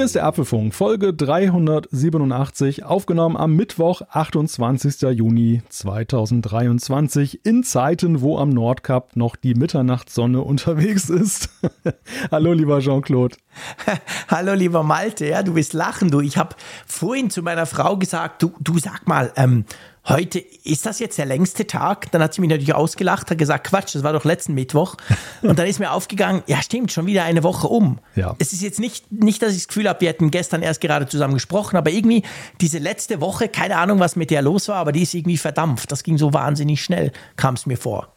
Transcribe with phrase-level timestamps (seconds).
[0.00, 5.02] Hier ist der Apfelfunk, Folge 387, aufgenommen am Mittwoch, 28.
[5.10, 11.50] Juni 2023, in Zeiten, wo am Nordkap noch die Mitternachtssonne unterwegs ist.
[12.32, 13.36] Hallo, lieber Jean-Claude.
[14.28, 16.20] Hallo, lieber Malte, ja, du bist lachen, du.
[16.20, 19.66] Ich habe vorhin zu meiner Frau gesagt, du, du sag mal, ähm,
[20.08, 22.10] heute ist das jetzt der längste Tag?
[22.12, 24.96] Dann hat sie mich natürlich ausgelacht, hat gesagt, Quatsch, das war doch letzten Mittwoch.
[25.42, 27.98] Und dann ist mir aufgegangen, ja stimmt, schon wieder eine Woche um.
[28.16, 28.34] Ja.
[28.38, 31.06] Es ist jetzt nicht, nicht, dass ich das Gefühl habe, wir hätten gestern erst gerade
[31.06, 32.22] zusammen gesprochen, aber irgendwie
[32.60, 35.92] diese letzte Woche, keine Ahnung, was mit der los war, aber die ist irgendwie verdampft.
[35.92, 38.14] Das ging so wahnsinnig schnell, kam es mir vor.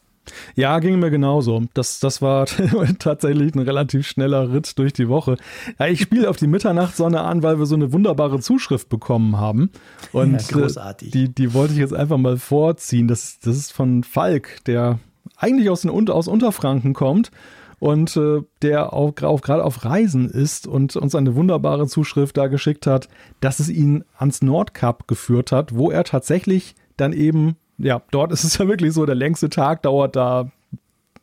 [0.55, 1.63] Ja, ging mir genauso.
[1.73, 2.45] Das, das war
[2.99, 5.37] tatsächlich ein relativ schneller Ritt durch die Woche.
[5.79, 9.69] Ja, ich spiele auf die Mitternachtssonne an, weil wir so eine wunderbare Zuschrift bekommen haben.
[10.11, 11.11] Und ja, großartig.
[11.11, 13.07] Die, die wollte ich jetzt einfach mal vorziehen.
[13.07, 14.99] Das, das ist von Falk, der
[15.37, 17.31] eigentlich aus, den, aus Unterfranken kommt
[17.79, 22.47] und äh, der auch, auch gerade auf Reisen ist und uns eine wunderbare Zuschrift da
[22.47, 23.09] geschickt hat,
[23.41, 28.43] dass es ihn ans Nordkap geführt hat, wo er tatsächlich dann eben ja, dort ist
[28.43, 30.49] es ja wirklich so, der längste Tag dauert da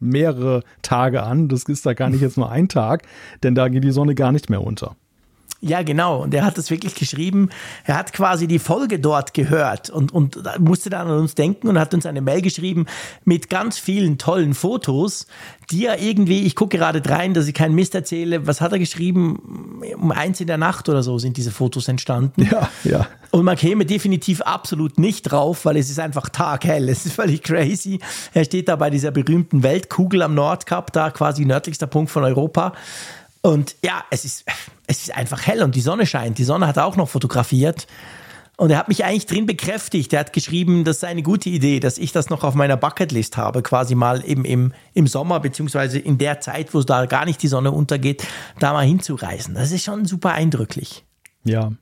[0.00, 1.48] mehrere Tage an.
[1.48, 3.02] Das ist da gar nicht jetzt nur ein Tag,
[3.42, 4.96] denn da geht die Sonne gar nicht mehr unter.
[5.62, 6.22] Ja, genau.
[6.22, 7.50] Und er hat es wirklich geschrieben.
[7.84, 11.78] Er hat quasi die Folge dort gehört und, und musste dann an uns denken und
[11.78, 12.86] hat uns eine Mail geschrieben
[13.24, 15.26] mit ganz vielen tollen Fotos,
[15.70, 18.46] die er irgendwie, ich gucke gerade rein, dass ich keinen Mist erzähle.
[18.46, 19.82] Was hat er geschrieben?
[19.96, 22.48] Um eins in der Nacht oder so sind diese Fotos entstanden.
[22.50, 23.06] Ja, ja.
[23.30, 26.88] Und man käme definitiv absolut nicht drauf, weil es ist einfach taghell.
[26.88, 28.00] Es ist völlig crazy.
[28.32, 32.72] Er steht da bei dieser berühmten Weltkugel am Nordkap, da quasi nördlichster Punkt von Europa.
[33.42, 34.44] Und ja, es ist,
[34.86, 36.38] es ist einfach hell und die Sonne scheint.
[36.38, 37.86] Die Sonne hat er auch noch fotografiert.
[38.56, 40.12] Und er hat mich eigentlich drin bekräftigt.
[40.12, 43.38] Er hat geschrieben, das sei eine gute Idee, dass ich das noch auf meiner Bucketlist
[43.38, 47.42] habe, quasi mal eben im, im Sommer, beziehungsweise in der Zeit, wo da gar nicht
[47.42, 48.26] die Sonne untergeht,
[48.58, 49.54] da mal hinzureisen.
[49.54, 51.06] Das ist schon super eindrücklich.
[51.42, 51.72] Ja.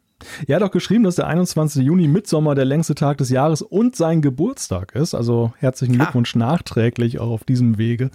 [0.46, 1.84] Er hat auch geschrieben, dass der 21.
[1.84, 5.16] Juni Mitsommer der längste Tag des Jahres und sein Geburtstag ist.
[5.16, 6.38] Also herzlichen Glückwunsch ja.
[6.38, 8.10] nachträglich auch auf diesem Wege.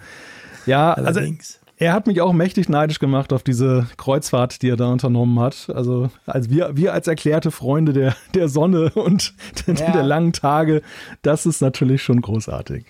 [0.64, 1.56] Ja, also Allerdings.
[1.56, 5.40] Also er hat mich auch mächtig neidisch gemacht auf diese Kreuzfahrt, die er da unternommen
[5.40, 5.70] hat.
[5.74, 9.34] Also als wir, wir als erklärte Freunde der, der Sonne und
[9.66, 9.74] ja.
[9.74, 10.82] der langen Tage,
[11.22, 12.84] das ist natürlich schon großartig.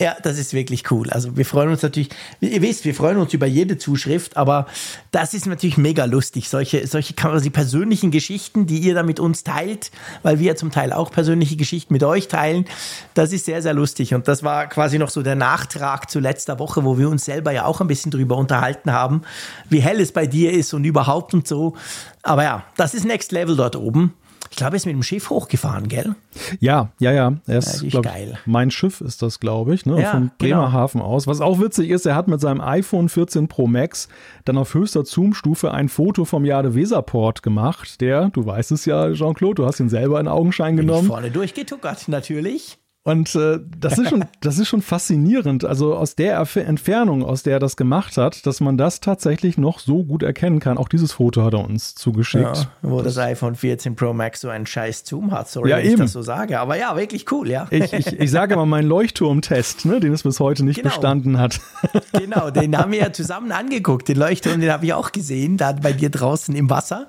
[0.00, 1.10] Ja, das ist wirklich cool.
[1.10, 2.10] Also wir freuen uns natürlich,
[2.40, 4.66] ihr wisst, wir freuen uns über jede Zuschrift, aber
[5.10, 6.48] das ist natürlich mega lustig.
[6.48, 9.90] Solche, solche quasi persönlichen Geschichten, die ihr da mit uns teilt,
[10.22, 12.66] weil wir zum Teil auch persönliche Geschichten mit euch teilen,
[13.14, 14.14] das ist sehr, sehr lustig.
[14.14, 17.50] Und das war quasi noch so der Nachtrag zu letzter Woche, wo wir uns selber
[17.50, 19.22] ja auch ein bisschen drüber unterhalten haben,
[19.68, 21.74] wie hell es bei dir ist und überhaupt und so.
[22.22, 24.14] Aber ja, das ist Next Level dort oben.
[24.50, 26.14] Ich glaube, er ist mit dem Schiff hochgefahren, gell?
[26.60, 27.34] Ja, ja, ja.
[27.46, 28.38] Er ist, ja, glaub, geil.
[28.46, 30.00] Mein Schiff ist das, glaube ich, ne?
[30.00, 31.12] Ja, Vom Bremerhaven genau.
[31.12, 31.26] aus.
[31.26, 34.08] Was auch witzig ist, er hat mit seinem iPhone 14 Pro Max
[34.44, 38.00] dann auf höchster Zoom-Stufe ein Foto vom Jade Weserport gemacht.
[38.00, 41.08] Der, du weißt es ja, Jean-Claude, du hast ihn selber in Augenschein Bin genommen.
[41.08, 42.78] Vorne durchgetuckert, natürlich.
[43.08, 45.64] Und äh, das ist schon, das ist schon faszinierend.
[45.64, 49.78] Also aus der Entfernung, aus der er das gemacht hat, dass man das tatsächlich noch
[49.78, 50.76] so gut erkennen kann.
[50.76, 52.44] Auch dieses Foto hat er uns zugeschickt.
[52.44, 55.78] Ja, wo das, das, iPhone 14 Pro Max so einen scheiß Zoom hat, sorry, ja,
[55.78, 55.94] wenn eben.
[55.94, 56.60] ich das so sage.
[56.60, 57.66] Aber ja, wirklich cool, ja.
[57.70, 60.90] Ich, ich, ich sage mal meinen Leuchtturmtest, ne, den es bis heute nicht genau.
[60.90, 61.60] bestanden hat.
[62.12, 64.08] Genau, den haben wir ja zusammen angeguckt.
[64.08, 67.08] Den Leuchtturm, den habe ich auch gesehen, da bei dir draußen im Wasser.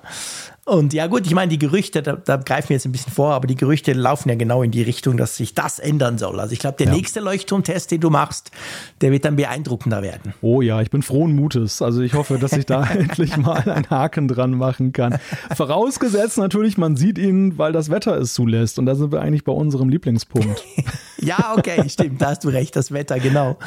[0.70, 3.34] Und ja gut, ich meine, die Gerüchte, da, da, greifen wir jetzt ein bisschen vor,
[3.34, 6.38] aber die Gerüchte laufen ja genau in die Richtung, dass sich das ändern soll.
[6.38, 6.92] Also ich glaube, der ja.
[6.92, 8.52] nächste Leuchtturmtest, den du machst,
[9.00, 10.32] der wird dann beeindruckender werden.
[10.42, 11.82] Oh ja, ich bin frohen Mutes.
[11.82, 15.18] Also ich hoffe, dass ich da endlich mal einen Haken dran machen kann.
[15.56, 18.78] Vorausgesetzt natürlich, man sieht ihn, weil das Wetter es zulässt.
[18.78, 20.62] Und da sind wir eigentlich bei unserem Lieblingspunkt.
[21.18, 23.58] ja, okay, stimmt, da hast du recht, das Wetter, genau.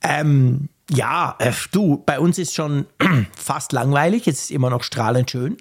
[0.00, 2.86] Ähm, ja, äh, du, bei uns ist schon
[3.36, 5.58] fast langweilig, es ist immer noch strahlend schön.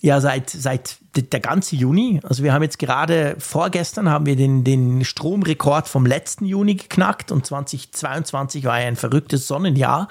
[0.00, 2.20] Ja, seit, seit der ganze Juni.
[2.22, 7.32] Also wir haben jetzt gerade vorgestern haben wir den, den Stromrekord vom letzten Juni geknackt
[7.32, 10.08] und 2022 war ja ein verrücktes Sonnenjahr.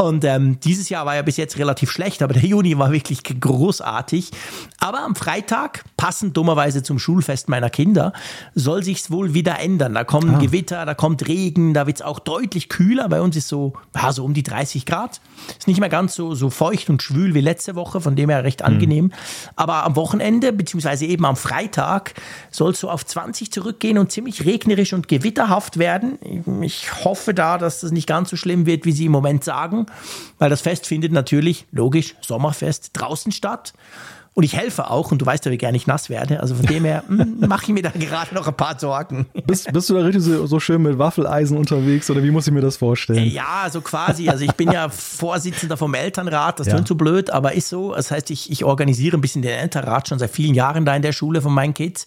[0.00, 3.24] Und ähm, dieses Jahr war ja bis jetzt relativ schlecht, aber der Juni war wirklich
[3.24, 4.30] großartig.
[4.78, 8.12] Aber am Freitag, passend dummerweise zum Schulfest meiner Kinder,
[8.54, 9.94] soll sich's wohl wieder ändern.
[9.94, 10.38] Da kommen ah.
[10.38, 13.08] Gewitter, da kommt Regen, da wird's auch deutlich kühler.
[13.08, 15.20] Bei uns ist so, ja, so um die 30 Grad.
[15.58, 18.44] Ist nicht mehr ganz so, so feucht und schwül wie letzte Woche, von dem her
[18.44, 19.06] recht angenehm.
[19.06, 19.12] Mhm.
[19.56, 22.14] Aber am Wochenende, beziehungsweise eben am Freitag,
[22.52, 26.20] soll es so auf 20 zurückgehen und ziemlich regnerisch und gewitterhaft werden.
[26.62, 29.86] Ich hoffe da, dass das nicht ganz so schlimm wird, wie sie im Moment sagen.
[30.38, 33.72] Weil das Fest findet natürlich, logisch, Sommerfest draußen statt.
[34.38, 36.38] Und ich helfe auch, und du weißt ja, wie gerne ich nass werde.
[36.38, 39.26] Also von dem her hm, mache ich mir da gerade noch ein paar Sorgen.
[39.48, 42.52] Bist, bist du da richtig so, so, schön mit Waffeleisen unterwegs oder wie muss ich
[42.52, 43.28] mir das vorstellen?
[43.28, 44.28] Ja, so quasi.
[44.28, 46.74] Also ich bin ja Vorsitzender vom Elternrat, das ja.
[46.74, 47.92] klingt so blöd, aber ist so.
[47.92, 51.02] Das heißt, ich, ich organisiere ein bisschen den Elternrat schon seit vielen Jahren da in
[51.02, 52.06] der Schule von meinen Kids.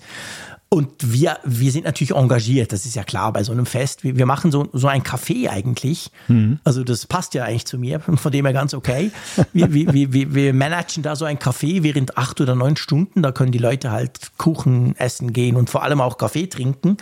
[0.74, 4.06] Und wir, wir sind natürlich engagiert, das ist ja klar bei so einem Fest.
[4.06, 6.12] Wir, wir machen so, so ein Café eigentlich.
[6.30, 6.60] Mhm.
[6.64, 9.12] Also das passt ja eigentlich zu mir, von dem her ganz okay.
[9.52, 13.22] Wir, wir, wir, wir managen da so ein Café während acht oder neun Stunden.
[13.22, 16.96] Da können die Leute halt Kuchen essen gehen und vor allem auch Kaffee trinken.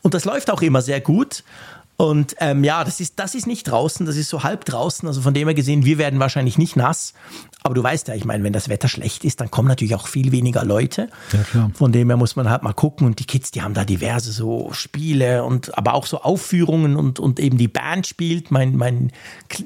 [0.00, 1.44] Und das läuft auch immer sehr gut.
[2.00, 5.06] Und ähm, ja, das ist, das ist nicht draußen, das ist so halb draußen.
[5.06, 7.12] Also von dem her gesehen, wir werden wahrscheinlich nicht nass.
[7.62, 10.08] Aber du weißt ja, ich meine, wenn das Wetter schlecht ist, dann kommen natürlich auch
[10.08, 11.10] viel weniger Leute.
[11.30, 11.70] Ja, klar.
[11.74, 13.06] Von dem her muss man halt mal gucken.
[13.06, 17.20] Und die Kids, die haben da diverse so Spiele und aber auch so Aufführungen und,
[17.20, 18.50] und eben die Band spielt.
[18.50, 19.12] Mein, mein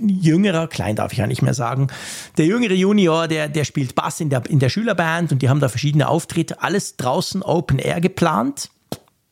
[0.04, 1.86] jüngerer, klein darf ich ja nicht mehr sagen,
[2.36, 5.60] der jüngere Junior, der, der spielt Bass in der, in der Schülerband und die haben
[5.60, 6.60] da verschiedene Auftritte.
[6.60, 8.70] Alles draußen Open Air geplant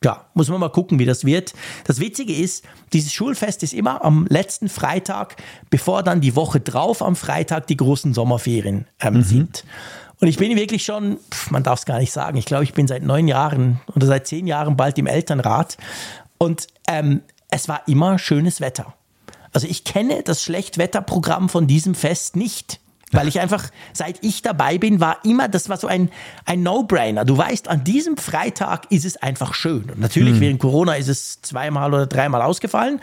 [0.04, 1.52] ja, muss man mal gucken, wie das wird.
[1.84, 5.36] Das Witzige ist, dieses Schulfest ist immer am letzten Freitag,
[5.70, 9.22] bevor dann die Woche drauf am Freitag die großen Sommerferien ähm, mhm.
[9.22, 9.64] sind.
[10.20, 12.74] Und ich bin wirklich schon, pf, man darf es gar nicht sagen, ich glaube, ich
[12.74, 15.76] bin seit neun Jahren oder seit zehn Jahren bald im Elternrat.
[16.38, 18.94] Und ähm, es war immer schönes Wetter.
[19.52, 22.80] Also ich kenne das Schlechtwetterprogramm von diesem Fest nicht.
[23.12, 26.10] Weil ich einfach, seit ich dabei bin, war immer, das war so ein,
[26.46, 27.24] ein No-Brainer.
[27.24, 29.90] Du weißt, an diesem Freitag ist es einfach schön.
[29.90, 30.40] Und natürlich, mhm.
[30.40, 33.00] während Corona ist es zweimal oder dreimal ausgefallen.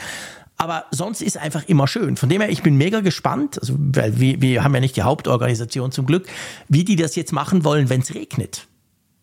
[0.58, 2.18] Aber sonst ist es einfach immer schön.
[2.18, 5.04] Von dem her, ich bin mega gespannt, also, weil wir, wir haben ja nicht die
[5.04, 6.28] Hauptorganisation zum Glück,
[6.68, 8.68] wie die das jetzt machen wollen, wenn es regnet.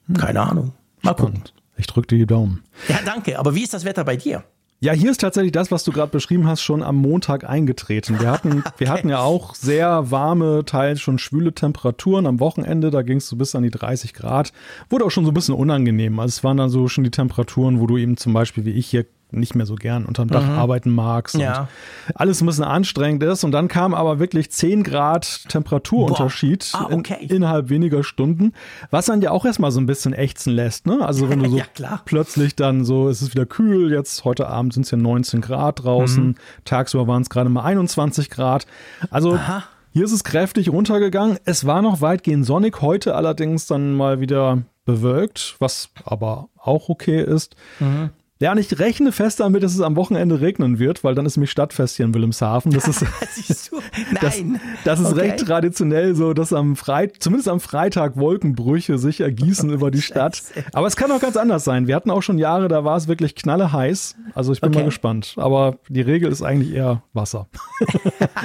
[0.07, 0.17] Hm.
[0.17, 0.73] Keine Ahnung.
[1.03, 1.43] Mal gucken.
[1.77, 2.63] Ich drücke dir die Daumen.
[2.89, 3.39] Ja, danke.
[3.39, 4.45] Aber wie ist das Wetter bei dir?
[4.79, 8.21] Ja, hier ist tatsächlich das, was du gerade beschrieben hast, schon am Montag eingetreten.
[8.21, 8.71] Wir hatten, okay.
[8.79, 12.91] wir hatten ja auch sehr warme, teils schon schwüle Temperaturen am Wochenende.
[12.91, 14.53] Da ging es so bis an die 30 Grad.
[14.91, 16.21] Wurde auch schon so ein bisschen unangenehm.
[16.21, 18.87] Also es waren dann so schon die Temperaturen, wo du eben zum Beispiel wie ich
[18.87, 19.07] hier
[19.37, 20.59] nicht mehr so gern unterm Dach mhm.
[20.59, 21.69] arbeiten magst ja.
[22.15, 23.45] alles ein bisschen anstrengend ist.
[23.45, 27.19] Und dann kam aber wirklich 10 Grad Temperaturunterschied ah, okay.
[27.21, 28.53] in, innerhalb weniger Stunden,
[28.91, 30.87] was dann ja auch erstmal so ein bisschen ächzen lässt.
[30.87, 31.05] Ne?
[31.05, 34.75] Also wenn du so ja, plötzlich dann so, es ist wieder kühl, jetzt heute Abend
[34.75, 36.35] sind es ja 19 Grad draußen, mhm.
[36.65, 38.67] tagsüber waren es gerade mal 21 Grad.
[39.11, 39.65] Also Aha.
[39.91, 41.39] hier ist es kräftig runtergegangen.
[41.45, 47.23] Es war noch weitgehend sonnig, heute allerdings dann mal wieder bewölkt, was aber auch okay
[47.23, 47.57] ist.
[47.81, 48.11] Mhm.
[48.39, 51.39] Ja, und ich rechne fest damit, dass es am Wochenende regnen wird, weil dann ist
[51.39, 52.71] nämlich Stadtfest hier in Wilhelmshaven.
[52.71, 53.01] Das ist,
[54.21, 54.43] das,
[54.85, 55.21] das ist okay.
[55.21, 60.43] recht traditionell so, dass am Freit zumindest am Freitag Wolkenbrüche sich ergießen über die Stadt.
[60.75, 61.87] Aber es kann auch ganz anders sein.
[61.87, 64.17] Wir hatten auch schon Jahre, da war es wirklich knalle heiß.
[64.35, 64.81] Also ich bin okay.
[64.81, 65.35] mal gespannt.
[65.39, 67.47] Aber die Regel ist eigentlich eher Wasser.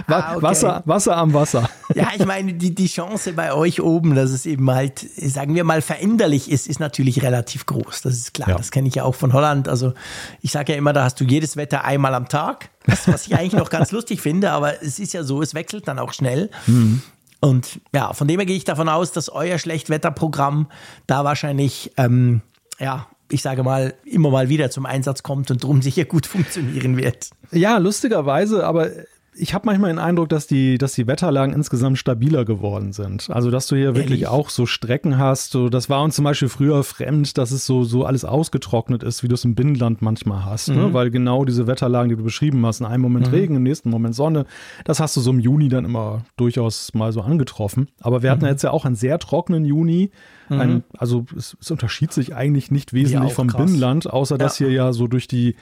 [0.08, 0.42] ah, okay.
[0.42, 1.70] Wasser, Wasser am Wasser.
[1.96, 5.66] ja, ich meine, die, die Chance bei euch oben, dass es eben halt, sagen wir
[5.66, 8.04] mal, veränderlich ist, ist natürlich relativ groß.
[8.04, 8.50] Das ist klar.
[8.50, 8.56] Ja.
[8.56, 9.68] Das kenne ich ja auch von Holland.
[9.68, 9.96] Also also
[10.42, 13.36] ich sage ja immer, da hast du jedes Wetter einmal am Tag, was, was ich
[13.36, 16.50] eigentlich noch ganz lustig finde, aber es ist ja so, es wechselt dann auch schnell.
[16.68, 17.02] Mhm.
[17.40, 20.68] Und ja, von dem her gehe ich davon aus, dass euer Schlechtwetterprogramm
[21.08, 22.42] da wahrscheinlich, ähm,
[22.80, 26.98] ja, ich sage mal, immer mal wieder zum Einsatz kommt und drum sicher gut funktionieren
[26.98, 27.30] wird.
[27.52, 28.90] Ja, lustigerweise, aber
[29.34, 33.30] ich habe manchmal den Eindruck, dass die, dass die Wetterlagen insgesamt stabiler geworden sind.
[33.30, 35.52] Also, dass du hier wirklich auch so Strecken hast.
[35.52, 39.24] So, das war uns zum Beispiel früher fremd, dass es so, so alles ausgetrocknet ist,
[39.24, 40.68] wie du es im Binnenland manchmal hast.
[40.68, 40.76] Ne?
[40.76, 40.82] Mhm.
[40.82, 40.94] Ne?
[40.94, 43.34] Weil genau diese Wetterlagen, die du beschrieben hast, in einem Moment mhm.
[43.34, 44.46] Regen, im nächsten Moment Sonne,
[44.84, 47.88] das hast du so im Juni dann immer durchaus mal so angetroffen.
[48.02, 48.50] Aber wir hatten mhm.
[48.50, 50.12] jetzt ja auch einen sehr trockenen Juni.
[50.50, 50.84] Ein, mhm.
[50.98, 53.64] also es, es unterschied sich eigentlich nicht wesentlich vom krass.
[53.64, 54.68] Binnenland, außer dass ja.
[54.68, 55.56] hier ja so durch die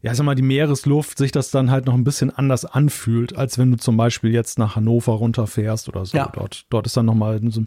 [0.00, 3.58] ja, sag mal, die Meeresluft sich das dann halt noch ein bisschen anders anfühlt, als
[3.58, 6.16] wenn du zum Beispiel jetzt nach Hannover runterfährst oder so.
[6.16, 6.30] Ja.
[6.32, 7.62] Dort, dort ist dann nochmal so,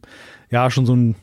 [0.50, 1.16] ja, schon so ein,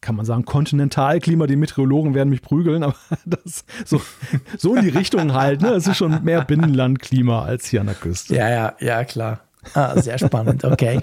[0.00, 1.48] kann man sagen, Kontinentalklima.
[1.48, 4.00] Die Meteorologen werden mich prügeln, aber das so,
[4.56, 5.60] so in die Richtung halt.
[5.60, 5.70] Ne?
[5.70, 8.36] Es ist schon mehr Binnenlandklima als hier an der Küste.
[8.36, 9.40] Ja, ja, ja, klar.
[9.74, 11.00] Ah, sehr spannend, okay.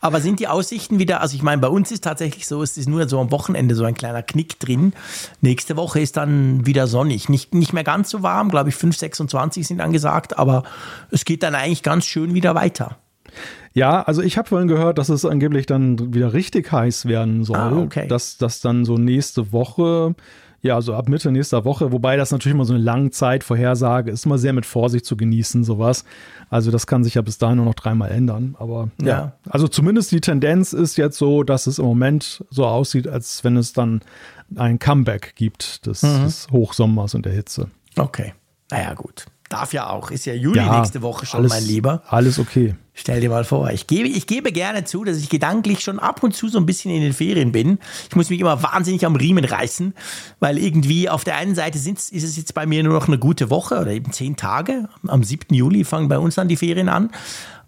[0.00, 2.88] Aber sind die Aussichten wieder, also ich meine, bei uns ist tatsächlich so, es ist
[2.88, 4.92] nur so am Wochenende so ein kleiner Knick drin.
[5.40, 7.28] Nächste Woche ist dann wieder sonnig.
[7.28, 10.64] Nicht, nicht mehr ganz so warm, glaube ich, 5, 26 sind angesagt, aber
[11.10, 12.96] es geht dann eigentlich ganz schön wieder weiter.
[13.74, 17.56] Ja, also ich habe vorhin gehört, dass es angeblich dann wieder richtig heiß werden soll.
[17.56, 18.08] Ah, okay.
[18.08, 20.14] Dass das dann so nächste Woche
[20.66, 24.38] ja, also ab Mitte nächster Woche, wobei das natürlich immer so eine Langzeitvorhersage ist, immer
[24.38, 26.04] sehr mit Vorsicht zu genießen, sowas.
[26.50, 28.56] Also das kann sich ja bis dahin nur noch dreimal ändern.
[28.58, 29.06] Aber ja.
[29.06, 29.32] ja.
[29.48, 33.56] also zumindest die Tendenz ist jetzt so, dass es im Moment so aussieht, als wenn
[33.56, 34.00] es dann
[34.54, 36.24] ein Comeback gibt des, mhm.
[36.24, 37.68] des Hochsommers und der Hitze.
[37.96, 38.34] Okay.
[38.70, 39.26] Naja, gut.
[39.48, 40.10] Darf ja auch.
[40.10, 42.02] Ist ja Juli ja, nächste Woche schon, alles, mein Lieber.
[42.08, 42.74] Alles okay.
[42.98, 46.22] Stell dir mal vor, ich gebe, ich gebe gerne zu, dass ich gedanklich schon ab
[46.22, 47.78] und zu so ein bisschen in den Ferien bin.
[48.08, 49.92] Ich muss mich immer wahnsinnig am Riemen reißen,
[50.40, 53.50] weil irgendwie auf der einen Seite ist es jetzt bei mir nur noch eine gute
[53.50, 54.88] Woche oder eben zehn Tage.
[55.06, 55.54] Am 7.
[55.54, 57.10] Juli fangen bei uns dann die Ferien an.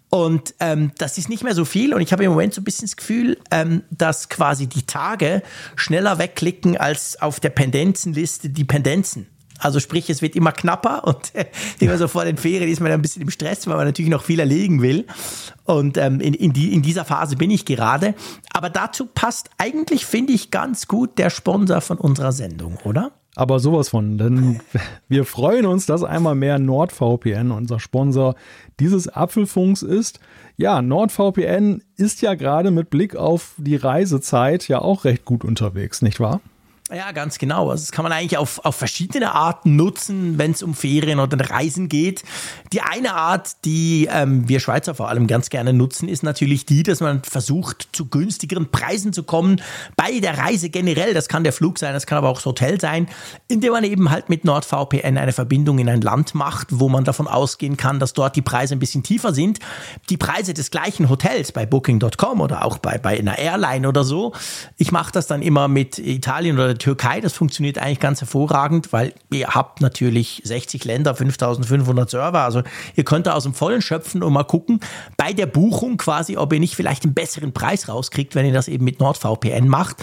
[0.09, 1.93] Und ähm, das ist nicht mehr so viel.
[1.93, 5.43] Und ich habe im Moment so ein bisschen das Gefühl, ähm, dass quasi die Tage
[5.75, 9.27] schneller wegklicken als auf der Pendenzenliste die Pendenzen.
[9.59, 11.31] Also sprich, es wird immer knapper und
[11.79, 14.23] immer so vor den Ferien ist man ein bisschen im Stress, weil man natürlich noch
[14.23, 15.05] viel erlegen will.
[15.65, 18.15] Und ähm, in, in, die, in dieser Phase bin ich gerade.
[18.53, 23.11] Aber dazu passt eigentlich, finde ich, ganz gut der Sponsor von unserer Sendung, oder?
[23.35, 24.59] Aber sowas von, denn
[25.07, 28.35] wir freuen uns, dass einmal mehr NordVPN unser Sponsor
[28.79, 30.19] dieses Apfelfunks ist.
[30.57, 36.01] Ja, NordVPN ist ja gerade mit Blick auf die Reisezeit ja auch recht gut unterwegs,
[36.01, 36.41] nicht wahr?
[36.91, 37.69] Ja, ganz genau.
[37.69, 41.37] Also das kann man eigentlich auf, auf verschiedene Arten nutzen, wenn es um Ferien oder
[41.47, 42.23] Reisen geht.
[42.73, 46.81] Die eine Art, die ähm, wir Schweizer vor allem ganz gerne nutzen, ist natürlich die,
[46.81, 49.61] dass man versucht, zu günstigeren Preisen zu kommen
[49.95, 51.13] bei der Reise generell.
[51.13, 53.07] Das kann der Flug sein, das kann aber auch das Hotel sein,
[53.47, 57.27] indem man eben halt mit NordVPN eine Verbindung in ein Land macht, wo man davon
[57.27, 59.59] ausgehen kann, dass dort die Preise ein bisschen tiefer sind.
[60.09, 64.33] Die Preise des gleichen Hotels bei Booking.com oder auch bei, bei einer Airline oder so.
[64.77, 69.13] Ich mache das dann immer mit Italien oder Türkei, das funktioniert eigentlich ganz hervorragend, weil
[69.31, 72.63] ihr habt natürlich 60 Länder, 5500 Server, also
[72.95, 74.79] ihr könnt da aus dem Vollen schöpfen und mal gucken,
[75.17, 78.67] bei der Buchung quasi, ob ihr nicht vielleicht einen besseren Preis rauskriegt, wenn ihr das
[78.67, 79.97] eben mit NordVPN macht.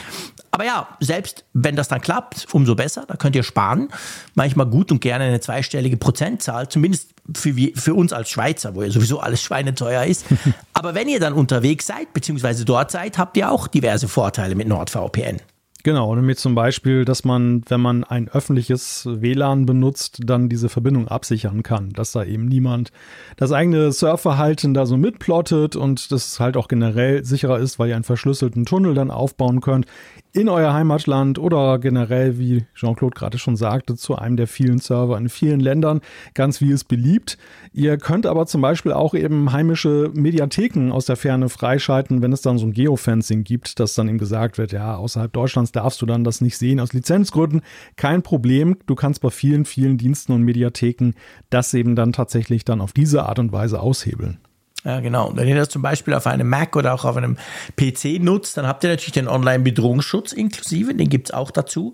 [0.51, 3.89] Aber ja, selbst wenn das dann klappt, umso besser, da könnt ihr sparen.
[4.35, 8.91] Manchmal gut und gerne eine zweistellige Prozentzahl, zumindest für, für uns als Schweizer, wo ja
[8.91, 10.25] sowieso alles schweineteuer ist.
[10.73, 14.69] Aber wenn ihr dann unterwegs seid, beziehungsweise dort seid, habt ihr auch diverse Vorteile mit
[14.69, 15.41] NordVPN.
[15.87, 21.07] Genau, nämlich zum Beispiel, dass man, wenn man ein öffentliches WLAN benutzt, dann diese Verbindung
[21.07, 22.91] absichern kann, dass da eben niemand
[23.37, 27.95] das eigene Surfverhalten da so mitplottet und das halt auch generell sicherer ist, weil ihr
[27.95, 29.87] einen verschlüsselten Tunnel dann aufbauen könnt
[30.33, 35.17] in euer Heimatland oder generell, wie Jean-Claude gerade schon sagte, zu einem der vielen Server
[35.17, 36.01] in vielen Ländern,
[36.35, 37.39] ganz wie es beliebt.
[37.77, 42.41] Ihr könnt aber zum Beispiel auch eben heimische Mediatheken aus der Ferne freischalten, wenn es
[42.41, 46.07] dann so ein Geofencing gibt, dass dann eben gesagt wird, ja, außerhalb Deutschlands darfst du
[46.07, 47.61] dann das nicht sehen aus Lizenzgründen.
[47.97, 48.79] Kein Problem.
[48.87, 51.13] Du kannst bei vielen, vielen Diensten und Mediatheken
[51.51, 54.39] das eben dann tatsächlich dann auf diese Art und Weise aushebeln.
[54.87, 55.33] Ja, genau.
[55.35, 57.37] Wenn ihr das zum Beispiel auf einem Mac oder auch auf einem
[57.75, 61.93] PC nutzt, dann habt ihr natürlich den Online-Bedrohungsschutz inklusive, den gibt's auch dazu.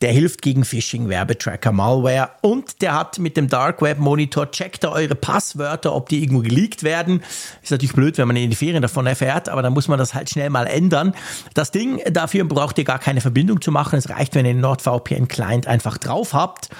[0.00, 4.84] Der hilft gegen Phishing, Werbetracker, Malware und der hat mit dem Dark Web Monitor, checkt
[4.84, 7.22] er eure Passwörter, ob die irgendwo geleakt werden.
[7.62, 10.14] Ist natürlich blöd, wenn man in die Ferien davon erfährt, aber dann muss man das
[10.14, 11.12] halt schnell mal ändern.
[11.52, 13.98] Das Ding, dafür braucht ihr gar keine Verbindung zu machen.
[13.98, 16.70] Es reicht, wenn ihr den NordVPN-Client einfach drauf habt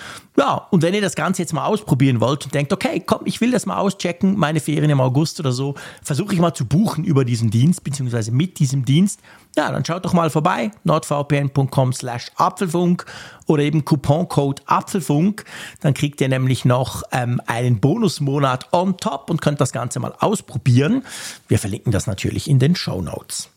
[0.40, 3.42] ja, und wenn ihr das Ganze jetzt mal ausprobieren wollt und denkt, okay, komm, ich
[3.42, 7.04] will das mal auschecken, meine Ferien im August oder so, versuche ich mal zu buchen
[7.04, 9.20] über diesen Dienst, beziehungsweise mit diesem Dienst.
[9.54, 13.04] Ja, dann schaut doch mal vorbei, nordvpn.com slash Apfelfunk
[13.48, 15.44] oder eben Couponcode Apfelfunk.
[15.80, 20.14] Dann kriegt ihr nämlich noch ähm, einen Bonusmonat on top und könnt das Ganze mal
[20.20, 21.04] ausprobieren.
[21.48, 23.50] Wir verlinken das natürlich in den Show Notes.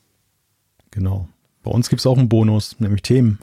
[0.92, 1.30] Genau.
[1.64, 3.40] Bei uns gibt es auch einen Bonus, nämlich Themen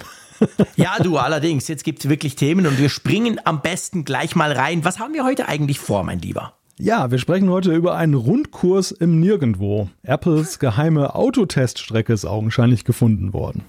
[0.76, 4.52] ja, du, allerdings, jetzt gibt es wirklich Themen und wir springen am besten gleich mal
[4.52, 4.84] rein.
[4.84, 6.54] Was haben wir heute eigentlich vor, mein Lieber?
[6.78, 9.90] Ja, wir sprechen heute über einen Rundkurs im Nirgendwo.
[10.02, 13.64] Apples geheime Autoteststrecke ist augenscheinlich gefunden worden.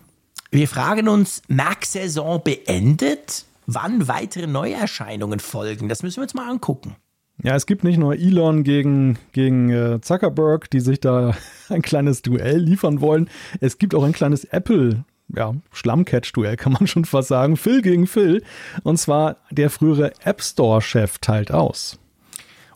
[0.50, 3.46] Wir fragen uns, Mac-Saison beendet?
[3.68, 5.90] Wann weitere Neuerscheinungen folgen?
[5.90, 6.96] Das müssen wir uns mal angucken.
[7.44, 11.36] Ja, es gibt nicht nur Elon gegen, gegen äh, Zuckerberg, die sich da
[11.70, 13.30] ein kleines Duell liefern wollen.
[13.60, 15.04] Es gibt auch ein kleines Apple
[15.36, 17.58] ja, Schlammcatch-Duell kann man schon fast sagen.
[17.58, 18.44] Phil gegen Phil.
[18.84, 22.00] Und zwar der frühere App Store-Chef teilt aus.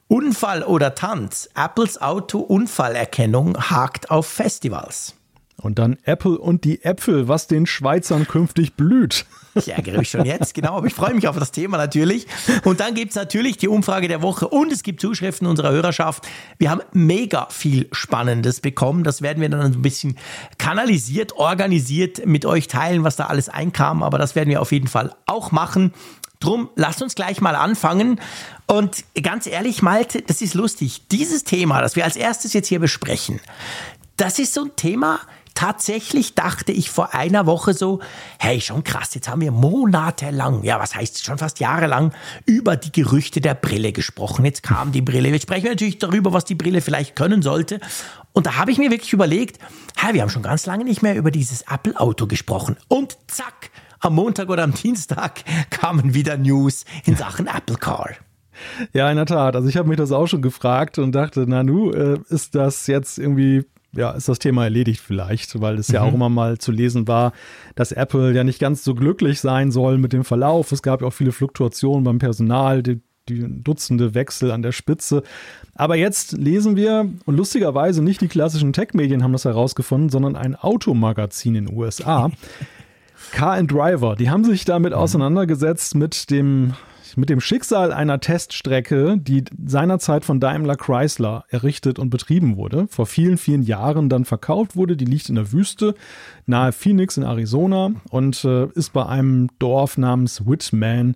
[0.07, 1.49] Unfall oder Tanz.
[1.55, 5.15] Apples Auto-Unfallerkennung hakt auf Festivals.
[5.61, 9.25] Und dann Apple und die Äpfel, was den Schweizern künftig blüht.
[9.55, 12.27] Ich ärgere mich schon jetzt, genau, aber ich freue mich auf das Thema natürlich.
[12.65, 16.27] Und dann gibt es natürlich die Umfrage der Woche und es gibt Zuschriften unserer Hörerschaft.
[16.57, 19.05] Wir haben mega viel Spannendes bekommen.
[19.05, 20.17] Das werden wir dann ein bisschen
[20.57, 24.03] kanalisiert, organisiert mit euch teilen, was da alles einkam.
[24.03, 25.93] Aber das werden wir auf jeden Fall auch machen.
[26.41, 28.19] Drum, lasst uns gleich mal anfangen.
[28.67, 31.07] Und ganz ehrlich, Malte, das ist lustig.
[31.09, 33.39] Dieses Thema, das wir als erstes jetzt hier besprechen,
[34.17, 35.19] das ist so ein Thema,
[35.55, 38.01] tatsächlich dachte ich vor einer Woche so,
[38.37, 42.13] hey, schon krass, jetzt haben wir monatelang, ja, was heißt schon fast jahrelang,
[42.45, 44.45] über die Gerüchte der Brille gesprochen.
[44.45, 45.29] Jetzt kam die Brille.
[45.29, 47.79] Jetzt sprechen wir natürlich darüber, was die Brille vielleicht können sollte.
[48.33, 49.59] Und da habe ich mir wirklich überlegt,
[49.97, 52.75] hey, wir haben schon ganz lange nicht mehr über dieses Apple-Auto gesprochen.
[52.89, 58.09] Und zack, am Montag oder am Dienstag kamen wieder News in Sachen Apple Car.
[58.93, 59.55] Ja, in der Tat.
[59.55, 62.87] Also ich habe mich das auch schon gefragt und dachte, na nu, äh, ist das
[62.87, 63.65] jetzt irgendwie
[63.95, 66.09] ja, ist das Thema erledigt vielleicht, weil es ja mhm.
[66.09, 67.33] auch immer mal zu lesen war,
[67.75, 70.71] dass Apple ja nicht ganz so glücklich sein soll mit dem Verlauf.
[70.71, 75.23] Es gab ja auch viele Fluktuationen beim Personal, die, die Dutzende Wechsel an der Spitze.
[75.73, 80.55] Aber jetzt lesen wir, und lustigerweise nicht die klassischen Tech-Medien haben das herausgefunden, sondern ein
[80.55, 82.31] Automagazin in den USA.
[83.31, 84.99] Car and Driver, die haben sich damit mhm.
[84.99, 86.73] auseinandergesetzt mit dem
[87.15, 93.05] mit dem Schicksal einer Teststrecke, die seinerzeit von Daimler Chrysler errichtet und betrieben wurde, vor
[93.05, 94.97] vielen, vielen Jahren dann verkauft wurde.
[94.97, 95.95] Die liegt in der Wüste
[96.45, 101.15] nahe Phoenix in Arizona und äh, ist bei einem Dorf namens Whitman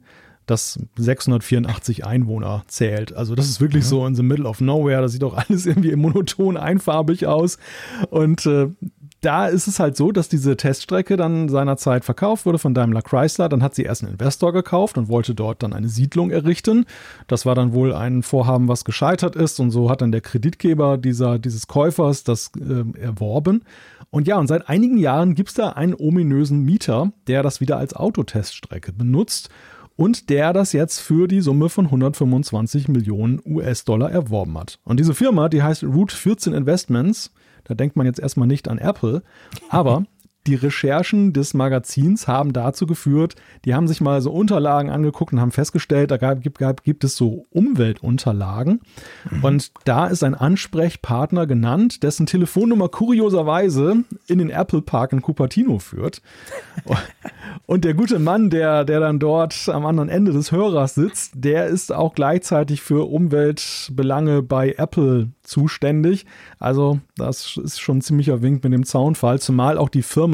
[0.49, 3.13] das 684 Einwohner zählt.
[3.13, 3.89] Also das ist wirklich ja.
[3.89, 5.01] so in the middle of nowhere.
[5.01, 7.57] Das sieht auch alles irgendwie monoton einfarbig aus.
[8.09, 8.69] Und äh,
[9.21, 13.49] da ist es halt so, dass diese Teststrecke dann seinerzeit verkauft wurde von Daimler Chrysler.
[13.49, 16.85] Dann hat sie erst einen Investor gekauft und wollte dort dann eine Siedlung errichten.
[17.27, 19.59] Das war dann wohl ein Vorhaben, was gescheitert ist.
[19.59, 23.63] Und so hat dann der Kreditgeber dieser, dieses Käufers das äh, erworben.
[24.09, 27.77] Und ja, und seit einigen Jahren gibt es da einen ominösen Mieter, der das wieder
[27.77, 29.49] als Autoteststrecke benutzt
[29.97, 34.79] und der das jetzt für die Summe von 125 Millionen US-Dollar erworben hat.
[34.85, 37.33] Und diese Firma, die heißt Route 14 Investments
[37.69, 39.21] da denkt man jetzt erstmal nicht an Apple.
[39.69, 40.03] Aber
[40.47, 45.41] die Recherchen des Magazins haben dazu geführt, die haben sich mal so Unterlagen angeguckt und
[45.41, 48.81] haben festgestellt, da gab, gibt, gibt es so Umweltunterlagen.
[49.29, 49.43] Mhm.
[49.43, 55.79] Und da ist ein Ansprechpartner genannt, dessen Telefonnummer kurioserweise in den Apple Park in Cupertino
[55.79, 56.21] führt.
[57.65, 61.67] und der gute Mann, der, der dann dort am anderen Ende des Hörers sitzt, der
[61.67, 66.25] ist auch gleichzeitig für Umweltbelange bei Apple zuständig.
[66.59, 70.28] Also das ist schon ein ziemlicher Wink mit dem Zaunfall, zumal auch die Firma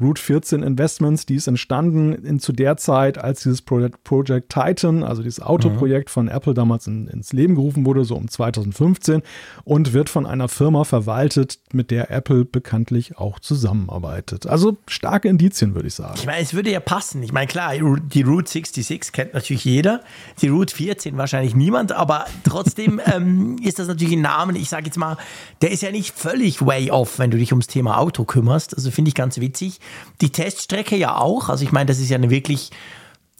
[0.00, 5.02] Route 14 Investments, die ist entstanden in, zu der Zeit, als dieses Project, Project Titan,
[5.02, 6.12] also dieses Autoprojekt mhm.
[6.12, 9.22] von Apple damals in, ins Leben gerufen wurde, so um 2015
[9.64, 14.46] und wird von einer Firma verwaltet, mit der Apple bekanntlich auch zusammenarbeitet.
[14.46, 16.14] Also starke Indizien, würde ich sagen.
[16.16, 17.22] Ich meine, es würde ja passen.
[17.22, 20.00] Ich meine, klar, die Route 66 kennt natürlich jeder,
[20.40, 24.86] die Route 14 wahrscheinlich niemand, aber trotzdem ähm, ist das natürlich ein Namen, ich sage
[24.86, 25.16] jetzt mal,
[25.62, 28.76] der ist ja nicht völlig way off, wenn du dich ums Thema Auto kümmerst.
[28.76, 29.80] Also finde ich ganz witzig.
[30.20, 31.48] Die Teststrecke ja auch.
[31.48, 32.70] Also ich meine, das ist ja eine wirklich,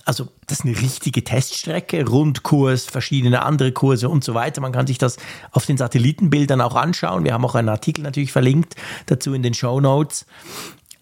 [0.04, 4.60] also das ist eine richtige Teststrecke, Rundkurs, verschiedene andere Kurse und so weiter.
[4.60, 5.16] Man kann sich das
[5.50, 7.24] auf den Satellitenbildern auch anschauen.
[7.24, 10.26] Wir haben auch einen Artikel natürlich verlinkt dazu in den Show Notes.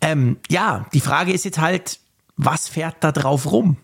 [0.01, 2.01] Ähm, ja, die Frage ist jetzt halt,
[2.37, 3.77] was fährt da drauf rum?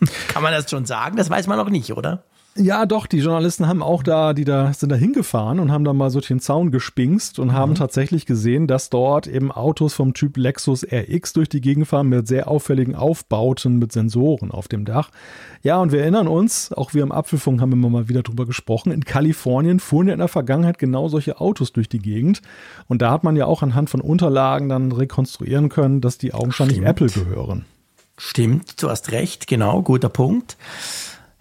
[0.28, 1.16] kann man das schon sagen?
[1.16, 2.24] Das weiß man noch nicht, oder?
[2.54, 5.94] Ja, doch, die Journalisten haben auch da, die da sind da hingefahren und haben da
[5.94, 7.52] mal so den Zaun gespingst und mhm.
[7.52, 12.08] haben tatsächlich gesehen, dass dort eben Autos vom Typ Lexus RX durch die Gegend fahren
[12.08, 15.10] mit sehr auffälligen Aufbauten mit Sensoren auf dem Dach.
[15.62, 18.92] Ja, und wir erinnern uns, auch wir im Apfelfunk haben immer mal wieder drüber gesprochen,
[18.92, 22.42] in Kalifornien fuhren ja in der Vergangenheit genau solche Autos durch die Gegend
[22.86, 26.82] und da hat man ja auch anhand von Unterlagen dann rekonstruieren können, dass die augenscheinlich
[26.82, 27.64] Apple gehören.
[28.18, 30.58] Stimmt, du hast recht, genau, guter Punkt.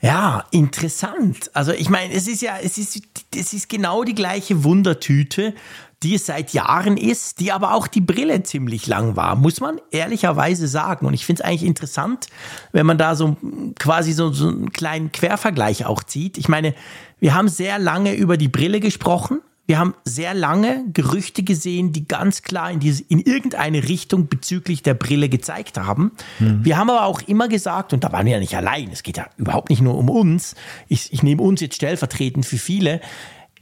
[0.01, 1.51] Ja, interessant.
[1.53, 3.01] Also ich meine, es ist ja, es ist,
[3.35, 5.53] es ist genau die gleiche Wundertüte,
[6.01, 9.79] die es seit Jahren ist, die aber auch die Brille ziemlich lang war, muss man
[9.91, 11.05] ehrlicherweise sagen.
[11.05, 12.27] Und ich finde es eigentlich interessant,
[12.71, 13.37] wenn man da so
[13.77, 16.39] quasi so, so einen kleinen Quervergleich auch zieht.
[16.39, 16.73] Ich meine,
[17.19, 22.05] wir haben sehr lange über die Brille gesprochen, wir haben sehr lange Gerüchte gesehen, die
[22.05, 26.11] ganz klar in, diese, in irgendeine Richtung bezüglich der Brille gezeigt haben.
[26.39, 26.65] Mhm.
[26.65, 29.15] Wir haben aber auch immer gesagt, und da waren wir ja nicht allein, es geht
[29.15, 30.55] ja überhaupt nicht nur um uns,
[30.89, 32.99] ich, ich nehme uns jetzt stellvertretend für viele,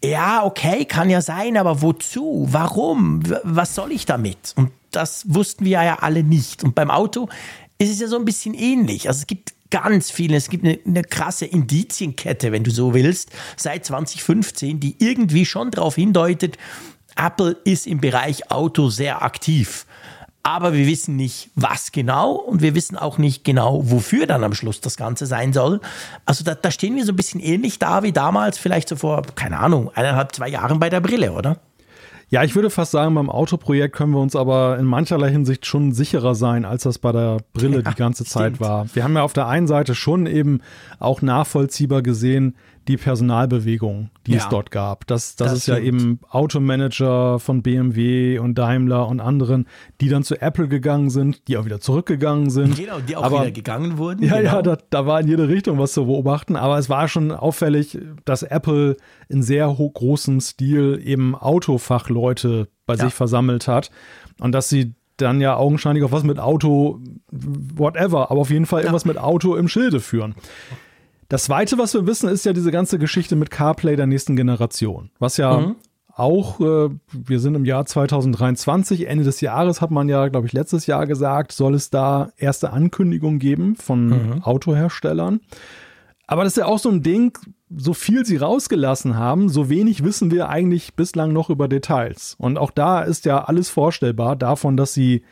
[0.03, 2.47] ja, okay, kann ja sein, aber wozu?
[2.49, 3.21] Warum?
[3.43, 4.53] Was soll ich damit?
[4.55, 6.63] Und das wussten wir ja alle nicht.
[6.63, 7.29] Und beim Auto
[7.77, 9.07] ist es ja so ein bisschen ähnlich.
[9.09, 13.31] Also es gibt ganz viele, es gibt eine, eine, krasse Indizienkette, wenn du so willst,
[13.55, 16.57] seit 2015, die irgendwie schon darauf hindeutet,
[17.15, 19.85] Apple ist im Bereich Auto sehr aktiv.
[20.41, 24.53] Aber wir wissen nicht, was genau und wir wissen auch nicht genau, wofür dann am
[24.53, 25.81] Schluss das Ganze sein soll.
[26.25, 29.21] Also da, da stehen wir so ein bisschen ähnlich da wie damals, vielleicht so vor,
[29.35, 31.59] keine Ahnung, eineinhalb, zwei Jahren bei der Brille, oder?
[32.31, 35.93] Ja, ich würde fast sagen, beim Autoprojekt können wir uns aber in mancherlei Hinsicht schon
[35.93, 38.61] sicherer sein, als das bei der Brille ja, die ganze Zeit stimmt.
[38.61, 38.85] war.
[38.93, 40.61] Wir haben ja auf der einen Seite schon eben
[40.99, 42.55] auch nachvollziehbar gesehen,
[42.89, 45.05] die Personalbewegung, die ja, es dort gab.
[45.05, 45.77] Das, das, das ist stimmt.
[45.77, 49.67] ja eben Automanager von BMW und Daimler und anderen,
[50.01, 52.75] die dann zu Apple gegangen sind, die auch wieder zurückgegangen sind.
[52.75, 54.23] Genau, die auch aber, wieder gegangen wurden.
[54.23, 54.55] Ja, genau.
[54.55, 56.55] ja, da, da, war in jede Richtung was zu beobachten.
[56.55, 58.97] Aber es war schon auffällig, dass Apple
[59.27, 63.05] in sehr großem Stil eben Autofachleute bei ja.
[63.05, 63.91] sich versammelt hat
[64.39, 68.79] und dass sie dann ja augenscheinlich auch was mit Auto, whatever, aber auf jeden Fall
[68.79, 68.85] ja.
[68.85, 70.33] irgendwas mit Auto im Schilde führen.
[71.29, 75.11] Das Zweite, was wir wissen, ist ja diese ganze Geschichte mit CarPlay der nächsten Generation.
[75.19, 75.75] Was ja mhm.
[76.11, 80.53] auch, äh, wir sind im Jahr 2023, Ende des Jahres hat man ja, glaube ich,
[80.53, 84.43] letztes Jahr gesagt, soll es da erste Ankündigungen geben von mhm.
[84.43, 85.39] Autoherstellern.
[86.25, 87.37] Aber das ist ja auch so ein Ding,
[87.75, 92.35] so viel sie rausgelassen haben, so wenig wissen wir eigentlich bislang noch über Details.
[92.39, 95.23] Und auch da ist ja alles vorstellbar davon, dass sie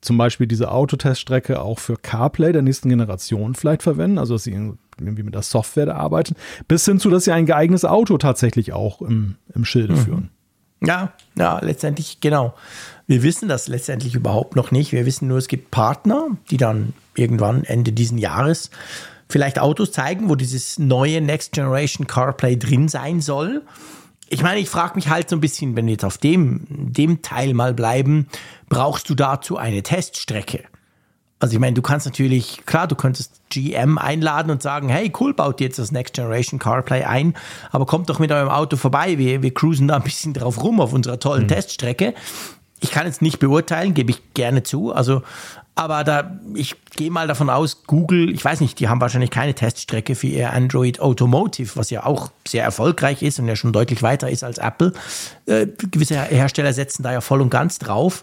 [0.00, 4.72] zum Beispiel diese Autoteststrecke auch für CarPlay der nächsten Generation vielleicht verwenden, also dass sie
[4.98, 6.34] irgendwie mit der Software da arbeiten,
[6.68, 9.98] bis hin zu, dass sie ein geeignetes Auto tatsächlich auch im, im Schilde mhm.
[9.98, 10.30] führen.
[10.84, 12.54] Ja, ja, letztendlich, genau.
[13.06, 14.92] Wir wissen das letztendlich überhaupt noch nicht.
[14.92, 18.70] Wir wissen nur, es gibt Partner, die dann irgendwann Ende diesen Jahres
[19.28, 23.62] vielleicht Autos zeigen, wo dieses neue Next Generation CarPlay drin sein soll.
[24.28, 27.22] Ich meine, ich frage mich halt so ein bisschen, wenn wir jetzt auf dem, dem
[27.22, 28.26] Teil mal bleiben,
[28.68, 30.64] brauchst du dazu eine Teststrecke?
[31.42, 35.34] Also ich meine, du kannst natürlich, klar, du könntest GM einladen und sagen, hey, cool,
[35.34, 37.34] baut jetzt das Next Generation CarPlay ein,
[37.72, 40.80] aber kommt doch mit eurem Auto vorbei, wir, wir cruisen da ein bisschen drauf rum
[40.80, 41.48] auf unserer tollen mhm.
[41.48, 42.14] Teststrecke.
[42.78, 44.92] Ich kann jetzt nicht beurteilen, gebe ich gerne zu.
[44.92, 45.22] Also,
[45.74, 49.54] aber da, ich gehe mal davon aus, Google, ich weiß nicht, die haben wahrscheinlich keine
[49.54, 54.00] Teststrecke für ihr Android Automotive, was ja auch sehr erfolgreich ist und ja schon deutlich
[54.04, 54.92] weiter ist als Apple.
[55.46, 58.22] Äh, gewisse Hersteller setzen da ja voll und ganz drauf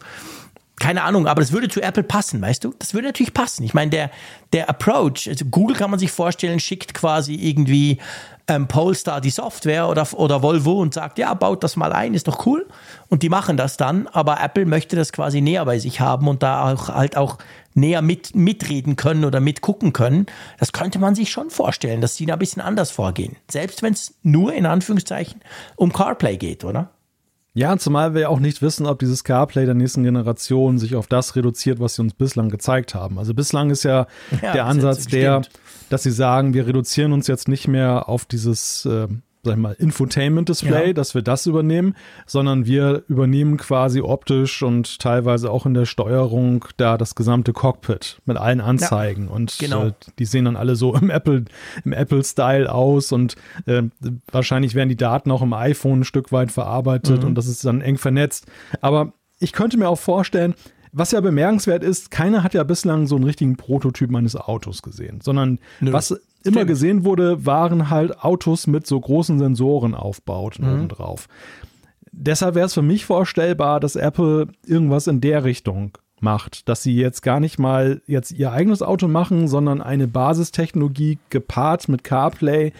[0.79, 2.73] keine Ahnung, aber das würde zu Apple passen, weißt du?
[2.79, 3.63] Das würde natürlich passen.
[3.63, 4.11] Ich meine, der,
[4.53, 7.99] der Approach, also Google kann man sich vorstellen, schickt quasi irgendwie
[8.47, 12.27] ähm, Polestar die Software oder, oder Volvo und sagt, ja, baut das mal ein, ist
[12.27, 12.67] doch cool.
[13.07, 16.43] Und die machen das dann, aber Apple möchte das quasi näher bei sich haben und
[16.43, 17.37] da auch halt auch
[17.75, 20.25] näher mit, mitreden können oder mitgucken können.
[20.57, 23.35] Das könnte man sich schon vorstellen, dass sie da ein bisschen anders vorgehen.
[23.49, 25.41] Selbst wenn es nur in Anführungszeichen
[25.75, 26.89] um CarPlay geht, oder?
[27.53, 31.35] Ja, zumal wir auch nicht wissen, ob dieses CarPlay der nächsten Generation sich auf das
[31.35, 33.17] reduziert, was sie uns bislang gezeigt haben.
[33.17, 34.07] Also bislang ist ja,
[34.41, 35.41] ja der Ansatz der,
[35.89, 39.07] dass sie sagen, wir reduzieren uns jetzt nicht mehr auf dieses äh,
[39.43, 40.93] sag ich mal, Infotainment-Display, ja.
[40.93, 46.65] dass wir das übernehmen, sondern wir übernehmen quasi optisch und teilweise auch in der Steuerung
[46.77, 49.27] da das gesamte Cockpit mit allen Anzeigen.
[49.27, 49.87] Ja, und genau.
[49.87, 51.45] äh, die sehen dann alle so im Apple,
[51.85, 53.83] im Apple-Style aus und äh,
[54.31, 57.29] wahrscheinlich werden die Daten auch im iPhone ein Stück weit verarbeitet mhm.
[57.29, 58.45] und das ist dann eng vernetzt.
[58.81, 60.53] Aber ich könnte mir auch vorstellen,
[60.91, 65.21] was ja bemerkenswert ist, keiner hat ja bislang so einen richtigen Prototyp eines Autos gesehen,
[65.21, 65.93] sondern Nö.
[65.93, 66.21] was immer
[66.61, 66.67] Stimmt.
[66.67, 70.73] gesehen wurde, waren halt Autos mit so großen Sensoren aufbaut mhm.
[70.73, 71.27] obendrauf.
[72.11, 76.95] Deshalb wäre es für mich vorstellbar, dass Apple irgendwas in der Richtung macht, dass sie
[76.95, 82.73] jetzt gar nicht mal jetzt ihr eigenes Auto machen, sondern eine Basistechnologie gepaart mit CarPlay,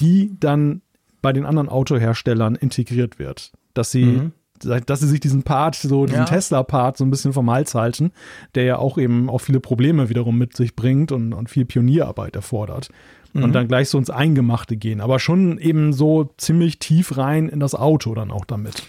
[0.00, 0.80] die dann
[1.20, 3.52] bei den anderen Autoherstellern integriert wird.
[3.74, 4.32] Dass sie mhm
[4.62, 6.24] dass sie sich diesen Part, so diesen ja.
[6.24, 8.12] Tesla-Part so ein bisschen vom Hals halten,
[8.54, 12.36] der ja auch eben auch viele Probleme wiederum mit sich bringt und, und viel Pionierarbeit
[12.36, 12.88] erfordert.
[13.32, 13.44] Mhm.
[13.44, 17.60] Und dann gleich so ins Eingemachte gehen, aber schon eben so ziemlich tief rein in
[17.60, 18.82] das Auto dann auch damit.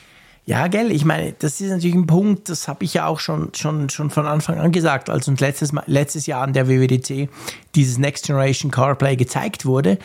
[0.46, 3.54] Ja, gell, ich meine, das ist natürlich ein Punkt, das habe ich ja auch schon,
[3.54, 7.30] schon, schon von Anfang an gesagt, als uns letztes, letztes Jahr an der WWDC
[7.76, 10.00] dieses Next Generation CarPlay gezeigt wurde.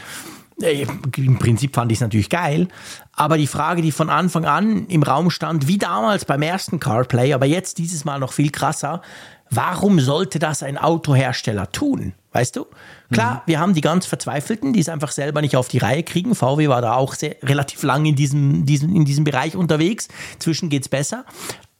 [0.63, 2.69] Äh, Im Prinzip fand ich es natürlich geil,
[3.13, 7.33] aber die Frage, die von Anfang an im Raum stand, wie damals beim ersten CarPlay,
[7.33, 9.03] aber jetzt dieses Mal noch viel krasser,
[9.51, 12.13] warum sollte das ein Autohersteller tun?
[12.33, 12.67] Weißt du?
[13.11, 13.41] Klar, mhm.
[13.47, 16.35] wir haben die ganz Verzweifelten, die es einfach selber nicht auf die Reihe kriegen.
[16.35, 20.09] VW war da auch sehr, relativ lang in diesem, diesem, in diesem Bereich unterwegs.
[20.39, 21.25] Zwischen geht's besser.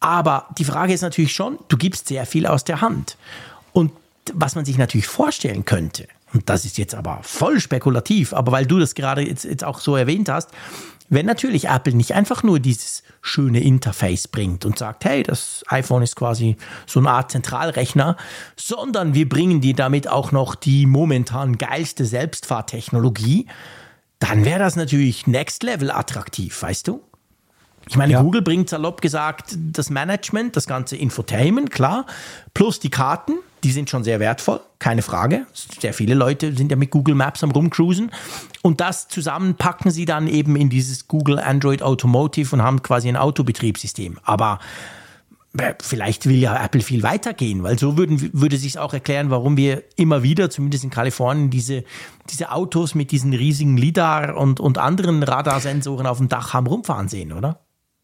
[0.01, 3.17] Aber die Frage ist natürlich schon, du gibst sehr viel aus der Hand.
[3.73, 3.93] Und
[4.33, 8.67] was man sich natürlich vorstellen könnte, und das ist jetzt aber voll spekulativ, aber weil
[8.67, 10.51] du das gerade jetzt, jetzt auch so erwähnt hast,
[11.11, 16.03] wenn natürlich Apple nicht einfach nur dieses schöne Interface bringt und sagt, hey, das iPhone
[16.03, 18.17] ist quasi so eine Art Zentralrechner,
[18.57, 23.47] sondern wir bringen dir damit auch noch die momentan geilste Selbstfahrtechnologie,
[24.19, 27.03] dann wäre das natürlich Next Level attraktiv, weißt du?
[27.89, 28.23] Ich meine, ja.
[28.23, 32.05] Google bringt salopp gesagt das Management, das ganze Infotainment, klar,
[32.53, 33.33] plus die Karten,
[33.65, 35.47] die sind schon sehr wertvoll, keine Frage.
[35.53, 38.11] Sehr viele Leute sind ja mit Google Maps am rumcruisen.
[38.63, 43.09] Und das zusammen packen sie dann eben in dieses Google Android Automotive und haben quasi
[43.09, 44.19] ein Autobetriebssystem.
[44.23, 44.59] Aber
[45.57, 49.31] äh, vielleicht will ja Apple viel weiter gehen, weil so würden, würde sich auch erklären,
[49.31, 51.85] warum wir immer wieder, zumindest in Kalifornien, diese,
[52.31, 57.09] diese Autos mit diesen riesigen LIDAR und, und anderen Radarsensoren auf dem Dach haben rumfahren
[57.09, 57.61] sehen, oder?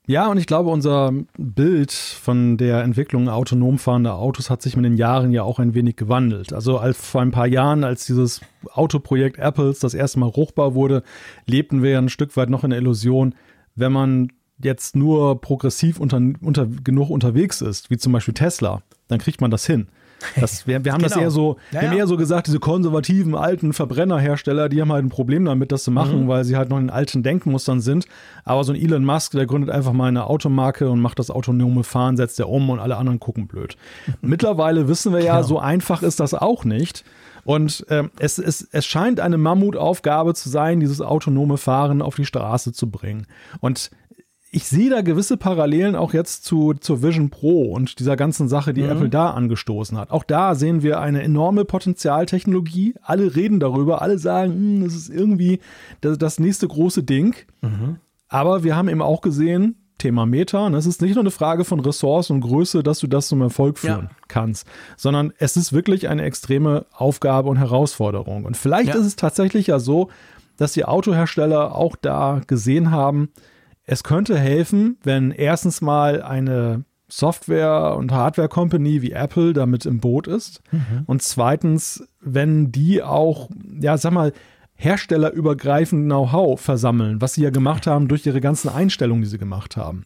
[0.07, 4.85] Ja, und ich glaube, unser Bild von der Entwicklung autonom fahrender Autos hat sich mit
[4.85, 6.53] den Jahren ja auch ein wenig gewandelt.
[6.53, 11.03] Also als vor ein paar Jahren, als dieses Autoprojekt Apples das erste Mal ruchbar wurde,
[11.47, 13.35] lebten wir ja ein Stück weit noch in der Illusion,
[13.77, 14.29] wenn man
[14.63, 19.51] jetzt nur progressiv unter, unter, genug unterwegs ist, wie zum Beispiel Tesla, dann kriegt man
[19.51, 19.89] das hin.
[20.41, 21.15] Das, wir, wir haben Genau.
[21.15, 22.01] das eher so, Ja, wir haben ja.
[22.03, 25.91] eher so gesagt, diese konservativen alten Verbrennerhersteller, die haben halt ein Problem damit, das zu
[25.91, 26.29] machen, Mhm.
[26.29, 28.07] weil sie halt noch in alten Denkmustern sind.
[28.45, 31.85] Aber so ein Elon Musk, der gründet einfach mal eine Automarke und macht das autonome
[31.85, 33.77] Fahren, setzt er um und alle anderen gucken blöd.
[34.21, 35.47] Mittlerweile wissen wir ja, Genau.
[35.47, 37.05] so einfach ist das auch nicht.
[37.45, 42.25] Und ähm, es, es, es scheint eine Mammutaufgabe zu sein, dieses autonome Fahren auf die
[42.25, 43.27] Straße zu bringen.
[43.61, 43.91] Und
[44.55, 48.73] ich sehe da gewisse Parallelen auch jetzt zu, zur Vision Pro und dieser ganzen Sache,
[48.73, 50.11] die Apple da angestoßen hat.
[50.13, 52.95] Auch da sehen wir eine enorme Potenzialtechnologie.
[53.03, 55.59] Alle reden darüber, alle sagen, hm, das ist irgendwie
[56.01, 57.35] das, das nächste große Ding.
[58.29, 61.65] Aber wir haben eben auch gesehen, Thema Meta, und es ist nicht nur eine Frage
[61.65, 64.17] von Ressource und Größe, dass du das zum Erfolg führen Ja.
[64.29, 68.45] kannst, sondern es ist wirklich eine extreme Aufgabe und Herausforderung.
[68.45, 69.01] Und vielleicht Ja.
[69.01, 70.11] ist es tatsächlich ja so,
[70.57, 73.31] dass die Autohersteller auch da gesehen haben,
[73.87, 80.27] es könnte helfen, wenn erstens mal eine Software- und Hardware-Company wie Apple damit im Boot
[80.27, 80.63] ist.
[81.07, 84.33] Und zweitens, wenn die auch, ja, sag mal,
[84.77, 89.77] herstellerübergreifend Know-how versammeln, was sie ja gemacht haben durch ihre ganzen Einstellungen, die sie gemacht
[89.77, 90.05] haben.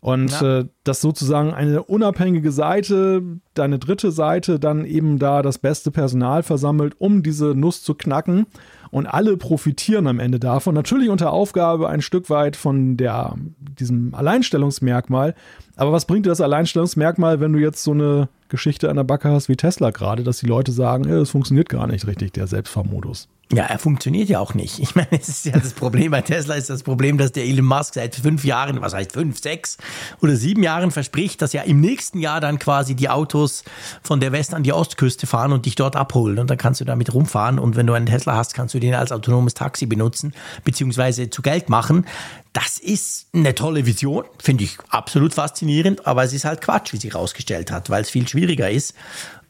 [0.00, 0.60] Und Ja.
[0.60, 3.22] äh, dass sozusagen eine unabhängige Seite,
[3.54, 8.46] deine dritte Seite, dann eben da das beste Personal versammelt, um diese Nuss zu knacken.
[8.90, 10.74] Und alle profitieren am Ende davon.
[10.74, 15.34] Natürlich unter Aufgabe ein Stück weit von der, diesem Alleinstellungsmerkmal.
[15.78, 19.30] Aber was bringt dir das Alleinstellungsmerkmal, wenn du jetzt so eine Geschichte an der Backe
[19.30, 22.48] hast wie Tesla gerade, dass die Leute sagen, ja, das funktioniert gar nicht richtig, der
[22.48, 23.28] Selbstfahrmodus.
[23.50, 24.78] Ja, er funktioniert ja auch nicht.
[24.78, 27.64] Ich meine, es ist ja das Problem bei Tesla ist das Problem, dass der Elon
[27.64, 29.78] Musk seit fünf Jahren, was heißt fünf, sechs
[30.20, 33.64] oder sieben Jahren verspricht, dass ja im nächsten Jahr dann quasi die Autos
[34.02, 36.38] von der West an die Ostküste fahren und dich dort abholen.
[36.38, 37.58] Und dann kannst du damit rumfahren.
[37.58, 41.40] Und wenn du einen Tesla hast, kannst du den als autonomes Taxi benutzen, beziehungsweise zu
[41.40, 42.04] Geld machen.
[42.52, 45.67] Das ist eine tolle Vision, finde ich absolut faszinierend,
[46.06, 48.94] aber es ist halt Quatsch, wie sich herausgestellt hat, weil es viel schwieriger ist.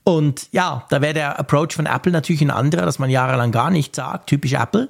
[0.04, 3.70] Und ja, da wäre der Approach von Apple natürlich ein anderer, dass man jahrelang gar
[3.70, 4.88] nichts sagt, typisch Apple.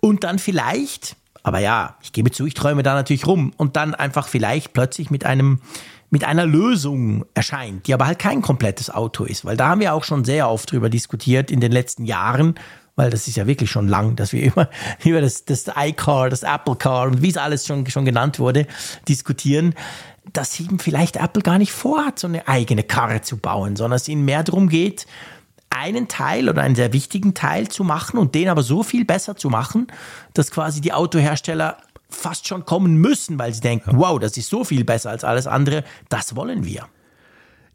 [0.00, 3.94] Und dann vielleicht, aber ja, ich gebe zu, ich träume da natürlich rum und dann
[3.94, 5.60] einfach vielleicht plötzlich mit einem
[6.10, 9.94] mit einer Lösung erscheint, die aber halt kein komplettes Auto ist, weil da haben wir
[9.94, 12.54] auch schon sehr oft drüber diskutiert in den letzten Jahren,
[12.94, 14.70] weil das ist ja wirklich schon lang, dass wir über,
[15.04, 18.68] über das, das iCar, das Apple Car und wie es alles schon, schon genannt wurde,
[19.08, 19.74] diskutieren,
[20.32, 24.08] dass eben vielleicht Apple gar nicht vorhat, so eine eigene Karre zu bauen, sondern es
[24.08, 25.06] ihnen mehr darum geht,
[25.70, 29.36] einen Teil oder einen sehr wichtigen Teil zu machen und den aber so viel besser
[29.36, 29.88] zu machen,
[30.32, 34.64] dass quasi die Autohersteller fast schon kommen müssen, weil sie denken, wow, das ist so
[34.64, 36.86] viel besser als alles andere, das wollen wir.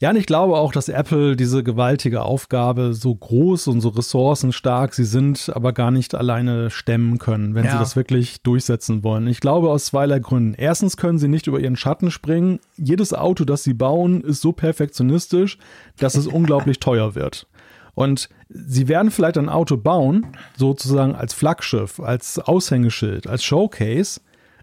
[0.01, 4.93] Ja, und ich glaube auch, dass Apple diese gewaltige Aufgabe so groß und so ressourcenstark
[4.93, 7.71] sie sind, aber gar nicht alleine stemmen können, wenn Ja.
[7.73, 9.27] sie das wirklich durchsetzen wollen.
[9.27, 10.53] Ich glaube aus zweierlei Gründen.
[10.57, 12.59] Erstens können sie nicht über ihren Schatten springen.
[12.77, 15.57] Jedes Auto, das sie bauen, ist so perfektionistisch,
[15.97, 17.47] dass es unglaublich teuer wird.
[17.93, 24.21] Und sie werden vielleicht ein Auto bauen, sozusagen als Flaggschiff, als Aushängeschild, als Showcase,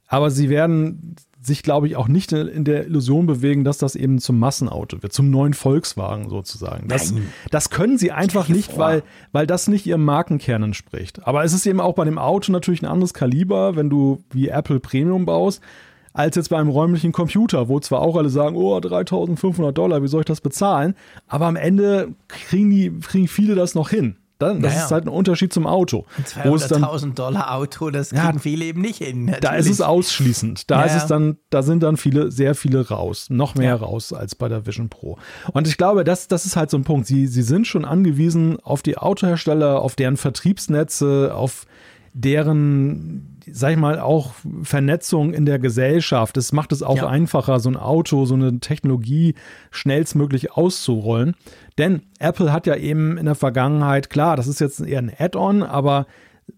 [0.09, 1.17] aber sie werden
[1.47, 5.13] sich, glaube ich, auch nicht in der Illusion bewegen, dass das eben zum Massenauto wird,
[5.13, 6.89] zum neuen Volkswagen sozusagen.
[6.89, 7.29] Das, Nein.
[7.51, 8.81] das können sie einfach nicht, vor.
[8.81, 11.27] weil, weil das nicht ihrem Markenkern entspricht.
[11.27, 14.49] Aber es ist eben auch bei dem Auto natürlich ein anderes Kaliber, wenn du wie
[14.49, 15.63] Apple Premium baust,
[16.13, 20.09] als jetzt bei einem räumlichen Computer, wo zwar auch alle sagen, oh, 3500 Dollar, wie
[20.09, 20.95] soll ich das bezahlen?
[21.29, 24.17] Aber am Ende kriegen, die, kriegen viele das noch hin.
[24.39, 24.85] Dann, das Naja.
[24.85, 26.05] ist halt ein Unterschied zum Auto.
[26.17, 29.35] Dann 200.000 Dollar Auto, das Ja, kriegen viele eben nicht hin.
[29.41, 29.87] da ist es natürlich.
[29.99, 30.71] ausschließend.
[30.71, 33.29] Da Ja, ist es dann, da sind dann viele, sehr viele raus.
[33.31, 33.75] Noch mehr Ja.
[33.77, 35.19] raus als bei der Vision Pro.
[35.53, 37.07] Und ich glaube, das, das ist halt so ein Punkt.
[37.07, 41.67] Sie, sie sind schon angewiesen auf die Autohersteller, auf deren Vertriebsnetze, auf
[42.19, 46.37] deren, sag ich mal, auch Vernetzung in der Gesellschaft.
[46.39, 47.09] Es macht es auch Ja.
[47.09, 49.35] einfacher, so ein Auto, so eine Technologie
[49.71, 51.35] schnellstmöglich auszurollen.
[51.77, 55.63] Denn Apple hat ja eben in der Vergangenheit, klar, das ist jetzt eher ein Add-on,
[55.63, 56.07] aber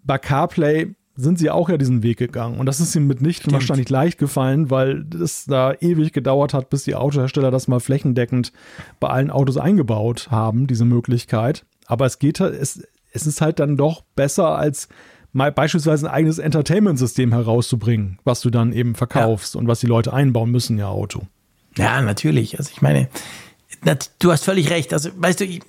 [0.04, 2.60] bei CarPlay sind sie auch ja diesen Weg gegangen.
[2.60, 6.84] Und das ist ihnen mitnichten wahrscheinlich leicht gefallen, weil es da ewig gedauert hat, bis
[6.84, 8.52] die Autohersteller das mal flächendeckend
[9.00, 11.66] bei allen Autos eingebaut haben, diese Möglichkeit.
[11.86, 14.88] Aber es geht halt, es, es ist halt dann doch besser als
[15.32, 20.12] mal beispielsweise ein eigenes Entertainment-System herauszubringen, was du dann eben verkaufst und was die Leute
[20.12, 21.22] einbauen müssen, in ihr Auto.
[21.76, 22.58] Ja, natürlich.
[22.58, 23.08] Also ich meine,
[24.18, 24.92] du hast völlig recht.
[24.92, 25.60] Also weißt du, ich-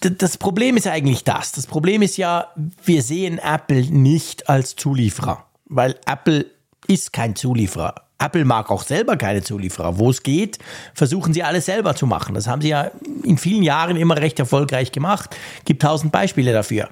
[0.00, 1.52] das Problem ist eigentlich das.
[1.52, 2.48] Das Problem ist ja,
[2.84, 6.46] wir sehen Apple nicht als Zulieferer, weil Apple
[6.86, 7.94] ist kein Zulieferer.
[8.18, 9.98] Apple mag auch selber keine Zulieferer.
[9.98, 10.58] Wo es geht,
[10.94, 12.34] versuchen sie alles selber zu machen.
[12.34, 12.90] Das haben sie ja
[13.24, 15.36] in vielen Jahren immer recht erfolgreich gemacht.
[15.66, 16.88] Gibt tausend Beispiele dafür.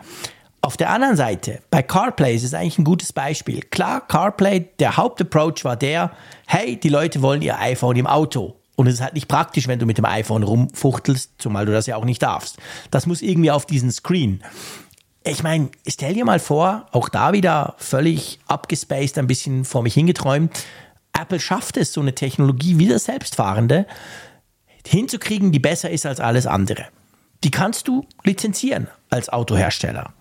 [0.65, 3.61] Auf der anderen Seite, bei CarPlay ist es eigentlich ein gutes Beispiel.
[3.61, 6.13] Klar, CarPlay, der Hauptapproach war der,
[6.47, 8.57] hey, die Leute wollen ihr iPhone im Auto.
[8.75, 11.85] Und es ist halt nicht praktisch, wenn du mit dem iPhone rumfuchtelst, zumal du das
[11.85, 12.57] ja auch nicht darfst.
[12.91, 14.43] Das muss irgendwie auf diesen Screen.
[15.23, 19.93] Ich meine, stell dir mal vor, auch da wieder völlig abgespaced, ein bisschen vor mich
[19.93, 20.65] hingeträumt.
[21.13, 23.87] Apple schafft es, so eine Technologie wie das Selbstfahrende
[24.87, 26.87] hinzukriegen, die besser ist als alles andere.
[27.45, 30.15] Die kannst du lizenzieren als Autohersteller.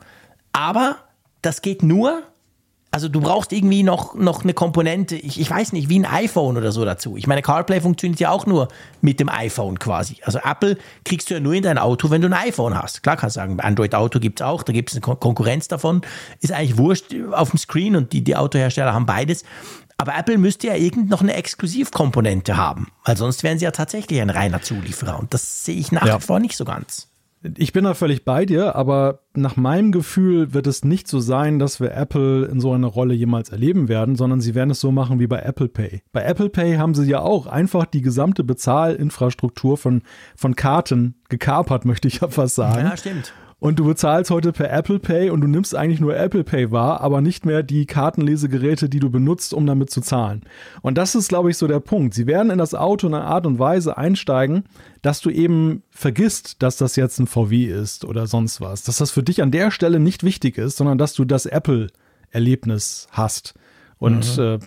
[0.53, 0.97] Aber
[1.41, 2.23] das geht nur,
[2.93, 6.57] also du brauchst irgendwie noch, noch eine Komponente, ich, ich weiß nicht, wie ein iPhone
[6.57, 7.17] oder so dazu.
[7.17, 8.67] Ich meine, CarPlay funktioniert ja auch nur
[9.01, 10.17] mit dem iPhone quasi.
[10.23, 13.01] Also Apple kriegst du ja nur in dein Auto, wenn du ein iPhone hast.
[13.01, 16.01] Klar kannst du sagen, Android Auto gibt es auch, da gibt es eine Konkurrenz davon.
[16.39, 19.43] Ist eigentlich wurscht auf dem Screen und die, die Autohersteller haben beides.
[19.97, 24.21] Aber Apple müsste ja irgend noch eine Exklusivkomponente haben, weil sonst wären sie ja tatsächlich
[24.21, 25.17] ein reiner Zulieferer.
[25.17, 26.17] Und das sehe ich nach ja.
[26.17, 27.07] wie vor nicht so ganz.
[27.57, 31.59] Ich bin da völlig bei dir, aber nach meinem Gefühl wird es nicht so sein,
[31.59, 34.91] dass wir Apple in so einer Rolle jemals erleben werden, sondern sie werden es so
[34.91, 36.03] machen wie bei Apple Pay.
[36.13, 40.03] Bei Apple Pay haben sie ja auch einfach die gesamte Bezahlinfrastruktur von,
[40.35, 42.85] von Karten gekapert, möchte ich ja fast sagen.
[42.87, 46.43] Ja, stimmt und du bezahlst heute per Apple Pay und du nimmst eigentlich nur Apple
[46.43, 50.41] Pay wahr, aber nicht mehr die Kartenlesegeräte, die du benutzt, um damit zu zahlen.
[50.81, 52.13] Und das ist, glaube ich, so der Punkt.
[52.13, 54.65] Sie werden in das Auto in einer Art und Weise einsteigen,
[55.01, 58.83] dass du eben vergisst, dass das jetzt ein VW ist oder sonst was.
[58.83, 63.07] Dass das für dich an der Stelle nicht wichtig ist, sondern dass du das Apple-Erlebnis
[63.11, 63.53] hast.
[63.97, 64.43] Und mhm.
[64.43, 64.59] äh,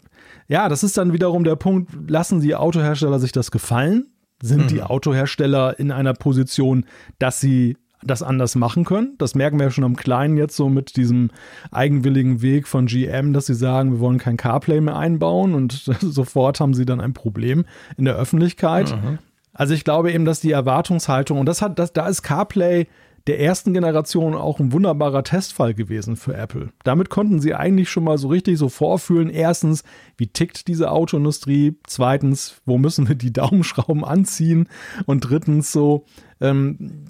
[0.48, 4.06] ja, das ist dann wiederum der Punkt, lassen die Autohersteller sich das gefallen?
[4.40, 4.68] Sind mhm.
[4.68, 6.87] die Autohersteller in einer Position,
[7.18, 9.14] dass sie das anders machen können.
[9.18, 11.30] Das merken wir ja schon am Kleinen jetzt so mit diesem
[11.70, 16.61] eigenwilligen Weg von GM, dass sie sagen, wir wollen kein CarPlay mehr einbauen und sofort
[16.61, 17.64] haben sie dann ein Problem
[17.96, 18.94] in der Öffentlichkeit.
[18.94, 19.18] Mhm.
[19.52, 22.87] Also ich glaube eben, dass die Erwartungshaltung und das hat, das, da ist CarPlay
[23.26, 26.70] der ersten Generation auch ein wunderbarer Testfall gewesen für Apple.
[26.85, 29.30] Damit konnten sie eigentlich schon mal so richtig so vorfühlen.
[29.30, 29.82] Erstens,
[30.16, 31.76] wie tickt diese Autoindustrie?
[31.87, 34.68] Zweitens, wo müssen wir die Daumenschrauben anziehen?
[35.06, 36.04] Und drittens so,
[36.40, 37.06] ähm,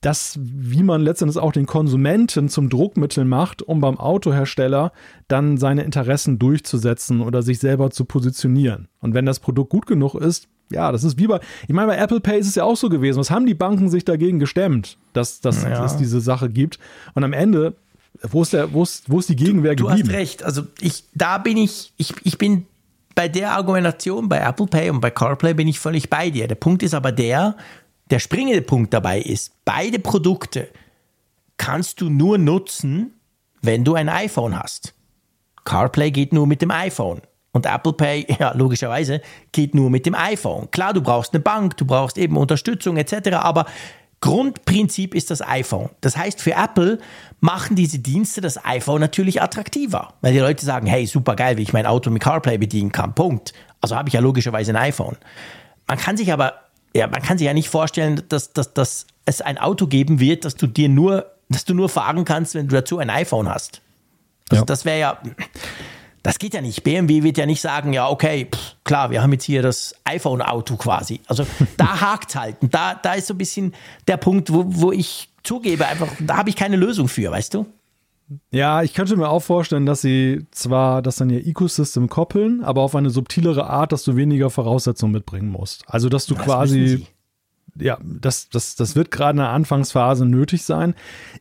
[0.00, 4.92] das, wie man letztendlich auch den Konsumenten zum Druckmittel macht, um beim Autohersteller
[5.28, 8.88] dann seine Interessen durchzusetzen oder sich selber zu positionieren.
[9.00, 11.96] Und wenn das Produkt gut genug ist, ja, das ist wie bei, ich meine, bei
[11.96, 13.18] Apple Pay ist es ja auch so gewesen.
[13.18, 15.84] Was haben die Banken sich dagegen gestemmt, dass, dass ja.
[15.84, 16.78] es diese Sache gibt?
[17.14, 17.74] Und am Ende,
[18.22, 20.08] wo ist, der, wo ist, wo ist die Gegenwehr du, geblieben?
[20.08, 20.44] Du hast recht.
[20.44, 22.66] Also ich, da bin ich, ich, ich bin
[23.14, 26.48] bei der Argumentation bei Apple Pay und bei CarPlay bin ich völlig bei dir.
[26.48, 27.56] Der Punkt ist aber der,
[28.10, 30.68] der springende Punkt dabei ist, beide Produkte
[31.56, 33.20] kannst du nur nutzen,
[33.62, 34.94] wenn du ein iPhone hast.
[35.64, 37.20] CarPlay geht nur mit dem iPhone.
[37.52, 39.20] Und Apple Pay, ja, logischerweise,
[39.52, 40.70] geht nur mit dem iPhone.
[40.70, 43.66] Klar, du brauchst eine Bank, du brauchst eben Unterstützung etc., aber
[44.22, 45.88] Grundprinzip ist das iPhone.
[46.02, 46.98] Das heißt, für Apple
[47.40, 51.62] machen diese Dienste das iPhone natürlich attraktiver, weil die Leute sagen, hey, super geil, wie
[51.62, 53.14] ich mein Auto mit CarPlay bedienen kann.
[53.14, 53.54] Punkt.
[53.80, 55.16] Also habe ich ja logischerweise ein iPhone.
[55.88, 56.52] Man kann sich aber
[56.94, 60.44] ja, man kann sich ja nicht vorstellen, dass, dass, dass es ein Auto geben wird,
[60.44, 63.80] dass du dir nur, dass du nur fahren kannst, wenn du dazu ein iPhone hast.
[64.50, 64.66] Also ja.
[64.66, 65.18] das wäre ja,
[66.22, 66.82] das geht ja nicht.
[66.82, 70.76] BMW wird ja nicht sagen, ja, okay, pff, klar, wir haben jetzt hier das iPhone-Auto
[70.76, 71.20] quasi.
[71.26, 72.56] Also da hakt halt.
[72.60, 73.74] Und da, da ist so ein bisschen
[74.06, 77.66] der Punkt, wo, wo ich zugebe, einfach, da habe ich keine Lösung für, weißt du?
[78.50, 82.82] Ja, ich könnte mir auch vorstellen, dass sie zwar das an ihr Ecosystem koppeln, aber
[82.82, 85.84] auf eine subtilere Art, dass du weniger Voraussetzungen mitbringen musst.
[85.86, 87.06] Also, dass du das quasi
[87.78, 90.94] ja, das, das, das wird gerade in der Anfangsphase nötig sein.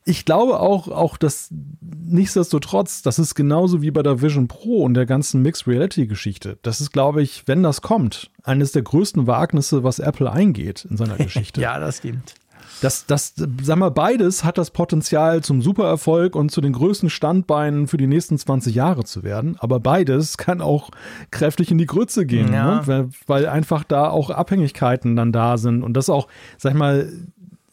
[0.06, 1.50] Ich glaube auch, auch, dass
[1.82, 6.58] nichtsdestotrotz, das ist genauso wie bei der Vision Pro und der ganzen Mixed Reality Geschichte.
[6.62, 10.98] Das ist, glaube ich, wenn das kommt, eines der größten Wagnisse, was Apple eingeht in
[10.98, 11.62] seiner Geschichte.
[11.62, 12.36] ja, das stimmt
[12.82, 17.88] das, das, sag mal, beides hat das Potenzial zum Supererfolg und zu den größten Standbeinen
[17.88, 19.58] für die nächsten 20 Jahre zu werden.
[19.60, 20.90] Aber beides kann auch
[21.32, 22.76] kräftig in die Grütze gehen, ja.
[22.76, 22.82] ne?
[22.86, 27.12] weil, weil einfach da auch Abhängigkeiten dann da sind und das auch, sag ich mal,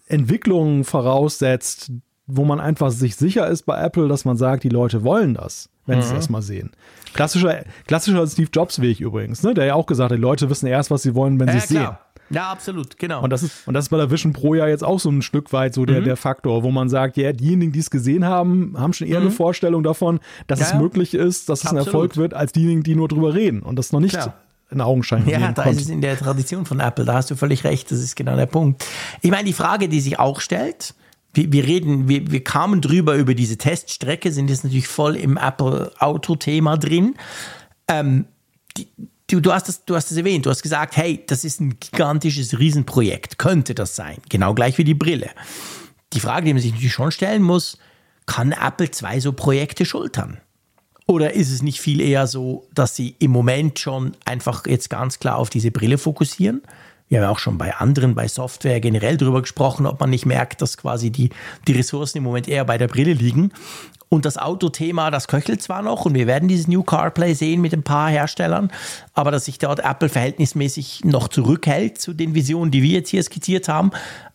[0.07, 1.93] Entwicklungen voraussetzt,
[2.27, 5.69] wo man einfach sich sicher ist bei Apple, dass man sagt, die Leute wollen das,
[5.87, 6.03] wenn mhm.
[6.03, 6.71] sie das mal sehen.
[7.15, 9.55] Klassischer, klassischer Steve Jobs Weg übrigens, ne?
[9.55, 11.59] der ja auch gesagt hat, die Leute wissen erst, was sie wollen, wenn ja, sie
[11.59, 11.97] es sehen.
[12.31, 13.23] Ja, absolut, genau.
[13.23, 15.23] Und das ist, und das ist bei der Vision Pro ja jetzt auch so ein
[15.23, 16.05] Stück weit so der, mhm.
[16.05, 19.27] der Faktor, wo man sagt, ja, diejenigen, die es gesehen haben, haben schon eher mhm.
[19.27, 21.81] eine Vorstellung davon, dass ja, es möglich ist, dass absolut.
[21.81, 24.35] es ein Erfolg wird, als diejenigen, die nur drüber reden und das noch nicht Klar.
[24.71, 27.65] in Augenschein Ja, da ist es in der Tradition von Apple, da hast du völlig
[27.65, 28.85] recht, das ist genau der Punkt.
[29.23, 30.95] Ich meine, die Frage, die sich auch stellt,
[31.37, 35.37] wir, wir reden, wir, wir kamen drüber über diese Teststrecke, sind jetzt natürlich voll im
[35.37, 37.15] Apple-Auto-Thema drin.
[37.89, 38.25] Ähm,
[38.77, 38.89] die,
[39.29, 41.81] Du, du, hast das, du hast es erwähnt, du hast gesagt, hey, das ist ein
[41.81, 44.19] gigantisches Riesenprojekt, könnte das sein?
[44.29, 45.31] Genau gleich wie die Brille.
[46.13, 47.79] Die Frage, die man sich natürlich schon stellen muss,
[48.27, 50.39] kann Apple zwei so Projekte schultern?
[51.09, 55.19] Oder ist es nicht viel eher so, dass sie im Moment schon einfach jetzt ganz
[55.19, 56.63] klar auf diese Brille fokussieren?
[57.09, 60.61] Wir haben auch schon bei anderen, bei Software generell darüber gesprochen, ob man nicht merkt,
[60.63, 61.31] dass quasi die,
[61.69, 63.53] die Ressourcen im Moment eher bei der Brille liegen.
[64.09, 67.73] Und das Autothema, das köchelt zwar noch und wir werden dieses New CarPlay sehen mit
[67.73, 68.71] ein paar Herstellern,
[69.15, 73.23] aber dass sich dort Apple verhältnismäßig noch zurückhält zu den Visionen, die wir jetzt hier
[73.23, 73.91] skizziert haben,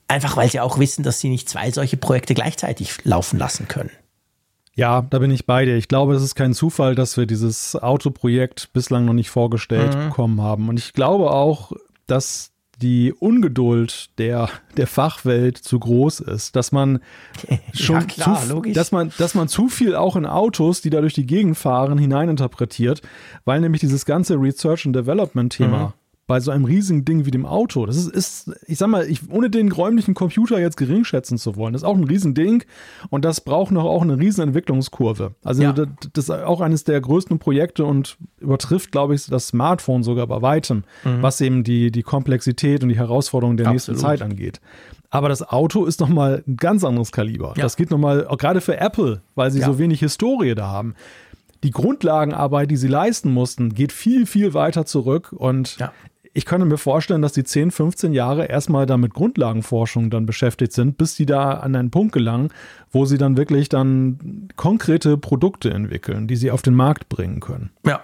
[0.09, 3.91] einfach weil sie auch wissen, dass sie nicht zwei solche Projekte gleichzeitig laufen lassen können.
[4.75, 5.75] Ja, da bin ich bei dir.
[5.75, 10.09] Ich glaube, es ist kein Zufall, dass wir dieses Autoprojekt bislang noch nicht vorgestellt mhm.
[10.09, 10.69] bekommen haben.
[10.69, 11.71] Und ich glaube auch,
[12.07, 12.50] dass
[12.81, 16.99] die Ungeduld der, der Fachwelt zu groß ist, dass man
[17.73, 18.73] schon ja, klar, zu, logisch.
[18.73, 21.97] dass man, dass man zu viel auch in Autos, die da durch die Gegend fahren,
[21.97, 23.01] hineininterpretiert,
[23.45, 27.31] weil nämlich dieses ganze Research and Development Thema mhm bei so einem riesigen Ding wie
[27.31, 27.85] dem Auto.
[27.85, 31.55] Das ist, ist ich sag mal, ich, ohne den räumlichen Computer jetzt gering schätzen zu
[31.55, 32.63] wollen, das ist auch ein Riesending
[33.09, 35.35] und das braucht noch auch eine riesen Entwicklungskurve.
[35.43, 35.73] Also ja.
[35.73, 40.27] das, das, ist auch eines der größten Projekte und übertrifft, glaube ich, das Smartphone sogar
[40.27, 41.21] bei weitem, mhm.
[41.21, 43.97] was eben die, die Komplexität und die Herausforderungen der Absolut.
[43.97, 44.61] nächsten Zeit angeht.
[45.09, 47.55] Aber das Auto ist nochmal ein ganz anderes Kaliber.
[47.57, 47.63] Ja.
[47.63, 49.65] Das geht nochmal, auch gerade für Apple, weil sie ja.
[49.65, 50.95] so wenig Historie da haben
[51.63, 55.31] die Grundlagenarbeit, die sie leisten mussten, geht viel, viel weiter zurück.
[55.31, 55.91] Und ja
[56.33, 60.71] ich könnte mir vorstellen, dass die 10, 15 Jahre erstmal da mit Grundlagenforschung dann beschäftigt
[60.71, 62.49] sind, bis die da an einen Punkt gelangen,
[62.91, 67.71] wo sie dann wirklich dann konkrete Produkte entwickeln, die sie auf den Markt bringen können.
[67.85, 68.01] Ja.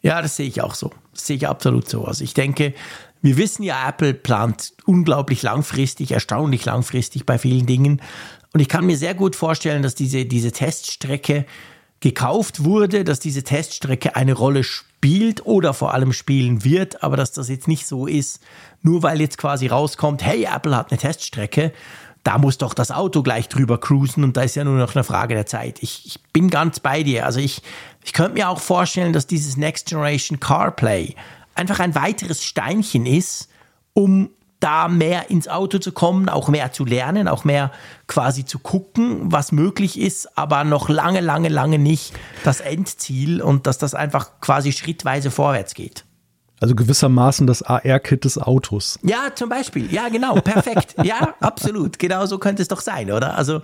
[0.00, 0.92] Ja, das sehe ich auch so.
[1.12, 2.04] Das sehe ich absolut so.
[2.04, 2.72] Also ich denke,
[3.20, 8.00] wir wissen ja, Apple plant unglaublich langfristig, erstaunlich langfristig bei vielen Dingen.
[8.52, 11.46] Und ich kann mir sehr gut vorstellen, dass diese, diese Teststrecke
[11.98, 14.87] gekauft wurde, dass diese Teststrecke eine Rolle spielt
[15.44, 18.40] oder vor allem spielen wird, aber dass das jetzt nicht so ist,
[18.82, 21.72] nur weil jetzt quasi rauskommt, hey, Apple hat eine Teststrecke,
[22.24, 25.04] da muss doch das Auto gleich drüber cruisen und da ist ja nur noch eine
[25.04, 25.82] Frage der Zeit.
[25.82, 27.24] Ich, ich bin ganz bei dir.
[27.24, 27.62] Also ich,
[28.04, 31.14] ich könnte mir auch vorstellen, dass dieses Next Generation CarPlay
[31.54, 33.48] einfach ein weiteres Steinchen ist,
[33.94, 34.30] um
[34.60, 37.70] da mehr ins Auto zu kommen, auch mehr zu lernen, auch mehr
[38.06, 42.12] quasi zu gucken, was möglich ist, aber noch lange, lange, lange nicht
[42.44, 46.04] das Endziel und dass das einfach quasi schrittweise vorwärts geht.
[46.60, 48.98] Also gewissermaßen das AR-Kit des Autos.
[49.02, 49.92] Ja, zum Beispiel.
[49.92, 50.34] Ja, genau.
[50.40, 50.94] Perfekt.
[51.04, 51.98] ja, absolut.
[51.98, 53.36] Genau so könnte es doch sein, oder?
[53.36, 53.62] Also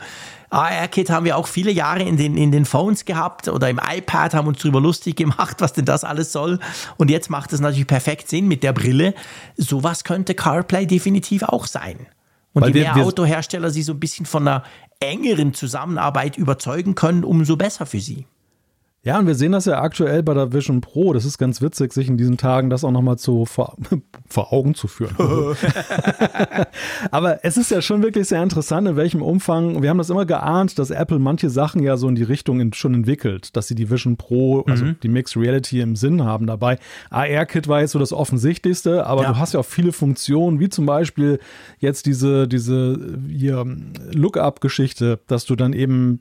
[0.51, 4.35] AR-Kit haben wir auch viele Jahre in den, in den Phones gehabt oder im iPad,
[4.35, 6.61] haben uns darüber lustig gemacht, was denn das alles soll.
[6.97, 9.15] Und jetzt macht es natürlich perfekt Sinn mit der Brille.
[9.57, 12.07] Sowas könnte CarPlay definitiv auch sein.
[12.53, 14.63] Und Weil je mehr wir, Autohersteller sie so ein bisschen von einer
[15.01, 18.27] engeren Zusammenarbeit überzeugen können, umso besser für sie.
[19.05, 21.13] Ja, und wir sehen das ja aktuell bei der Vision Pro.
[21.13, 23.77] Das ist ganz witzig, sich in diesen Tagen das auch nochmal zu vor,
[24.27, 25.15] vor Augen zu führen.
[27.11, 29.83] Aber es ist ja schon wirklich sehr interessant, in welchem Umfang.
[29.83, 32.73] Wir haben das immer geahnt, dass Apple manche Sachen ja so in die Richtung in,
[32.73, 34.97] schon entwickelt, dass sie die Vision Pro, also mhm.
[35.03, 36.79] die Mixed Reality im Sinn haben dabei.
[37.11, 39.33] AR-Kit war jetzt so das Offensichtlichste, aber ja.
[39.33, 41.41] du hast ja auch viele Funktionen, wie zum Beispiel
[41.79, 43.67] jetzt diese, diese hier
[44.13, 46.21] Lookup-Geschichte, dass du dann eben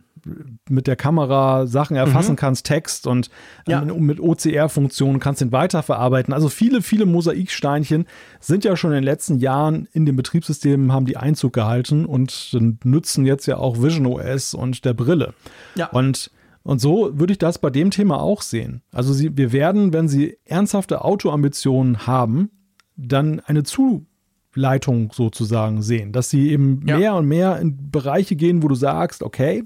[0.70, 2.38] mit der Kamera Sachen erfassen mhm.
[2.38, 3.30] kannst, Text und
[3.68, 3.82] ja.
[3.86, 6.34] mit OCR-Funktionen kannst den weiterverarbeiten.
[6.34, 8.06] Also viele, viele Mosaiksteinchen
[8.40, 12.58] sind ja schon in den letzten Jahren in den Betriebssystemen, haben die Einzug gehalten und
[12.84, 15.34] nützen jetzt ja auch Vision OS und der Brille.
[15.76, 15.88] Ja.
[15.88, 16.32] Und
[16.66, 18.84] und so würde ich das bei dem Thema auch sehen.
[18.94, 22.52] Also sie, wir werden, wenn sie ernsthafte Autoambitionen haben,
[22.96, 26.98] dann eine Zuleitung sozusagen sehen, dass sie eben ja.
[26.98, 29.66] mehr und mehr in Bereiche gehen, wo du sagst, okay,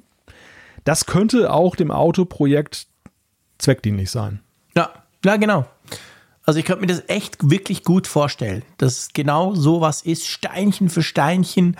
[0.87, 2.87] das könnte auch dem Autoprojekt
[3.57, 4.39] zweckdienlich sein.
[4.75, 4.89] Ja,
[5.23, 5.65] ja, genau.
[6.45, 11.03] Also ich könnte mir das echt wirklich gut vorstellen, dass genau sowas ist, Steinchen für
[11.03, 11.75] Steinchen.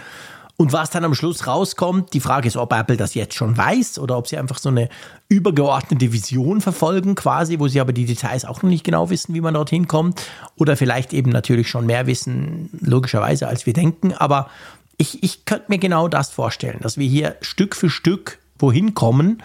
[0.59, 3.99] Und was dann am Schluss rauskommt, die Frage ist, ob Apple das jetzt schon weiß
[3.99, 4.89] oder ob sie einfach so eine
[5.29, 9.41] übergeordnete Vision verfolgen, quasi, wo sie aber die Details auch noch nicht genau wissen, wie
[9.41, 10.21] man dorthin kommt.
[10.55, 14.13] Oder vielleicht eben natürlich schon mehr wissen, logischerweise, als wir denken.
[14.13, 14.49] Aber
[14.97, 19.43] ich, ich könnte mir genau das vorstellen, dass wir hier Stück für Stück wohin kommen,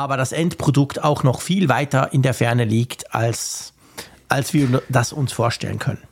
[0.00, 3.74] aber das Endprodukt auch noch viel weiter in der Ferne liegt, als,
[4.28, 6.02] als wir das uns vorstellen können.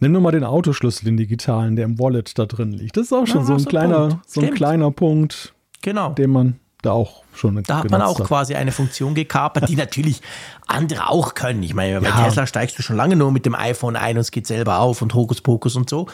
[0.00, 2.96] Nimm nur mal den Autoschlüssel, den digitalen, der im Wallet da drin liegt.
[2.96, 6.12] Das ist auch schon Na, so, ein kleiner, so ein kleiner Punkt, genau.
[6.12, 8.26] den man da auch schon Da hat man auch hat.
[8.26, 10.22] quasi eine Funktion gekapert, die natürlich
[10.66, 11.62] andere auch können.
[11.62, 12.24] Ich meine, bei ja.
[12.24, 15.02] Tesla steigst du schon lange nur mit dem iPhone ein und es geht selber auf
[15.02, 16.06] und Hokuspokus und so.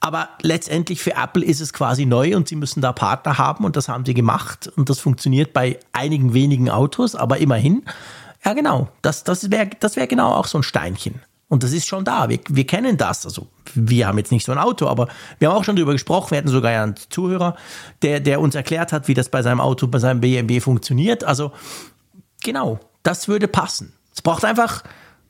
[0.00, 3.76] Aber letztendlich für Apple ist es quasi neu und sie müssen da Partner haben und
[3.76, 7.84] das haben sie gemacht und das funktioniert bei einigen wenigen Autos, aber immerhin.
[8.44, 8.88] Ja, genau.
[9.02, 11.20] Das, das wäre das wär genau auch so ein Steinchen.
[11.48, 12.28] Und das ist schon da.
[12.28, 13.24] Wir, wir kennen das.
[13.24, 16.32] Also wir haben jetzt nicht so ein Auto, aber wir haben auch schon darüber gesprochen.
[16.32, 17.56] Wir hatten sogar einen Zuhörer,
[18.02, 21.24] der, der uns erklärt hat, wie das bei seinem Auto, bei seinem BMW funktioniert.
[21.24, 21.52] Also
[22.42, 23.94] genau, das würde passen.
[24.14, 24.84] Es braucht einfach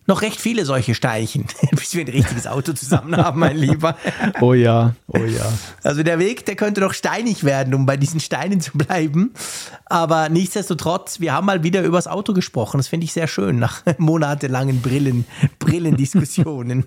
[0.09, 3.97] noch recht viele solche Steinchen, bis wir ein richtiges Auto zusammen haben, mein Lieber.
[4.41, 5.53] Oh ja, oh ja.
[5.83, 9.33] Also der Weg, der könnte noch steinig werden, um bei diesen Steinen zu bleiben.
[9.87, 12.79] Aber nichtsdestotrotz, wir haben mal wieder übers Auto gesprochen.
[12.79, 15.25] Das finde ich sehr schön, nach monatelangen Brillen,
[15.59, 16.85] Brillendiskussionen.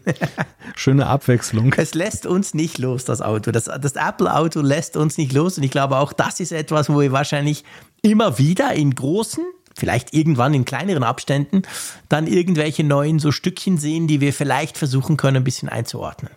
[0.76, 1.74] Schöne Abwechslung.
[1.78, 3.51] Es lässt uns nicht los, das Auto.
[3.51, 5.57] Das, das Apple-Auto lässt uns nicht los.
[5.57, 7.63] Und ich glaube auch, das ist etwas, wo wir wahrscheinlich
[8.01, 9.43] immer wieder in großen
[9.82, 11.63] vielleicht irgendwann in kleineren Abständen
[12.07, 16.32] dann irgendwelche neuen so Stückchen sehen, die wir vielleicht versuchen können, ein bisschen einzuordnen.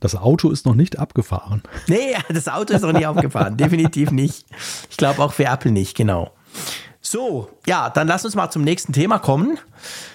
[0.00, 1.62] Das Auto ist noch nicht abgefahren.
[1.86, 3.58] Nee, das Auto ist noch nicht abgefahren.
[3.58, 4.46] Definitiv nicht.
[4.90, 6.32] Ich glaube auch für Apple nicht, genau.
[7.02, 9.58] So, ja, dann lass uns mal zum nächsten Thema kommen.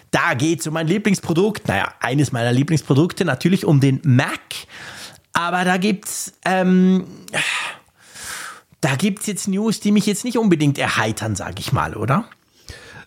[0.09, 1.67] Da geht es um mein Lieblingsprodukt.
[1.67, 4.41] Naja, eines meiner Lieblingsprodukte, natürlich um den Mac.
[5.31, 7.05] Aber da gibt's, ähm,
[8.81, 12.25] da gibt's jetzt News, die mich jetzt nicht unbedingt erheitern, sage ich mal, oder?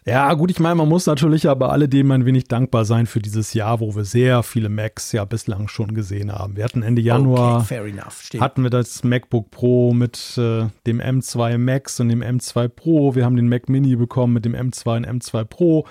[0.06, 3.52] Ja, gut, ich meine, man muss natürlich aber alledem ein wenig dankbar sein für dieses
[3.52, 6.56] Jahr, wo wir sehr viele Macs ja bislang schon gesehen haben.
[6.56, 12.00] Wir hatten Ende Januar okay, hatten wir das MacBook Pro mit äh, dem M2 Max
[12.00, 13.14] und dem M2 Pro.
[13.14, 15.86] Wir haben den Mac Mini bekommen mit dem M2 und M2 Pro.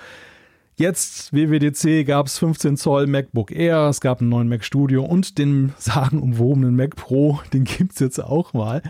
[0.80, 5.36] Jetzt, WWDC, gab es 15 Zoll MacBook Air, es gab einen neuen Mac Studio und
[5.36, 8.80] den sagenumwobenen Mac Pro, den gibt es jetzt auch mal.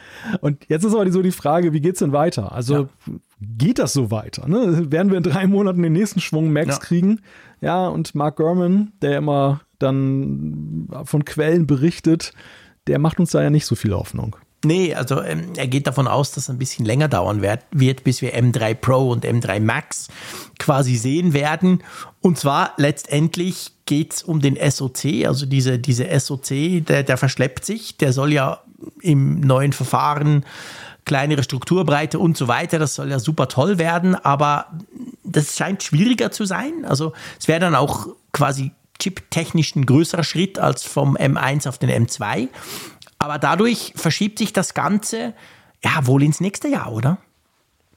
[0.41, 2.53] Und jetzt ist aber so die Frage, wie geht es denn weiter?
[2.53, 3.15] Also ja.
[3.41, 4.47] geht das so weiter?
[4.47, 4.93] Ne?
[4.93, 6.79] Werden wir in drei Monaten den nächsten Schwung Macs ja.
[6.79, 7.23] kriegen?
[7.61, 12.35] Ja, und Mark Gurman, der immer dann von Quellen berichtet,
[12.87, 14.37] der macht uns da ja nicht so viel Hoffnung.
[14.63, 18.05] Nee, also ähm, er geht davon aus, dass es ein bisschen länger dauern wird, wird,
[18.05, 20.09] bis wir M3 Pro und M3 Max
[20.59, 21.83] quasi sehen werden.
[22.21, 27.65] Und zwar letztendlich geht es um den SOC, also diese, diese SOC, der, der verschleppt
[27.65, 28.61] sich, der soll ja
[29.01, 30.45] im neuen Verfahren
[31.07, 34.67] kleinere Strukturbreite und so weiter, das soll ja super toll werden, aber
[35.25, 36.85] das scheint schwieriger zu sein.
[36.87, 41.91] Also es wäre dann auch quasi chiptechnisch ein größerer Schritt als vom M1 auf den
[41.91, 42.49] M2.
[43.21, 45.35] Aber dadurch verschiebt sich das Ganze
[45.85, 47.19] ja wohl ins nächste Jahr, oder?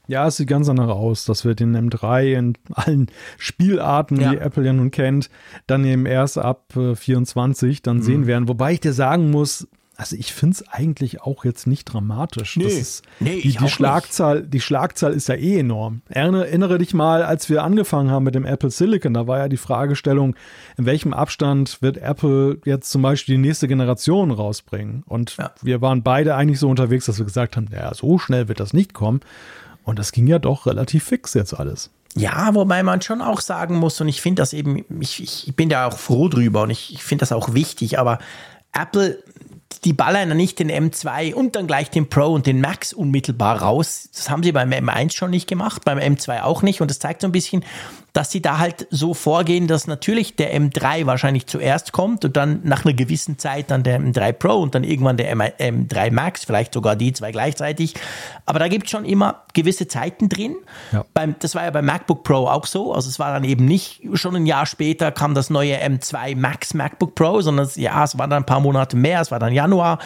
[0.07, 3.07] Ja, es sieht ganz danach aus, dass wir den M3 in allen
[3.37, 4.31] Spielarten, ja.
[4.31, 5.29] die Apple ja nun kennt,
[5.65, 8.01] dann eben erst ab äh, 24 dann mhm.
[8.01, 8.49] sehen werden.
[8.49, 9.65] Wobei ich dir sagen muss,
[9.95, 12.57] also ich finde es eigentlich auch jetzt nicht dramatisch.
[12.57, 14.53] Nee, ist, nee, die, die Schlagzahl, nicht.
[14.53, 16.01] die Schlagzahl ist ja eh enorm.
[16.09, 19.57] Erinnere dich mal, als wir angefangen haben mit dem Apple Silicon, da war ja die
[19.57, 20.35] Fragestellung,
[20.77, 25.03] in welchem Abstand wird Apple jetzt zum Beispiel die nächste Generation rausbringen?
[25.07, 25.51] Und ja.
[25.61, 28.73] wir waren beide eigentlich so unterwegs, dass wir gesagt haben, ja, so schnell wird das
[28.73, 29.21] nicht kommen.
[29.83, 31.91] Und das ging ja doch relativ fix jetzt alles.
[32.15, 35.69] Ja, wobei man schon auch sagen muss, und ich finde das eben, ich, ich bin
[35.69, 38.19] da auch froh drüber und ich, ich finde das auch wichtig, aber
[38.71, 39.23] Apple
[39.81, 44.09] die ballern nicht den M2 und dann gleich den Pro und den Max unmittelbar raus.
[44.15, 46.81] Das haben sie beim M1 schon nicht gemacht, beim M2 auch nicht.
[46.81, 47.63] Und das zeigt so ein bisschen,
[48.13, 52.61] dass sie da halt so vorgehen, dass natürlich der M3 wahrscheinlich zuerst kommt und dann
[52.63, 56.75] nach einer gewissen Zeit dann der M3 Pro und dann irgendwann der M3 Max, vielleicht
[56.75, 57.95] sogar die zwei gleichzeitig.
[58.45, 60.55] Aber da gibt es schon immer gewisse Zeiten drin.
[60.91, 61.03] Ja.
[61.15, 62.93] Beim, das war ja beim MacBook Pro auch so.
[62.93, 66.75] Also es war dann eben nicht schon ein Jahr später kam das neue M2 Max
[66.75, 69.53] MacBook Pro, sondern es, ja, es war dann ein paar Monate mehr, es war dann
[69.53, 69.97] Januar.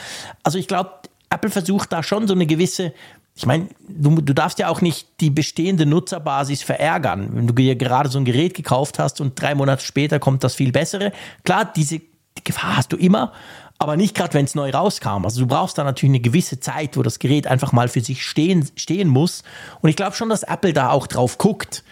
[0.43, 0.91] Also ich glaube,
[1.29, 2.93] Apple versucht da schon so eine gewisse
[3.37, 7.29] ich meine, du, du darfst ja auch nicht die bestehende Nutzerbasis verärgern.
[7.33, 10.55] Wenn du dir gerade so ein Gerät gekauft hast und drei Monate später kommt das
[10.55, 11.11] viel bessere.
[11.43, 11.99] Klar, diese
[12.37, 13.33] die Gefahr hast du immer,
[13.79, 15.23] aber nicht gerade, wenn es neu rauskam.
[15.23, 18.25] Also du brauchst da natürlich eine gewisse Zeit, wo das Gerät einfach mal für sich
[18.25, 19.43] stehen, stehen muss.
[19.81, 21.83] Und ich glaube schon, dass Apple da auch drauf guckt.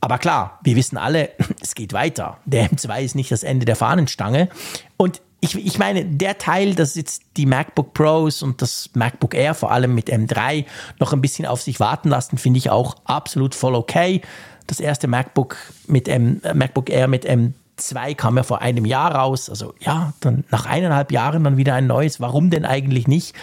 [0.00, 1.30] Aber klar, wir wissen alle,
[1.60, 2.38] es geht weiter.
[2.46, 4.48] Der M2 ist nicht das Ende der Fahnenstange.
[4.96, 9.54] Und ich, ich meine, der Teil, dass jetzt die MacBook Pros und das MacBook Air
[9.54, 10.64] vor allem mit M3
[10.98, 14.22] noch ein bisschen auf sich warten lassen, finde ich auch absolut voll okay.
[14.66, 15.56] Das erste MacBook
[15.86, 19.50] mit M, äh, MacBook Air mit M2 kam ja vor einem Jahr raus.
[19.50, 22.18] Also ja, dann nach eineinhalb Jahren dann wieder ein neues.
[22.18, 23.34] Warum denn eigentlich nicht?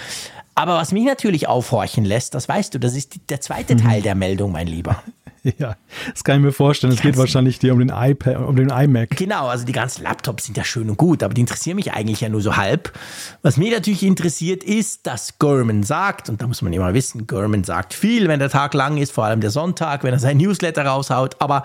[0.56, 4.16] Aber was mich natürlich aufhorchen lässt, das weißt du, das ist der zweite Teil der
[4.16, 5.02] Meldung, mein Lieber.
[5.58, 5.76] Ja,
[6.12, 6.94] das kann ich mir vorstellen.
[6.94, 9.12] Es geht wahrscheinlich dir um den iPad, um den iMac.
[9.18, 12.22] Genau, also die ganzen Laptops sind ja schön und gut, aber die interessieren mich eigentlich
[12.22, 12.94] ja nur so halb.
[13.42, 17.64] Was mich natürlich interessiert ist, dass Gurman sagt, und da muss man immer wissen, Gurman
[17.64, 20.86] sagt viel, wenn der Tag lang ist, vor allem der Sonntag, wenn er sein Newsletter
[20.86, 21.64] raushaut, aber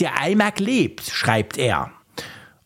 [0.00, 1.90] der iMac lebt, schreibt er.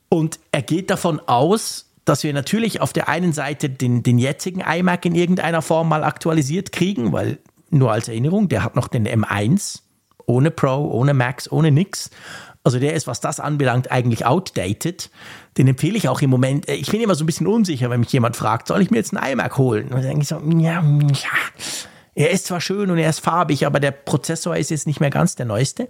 [0.09, 4.61] Und er geht davon aus, dass wir natürlich auf der einen Seite den, den jetzigen
[4.61, 7.39] iMac in irgendeiner Form mal aktualisiert kriegen, weil
[7.71, 9.81] nur als Erinnerung, der hat noch den M1
[10.27, 12.11] ohne Pro, ohne Max, ohne nix.
[12.63, 15.11] Also der ist, was das anbelangt, eigentlich outdated.
[15.57, 16.69] Den empfehle ich auch im Moment.
[16.69, 18.99] Äh, ich bin immer so ein bisschen unsicher, wenn mich jemand fragt, soll ich mir
[18.99, 19.85] jetzt einen iMac holen?
[19.85, 21.63] Und dann denke ich so, ja, ja,
[22.15, 25.11] er ist zwar schön und er ist farbig, aber der Prozessor ist jetzt nicht mehr
[25.11, 25.89] ganz der neueste.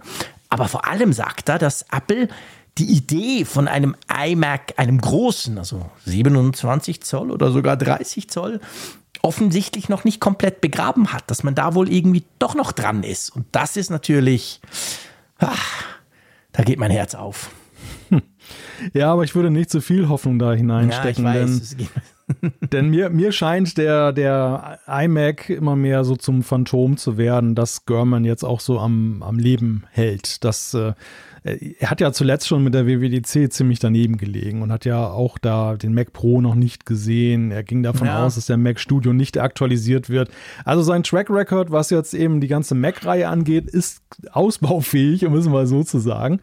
[0.49, 2.29] Aber vor allem sagt er, dass Apple
[2.77, 8.61] die Idee von einem iMac, einem großen, also 27 Zoll oder sogar 30 Zoll,
[9.21, 13.29] offensichtlich noch nicht komplett begraben hat, dass man da wohl irgendwie doch noch dran ist.
[13.29, 14.61] Und das ist natürlich,
[15.37, 15.85] ach,
[16.51, 17.51] da geht mein Herz auf.
[18.93, 22.89] Ja, aber ich würde nicht zu so viel Hoffnung da hineinstecken, ja, weiß, denn, denn,
[22.89, 28.25] mir, mir scheint der, der iMac immer mehr so zum Phantom zu werden, dass Görman
[28.25, 30.43] jetzt auch so am, am Leben hält.
[30.43, 30.93] Das äh,
[31.43, 35.39] er hat ja zuletzt schon mit der WWDC ziemlich daneben gelegen und hat ja auch
[35.39, 37.51] da den Mac Pro noch nicht gesehen.
[37.51, 38.23] Er ging davon ja.
[38.23, 40.29] aus, dass der Mac Studio nicht aktualisiert wird.
[40.65, 45.47] Also sein Track Record, was jetzt eben die ganze Mac-Reihe angeht, ist ausbaufähig, um es
[45.47, 46.41] mal so zu sagen.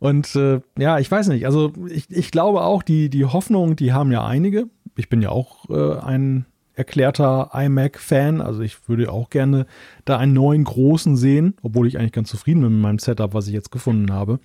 [0.00, 1.46] Und äh, ja, ich weiß nicht.
[1.46, 4.64] Also ich, ich glaube auch, die, die Hoffnung, die haben ja einige.
[4.96, 8.40] Ich bin ja auch äh, ein erklärter iMac-Fan.
[8.40, 9.66] Also ich würde auch gerne
[10.04, 13.46] da einen neuen großen sehen, obwohl ich eigentlich ganz zufrieden bin mit meinem Setup, was
[13.46, 14.40] ich jetzt gefunden habe.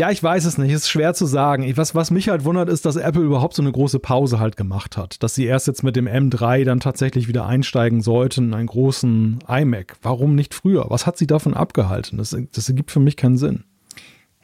[0.00, 0.72] Ja, ich weiß es nicht.
[0.72, 1.70] Es ist schwer zu sagen.
[1.76, 4.96] was, was mich halt wundert, ist, dass Apple überhaupt so eine große Pause halt gemacht
[4.96, 5.22] hat.
[5.22, 9.40] Dass sie erst jetzt mit dem M3 dann tatsächlich wieder einsteigen sollten in einen großen
[9.46, 9.96] iMac.
[10.00, 10.86] Warum nicht früher?
[10.88, 12.16] Was hat sie davon abgehalten?
[12.16, 13.64] Das, das ergibt für mich keinen Sinn.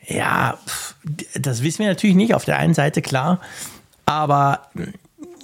[0.06, 0.58] Ja,
[1.40, 2.34] das wissen wir natürlich nicht.
[2.34, 3.40] Auf der einen Seite klar.
[4.04, 4.60] Aber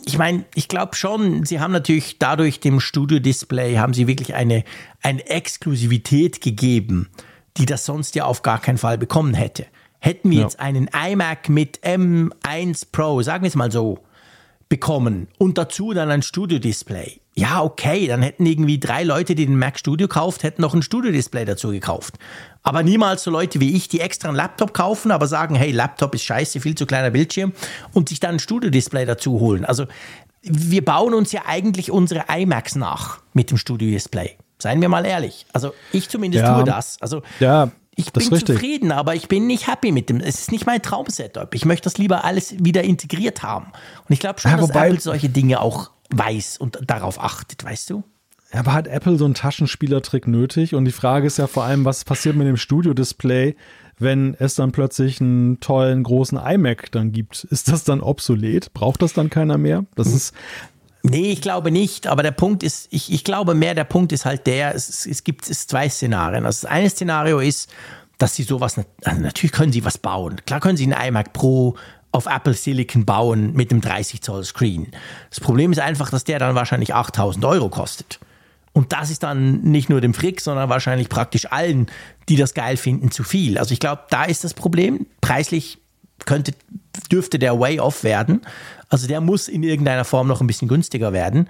[0.04, 4.64] ich meine, ich glaube schon, sie haben natürlich dadurch dem Studio-Display, haben sie wirklich eine,
[5.02, 7.08] eine Exklusivität gegeben,
[7.56, 9.66] die das sonst ja auf gar keinen Fall bekommen hätte.
[10.00, 10.44] Hätten wir ja.
[10.44, 14.00] jetzt einen iMac mit M1 Pro, sagen wir es mal so,
[14.68, 17.20] bekommen und dazu dann ein Studio-Display.
[17.34, 20.82] Ja, okay, dann hätten irgendwie drei Leute, die den Mac Studio kauft, hätten noch ein
[20.82, 22.18] Studio-Display dazu gekauft.
[22.62, 26.14] Aber niemals so Leute wie ich, die extra einen Laptop kaufen, aber sagen, hey, Laptop
[26.14, 27.52] ist scheiße, viel zu kleiner Bildschirm
[27.92, 29.64] und sich dann ein Studio-Display dazu holen.
[29.64, 29.86] Also
[30.42, 34.36] wir bauen uns ja eigentlich unsere iMacs nach mit dem Studio-Display.
[34.58, 35.46] Seien wir mal ehrlich.
[35.52, 36.54] Also ich zumindest ja.
[36.54, 36.96] tue das.
[37.00, 40.20] Also ja, ich bin zufrieden, aber ich bin nicht happy mit dem.
[40.20, 41.54] Es ist nicht mein Traum-Setup.
[41.54, 43.66] Ich möchte das lieber alles wieder integriert haben.
[44.08, 47.90] Und ich glaube schon, ja, dass Apple solche Dinge auch weiß und darauf achtet, weißt
[47.90, 48.04] du?
[48.52, 50.74] Aber hat Apple so einen Taschenspielertrick nötig?
[50.74, 53.56] Und die Frage ist ja vor allem, was passiert mit dem Studio-Display,
[53.98, 57.44] wenn es dann plötzlich einen tollen großen iMac dann gibt?
[57.44, 58.72] Ist das dann obsolet?
[58.74, 59.86] Braucht das dann keiner mehr?
[59.94, 60.16] Das hm.
[60.16, 60.34] ist.
[61.02, 62.06] Nee, ich glaube nicht.
[62.06, 65.24] Aber der Punkt ist, ich, ich glaube mehr, der Punkt ist halt der, es, es
[65.24, 66.44] gibt es zwei Szenarien.
[66.46, 67.70] Also das eine Szenario ist,
[68.18, 70.36] dass sie sowas, also natürlich können sie was bauen.
[70.46, 71.76] Klar können sie einen iMac Pro
[72.12, 74.88] auf Apple Silicon bauen mit dem 30 Zoll Screen.
[75.30, 78.20] Das Problem ist einfach, dass der dann wahrscheinlich 8000 Euro kostet.
[78.72, 81.86] Und das ist dann nicht nur dem Frick, sondern wahrscheinlich praktisch allen,
[82.28, 83.58] die das geil finden, zu viel.
[83.58, 85.06] Also ich glaube, da ist das Problem.
[85.20, 85.78] Preislich
[86.24, 86.52] könnte,
[87.10, 88.42] dürfte der way off werden.
[88.88, 91.48] Also der muss in irgendeiner Form noch ein bisschen günstiger werden.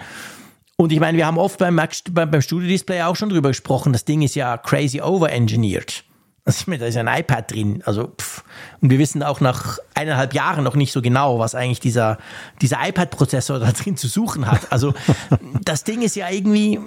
[0.76, 4.04] Und ich meine, wir haben oft beim, beim Studio Display auch schon drüber gesprochen, das
[4.04, 6.04] Ding ist ja crazy over-engineered.
[6.44, 7.82] Also, da ist ja ein iPad drin.
[7.86, 8.42] Also, pff.
[8.80, 12.18] Und wir wissen auch nach eineinhalb Jahren noch nicht so genau, was eigentlich dieser,
[12.60, 14.72] dieser iPad-Prozessor da drin zu suchen hat.
[14.72, 14.92] Also,
[15.62, 16.80] das Ding ist ja irgendwie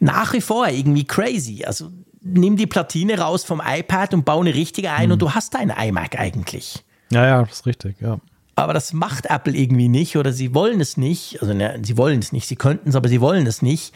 [0.00, 1.64] nach wie vor irgendwie crazy.
[1.66, 1.90] Also,
[2.22, 5.12] nimm die Platine raus vom iPad und baue eine richtige ein mhm.
[5.12, 6.84] und du hast deinen iMac eigentlich.
[7.10, 8.18] Ja, ja, das ist richtig, ja.
[8.54, 11.42] Aber das macht Apple irgendwie nicht oder sie wollen es nicht.
[11.42, 12.48] Also, ne, sie wollen es nicht.
[12.48, 13.92] Sie könnten es, aber sie wollen es nicht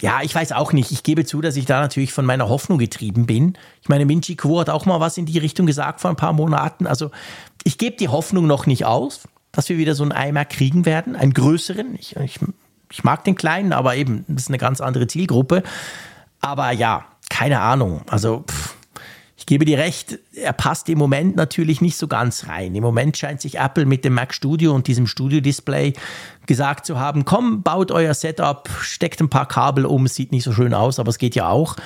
[0.00, 0.90] ja, ich weiß auch nicht.
[0.90, 3.56] Ich gebe zu, dass ich da natürlich von meiner Hoffnung getrieben bin.
[3.82, 6.32] Ich meine, Minchi Kuo hat auch mal was in die Richtung gesagt vor ein paar
[6.32, 6.86] Monaten.
[6.86, 7.10] Also
[7.64, 11.16] ich gebe die Hoffnung noch nicht aus, dass wir wieder so einen iMac kriegen werden,
[11.16, 11.94] einen größeren.
[11.98, 12.38] Ich, ich,
[12.90, 15.62] ich mag den kleinen, aber eben, das ist eine ganz andere Zielgruppe.
[16.40, 18.02] Aber ja, keine Ahnung.
[18.08, 18.76] Also pff,
[19.40, 22.74] ich gebe dir recht, er passt im Moment natürlich nicht so ganz rein.
[22.74, 25.94] Im Moment scheint sich Apple mit dem Mac Studio und diesem Studio-Display
[26.44, 30.52] gesagt zu haben, komm, baut euer Setup, steckt ein paar Kabel um, sieht nicht so
[30.52, 31.76] schön aus, aber es geht ja auch.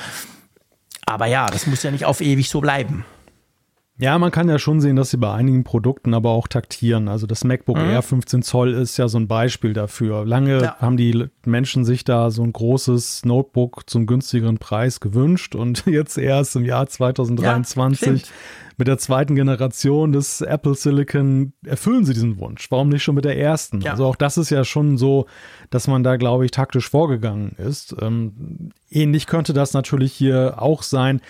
[1.07, 3.05] Aber ja, das muss ja nicht auf ewig so bleiben.
[3.97, 7.07] Ja, man kann ja schon sehen, dass sie bei einigen Produkten aber auch taktieren.
[7.07, 7.91] Also das MacBook mhm.
[7.91, 10.27] Air 15 Zoll ist ja so ein Beispiel dafür.
[10.27, 10.77] Lange ja.
[10.81, 16.19] haben die Menschen sich da so ein großes Notebook zum günstigeren Preis gewünscht und jetzt
[16.19, 18.29] erst im Jahr 2023 ja,
[18.79, 22.69] mit der zweiten Generation des Apple Silicon erfüllen sie diesen Wunsch.
[22.73, 23.81] Warum nicht schon mit der ersten?
[23.81, 23.93] Ja.
[23.93, 25.27] Also auch das ist ja schon so,
[25.71, 27.95] dass man da, glaube ich, taktisch vorgegangen ist.
[28.01, 31.21] Ähm, ähnlich könnte das natürlich hier auch sein.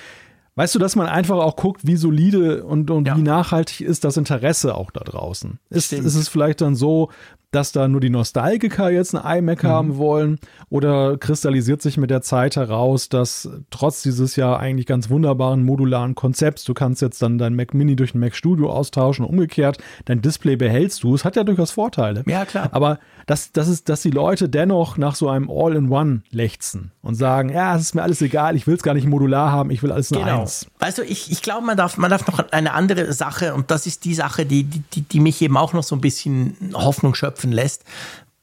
[0.56, 3.16] Weißt du, dass man einfach auch guckt, wie solide und, und ja.
[3.16, 5.58] wie nachhaltig ist das Interesse auch da draußen?
[5.68, 7.10] Ist, ist es vielleicht dann so,
[7.54, 9.68] dass da nur die Nostalgiker jetzt ein iMac mhm.
[9.68, 10.38] haben wollen?
[10.70, 16.14] Oder kristallisiert sich mit der Zeit heraus, dass trotz dieses ja eigentlich ganz wunderbaren modularen
[16.14, 20.20] Konzepts, du kannst jetzt dann dein Mac Mini durch ein Mac Studio austauschen, umgekehrt, dein
[20.20, 21.14] Display behältst du.
[21.14, 22.24] Es hat ja durchaus Vorteile.
[22.26, 22.68] Ja, klar.
[22.72, 27.50] Aber dass, dass, es, dass die Leute dennoch nach so einem All-in-One lechzen und sagen,
[27.50, 29.92] ja, es ist mir alles egal, ich will es gar nicht modular haben, ich will
[29.92, 30.42] alles nur genau.
[30.42, 30.66] eins.
[30.78, 33.86] Weißt du, ich, ich glaube, man darf, man darf noch eine andere Sache, und das
[33.86, 37.14] ist die Sache, die, die, die mich eben auch noch so ein bisschen Hoffnung
[37.44, 37.84] schöpfen lässt.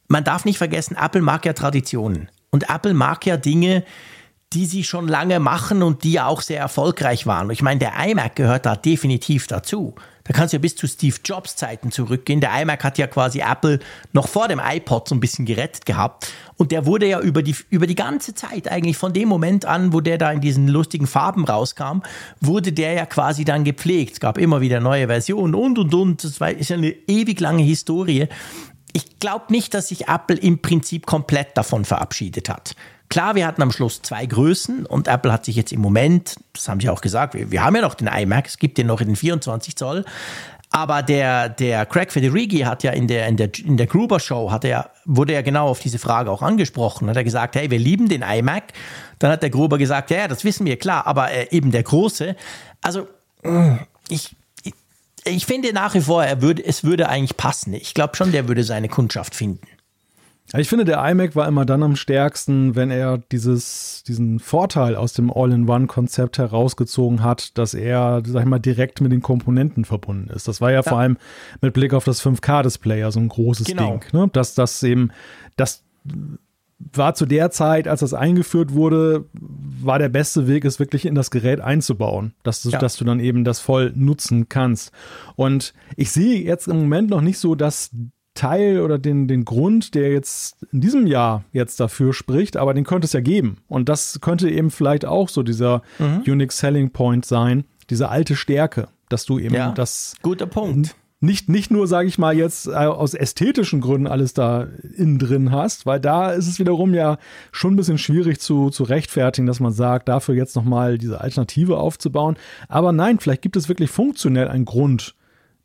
[0.07, 2.29] Man darf nicht vergessen, Apple mag ja Traditionen.
[2.51, 3.83] Und Apple mag ja Dinge,
[4.53, 7.49] die sie schon lange machen und die ja auch sehr erfolgreich waren.
[7.51, 9.95] Ich meine, der iMac gehört da definitiv dazu.
[10.25, 12.41] Da kannst du ja bis zu Steve Jobs Zeiten zurückgehen.
[12.41, 13.79] Der iMac hat ja quasi Apple
[14.11, 16.31] noch vor dem iPod so ein bisschen gerettet gehabt.
[16.57, 19.93] Und der wurde ja über die, über die ganze Zeit, eigentlich von dem Moment an,
[19.93, 22.01] wo der da in diesen lustigen Farben rauskam,
[22.39, 24.13] wurde der ja quasi dann gepflegt.
[24.13, 26.23] Es gab immer wieder neue Versionen und, und, und.
[26.23, 28.27] Das ist ja eine ewig lange Historie.
[28.93, 32.75] Ich glaube nicht, dass sich Apple im Prinzip komplett davon verabschiedet hat.
[33.09, 36.69] Klar, wir hatten am Schluss zwei Größen und Apple hat sich jetzt im Moment, das
[36.69, 39.01] haben sie auch gesagt, wir, wir haben ja noch den iMac, es gibt den noch
[39.01, 40.05] in den 24 Zoll,
[40.73, 44.51] aber der, der Craig Federighi hat ja in der, in der, in der Gruber Show,
[44.51, 47.09] hat er, wurde ja genau auf diese Frage auch angesprochen.
[47.09, 48.71] Hat er gesagt, hey, wir lieben den iMac.
[49.19, 52.37] Dann hat der Gruber gesagt, ja, das wissen wir, klar, aber äh, eben der große.
[52.81, 53.09] Also,
[54.07, 54.33] ich,
[55.25, 57.73] ich, finde nach wie vor, er würde, es würde eigentlich passen.
[57.73, 59.67] Ich glaube schon, der würde seine Kundschaft finden.
[60.57, 65.13] Ich finde, der iMac war immer dann am stärksten, wenn er dieses, diesen Vorteil aus
[65.13, 70.49] dem All-in-One-Konzept herausgezogen hat, dass er, sag ich mal, direkt mit den Komponenten verbunden ist.
[70.49, 70.83] Das war ja, ja.
[70.83, 71.17] vor allem
[71.61, 73.91] mit Blick auf das 5K-Display ja so ein großes genau.
[73.91, 74.03] Ding.
[74.11, 74.29] Ne?
[74.33, 75.11] Dass das eben,
[75.55, 75.83] das
[76.93, 81.15] war zu der Zeit, als das eingeführt wurde, war der beste Weg, es wirklich in
[81.15, 82.79] das Gerät einzubauen, dass du, ja.
[82.79, 84.91] dass du dann eben das voll nutzen kannst.
[85.35, 87.91] Und ich sehe jetzt im Moment noch nicht so, dass
[88.33, 92.85] Teil oder den, den Grund, der jetzt in diesem Jahr jetzt dafür spricht, aber den
[92.85, 93.57] könnte es ja geben.
[93.67, 96.23] Und das könnte eben vielleicht auch so dieser mhm.
[96.25, 100.15] Unique Selling Point sein, diese alte Stärke, dass du eben ja, das.
[100.21, 100.95] Guter Punkt.
[101.23, 104.67] Nicht, nicht nur, sage ich mal, jetzt äh, aus ästhetischen Gründen alles da
[104.97, 107.19] innen drin hast, weil da ist es wiederum ja
[107.51, 111.77] schon ein bisschen schwierig zu, zu rechtfertigen, dass man sagt, dafür jetzt nochmal diese Alternative
[111.77, 112.37] aufzubauen.
[112.67, 115.15] Aber nein, vielleicht gibt es wirklich funktionell einen Grund,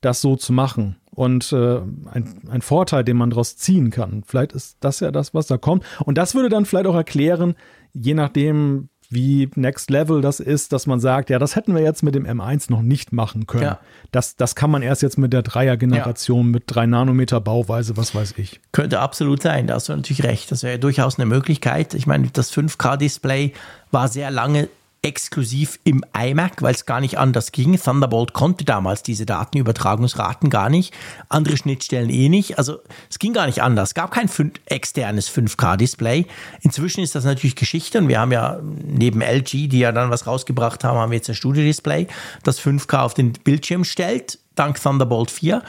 [0.03, 1.79] das so zu machen und äh,
[2.13, 4.25] ein, ein Vorteil, den man daraus ziehen kann.
[4.27, 5.85] Vielleicht ist das ja das, was da kommt.
[6.05, 7.55] Und das würde dann vielleicht auch erklären,
[7.95, 12.03] je nachdem, wie Next Level das ist, dass man sagt, ja, das hätten wir jetzt
[12.03, 13.63] mit dem M1 noch nicht machen können.
[13.63, 13.81] Ja.
[14.13, 16.53] Das, das kann man erst jetzt mit der Dreier-Generation, ja.
[16.53, 18.61] mit 3 Nanometer Bauweise, was weiß ich.
[18.73, 20.51] Könnte absolut sein, da hast du natürlich recht.
[20.51, 21.95] Das wäre durchaus eine Möglichkeit.
[21.95, 23.53] Ich meine, das 5K-Display
[23.91, 24.69] war sehr lange
[25.03, 27.78] exklusiv im iMac, weil es gar nicht anders ging.
[27.78, 30.92] Thunderbolt konnte damals diese Datenübertragungsraten gar nicht,
[31.28, 32.59] andere Schnittstellen eh nicht.
[32.59, 32.78] Also
[33.09, 33.90] es ging gar nicht anders.
[33.90, 34.28] Es gab kein
[34.66, 36.26] externes 5K-Display.
[36.62, 40.26] Inzwischen ist das natürlich Geschichte und wir haben ja neben LG, die ja dann was
[40.26, 42.09] rausgebracht haben, haben wir jetzt ein Studio-Display,
[42.42, 45.62] das 5K auf den Bildschirm stellt, dank Thunderbolt 4.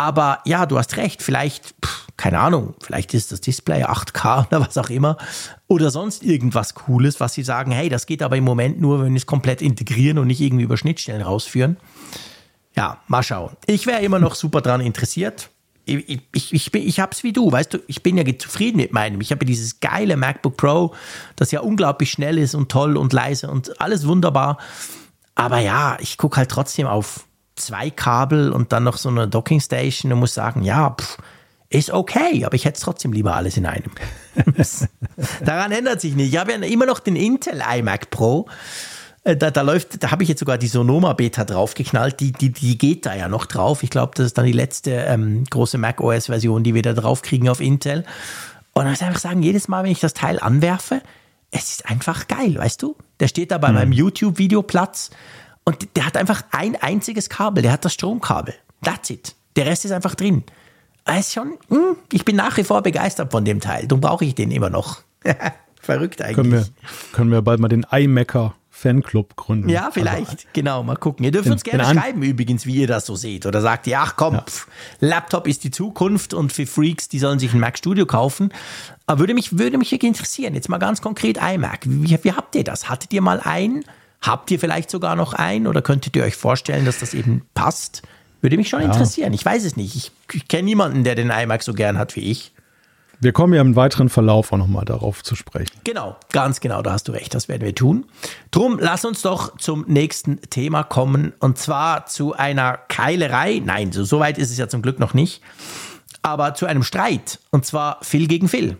[0.00, 4.62] Aber ja, du hast recht, vielleicht, pff, keine Ahnung, vielleicht ist das Display 8K oder
[4.62, 5.18] was auch immer
[5.66, 9.12] oder sonst irgendwas Cooles, was sie sagen, hey, das geht aber im Moment nur, wenn
[9.12, 11.76] wir es komplett integrieren und nicht irgendwie über Schnittstellen rausführen.
[12.74, 13.58] Ja, mal schauen.
[13.66, 15.50] Ich wäre immer noch super dran interessiert.
[15.84, 18.94] Ich, ich, ich, ich habe es wie du, weißt du, ich bin ja zufrieden mit
[18.94, 19.20] meinem.
[19.20, 20.94] Ich habe dieses geile MacBook Pro,
[21.36, 24.56] das ja unglaublich schnell ist und toll und leise und alles wunderbar.
[25.34, 27.26] Aber ja, ich gucke halt trotzdem auf
[27.60, 31.18] zwei Kabel und dann noch so eine Docking Station und muss sagen, ja, pff,
[31.68, 33.92] ist okay, aber ich hätte es trotzdem lieber alles in einem.
[35.44, 36.32] Daran ändert sich nicht.
[36.32, 38.48] Ich habe ja immer noch den Intel iMac Pro.
[39.22, 42.18] Äh, da, da läuft, da habe ich jetzt sogar die Sonoma Beta draufgeknallt.
[42.18, 43.84] Die, die, die geht da ja noch drauf.
[43.84, 46.92] Ich glaube, das ist dann die letzte ähm, große Mac OS Version, die wir da
[46.92, 48.04] drauf kriegen auf Intel.
[48.72, 51.02] Und ich muss einfach sagen, jedes Mal, wenn ich das Teil anwerfe,
[51.52, 52.96] es ist einfach geil, weißt du?
[53.18, 53.74] Der steht da bei mhm.
[53.74, 55.10] meinem YouTube-Video Platz
[55.64, 58.54] und der hat einfach ein einziges Kabel, der hat das Stromkabel.
[58.82, 59.34] That's it.
[59.56, 60.44] Der Rest ist einfach drin.
[61.18, 63.86] Ist schon, hm, ich bin nach wie vor begeistert von dem Teil.
[63.86, 65.02] Darum brauche ich den immer noch.
[65.80, 66.36] Verrückt eigentlich.
[66.36, 66.66] Können wir,
[67.12, 69.68] können wir bald mal den iMacker Fanclub gründen.
[69.68, 70.30] Ja, vielleicht.
[70.30, 71.24] Also, genau, mal gucken.
[71.24, 73.44] Ihr dürft in, uns gerne schreiben übrigens, wie ihr das so seht.
[73.44, 74.42] Oder sagt ihr, ach komm, ja.
[74.42, 74.68] pf,
[75.00, 78.52] Laptop ist die Zukunft und für Freaks, die sollen sich ein Mac Studio kaufen.
[79.06, 81.80] Aber würde mich, würde mich interessieren, jetzt mal ganz konkret iMac.
[81.84, 82.88] Wie, wie habt ihr das?
[82.88, 83.84] Hattet ihr mal einen?
[84.20, 85.66] Habt ihr vielleicht sogar noch einen?
[85.66, 88.02] Oder könntet ihr euch vorstellen, dass das eben passt?
[88.40, 88.86] Würde mich schon ja.
[88.86, 89.32] interessieren.
[89.32, 89.96] Ich weiß es nicht.
[89.96, 92.52] Ich, ich kenne niemanden, der den iMac so gern hat wie ich.
[93.22, 95.78] Wir kommen ja im weiteren Verlauf auch nochmal darauf zu sprechen.
[95.84, 98.06] Genau, ganz genau, da hast du recht, das werden wir tun.
[98.50, 103.60] Drum, lass uns doch zum nächsten Thema kommen und zwar zu einer Keilerei.
[103.62, 105.42] Nein, so, so weit ist es ja zum Glück noch nicht.
[106.22, 107.40] aber zu einem Streit.
[107.50, 108.76] Und zwar Phil gegen Phil.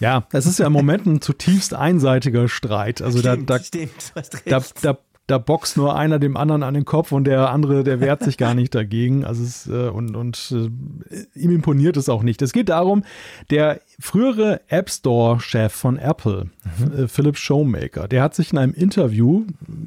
[0.00, 3.02] Ja, es ist ja im Moment ein zutiefst einseitiger Streit.
[3.02, 4.52] Also Stimmt, da, da, stimmt, du hast recht.
[4.52, 7.98] da, da, da boxt nur einer dem anderen an den Kopf und der andere, der
[8.00, 9.24] wehrt sich gar nicht dagegen.
[9.24, 12.42] Also es, äh, und, und äh, ihm imponiert es auch nicht.
[12.42, 13.04] Es geht darum,
[13.50, 16.50] der frühere App Store-Chef von Apple,
[16.96, 19.46] äh, Philip Showmaker, der hat sich in einem Interview,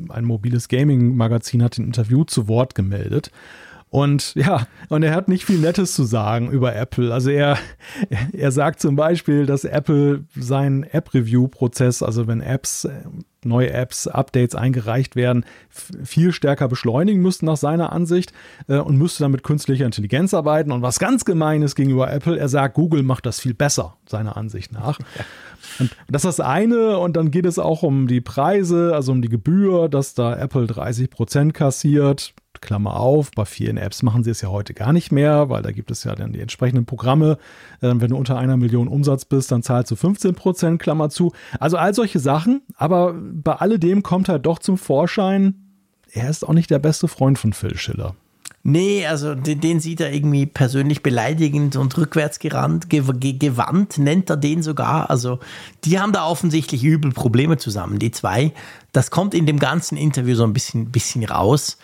[0.09, 3.31] ein mobiles Gaming-Magazin hat ein Interview zu Wort gemeldet.
[3.89, 7.13] Und ja, und er hat nicht viel Nettes zu sagen über Apple.
[7.13, 7.57] Also er,
[8.33, 12.87] er sagt zum Beispiel, dass Apple seinen App-Review-Prozess, also wenn Apps,
[13.45, 18.33] neue Apps, Updates eingereicht werden, viel stärker beschleunigen müssten nach seiner Ansicht
[18.67, 20.73] äh, und müsste dann mit künstlicher Intelligenz arbeiten.
[20.73, 24.35] Und was ganz gemein ist gegenüber Apple, er sagt, Google macht das viel besser, seiner
[24.35, 24.99] Ansicht nach.
[25.79, 26.97] Und das ist das eine.
[26.97, 30.67] Und dann geht es auch um die Preise, also um die Gebühr, dass da Apple
[30.67, 32.33] 30 Prozent kassiert.
[32.61, 35.71] Klammer auf, bei vielen Apps machen sie es ja heute gar nicht mehr, weil da
[35.71, 37.37] gibt es ja dann die entsprechenden Programme.
[37.81, 41.33] Ähm, wenn du unter einer Million Umsatz bist, dann zahlst du 15 Prozent, Klammer zu.
[41.59, 42.61] Also all solche Sachen.
[42.75, 45.55] Aber bei alledem kommt halt doch zum Vorschein,
[46.11, 48.15] er ist auch nicht der beste Freund von Phil Schiller.
[48.69, 53.97] Nee, also den, den sieht er irgendwie persönlich beleidigend und rückwärts gerannt, ge ge gewandt,
[53.97, 55.09] nennt er den sogar.
[55.09, 55.39] Also
[55.85, 58.51] die haben da offensichtlich übel Probleme zusammen, die zwei.
[58.91, 61.77] Das kommt in dem ganzen Interview so ein bisschen, bisschen raus.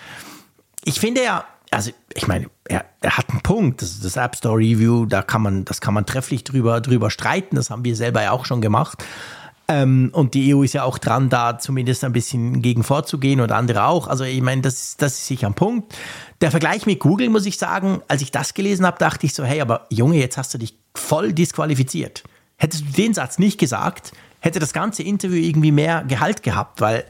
[0.85, 3.81] Ich finde ja, also ich meine, er, er hat einen Punkt.
[3.81, 7.55] Das, das App Store Review, da kann man, das kann man trefflich drüber, drüber streiten.
[7.55, 9.03] Das haben wir selber ja auch schon gemacht.
[9.67, 13.51] Ähm, und die EU ist ja auch dran, da zumindest ein bisschen gegen vorzugehen und
[13.51, 14.07] andere auch.
[14.07, 15.95] Also ich meine, das, das ist sicher ein Punkt.
[16.41, 19.43] Der Vergleich mit Google, muss ich sagen, als ich das gelesen habe, dachte ich so,
[19.43, 22.23] hey, aber Junge, jetzt hast du dich voll disqualifiziert.
[22.57, 24.11] Hättest du den Satz nicht gesagt,
[24.41, 27.05] hätte das ganze Interview irgendwie mehr Gehalt gehabt, weil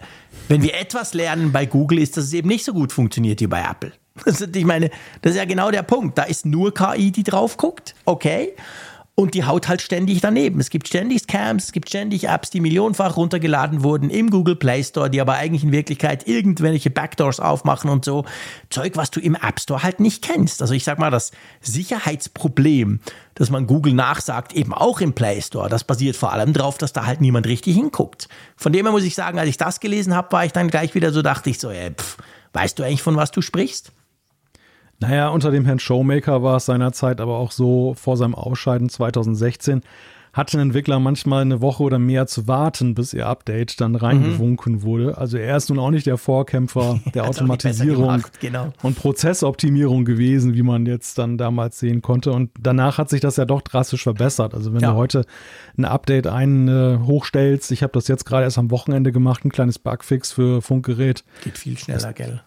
[0.47, 3.47] wenn wir etwas lernen bei Google, ist, dass es eben nicht so gut funktioniert wie
[3.47, 3.91] bei Apple.
[4.55, 4.89] Ich meine,
[5.21, 6.17] das ist ja genau der Punkt.
[6.17, 8.53] Da ist nur KI, die drauf guckt, okay.
[9.15, 10.59] Und die haut halt ständig daneben.
[10.59, 14.83] Es gibt ständig Scams, es gibt ständig Apps, die millionenfach runtergeladen wurden im Google Play
[14.83, 18.25] Store, die aber eigentlich in Wirklichkeit irgendwelche Backdoors aufmachen und so.
[18.71, 20.63] Zeug, was du im App Store halt nicht kennst.
[20.63, 23.01] Also ich sag mal, das Sicherheitsproblem,
[23.35, 26.91] dass man Google nachsagt, eben auch im Play Store, das basiert vor allem darauf, dass
[26.91, 28.27] da halt niemand richtig hinguckt.
[28.57, 30.95] Von dem her muss ich sagen, als ich das gelesen habe, war ich dann gleich
[30.95, 32.17] wieder so, dachte ich so, ey, pff,
[32.53, 33.91] weißt du eigentlich, von was du sprichst?
[35.03, 39.81] Naja, unter dem Herrn Showmaker war es seinerzeit aber auch so, vor seinem Ausscheiden 2016
[40.33, 44.81] hatte ein Entwickler manchmal eine Woche oder mehr zu warten, bis ihr Update dann reingewunken
[44.81, 45.15] wurde.
[45.19, 48.73] Also er ist nun auch nicht der Vorkämpfer der Automatisierung gemacht, genau.
[48.81, 52.31] und Prozessoptimierung gewesen, wie man jetzt dann damals sehen konnte.
[52.31, 54.55] Und danach hat sich das ja doch drastisch verbessert.
[54.55, 54.93] Also wenn Ja.
[54.93, 55.25] du heute
[55.77, 59.51] ein Update ein äh, hochstellst, ich habe das jetzt gerade erst am Wochenende gemacht, ein
[59.51, 62.41] kleines Bugfix für Funkgerät, Geht viel schneller, gell?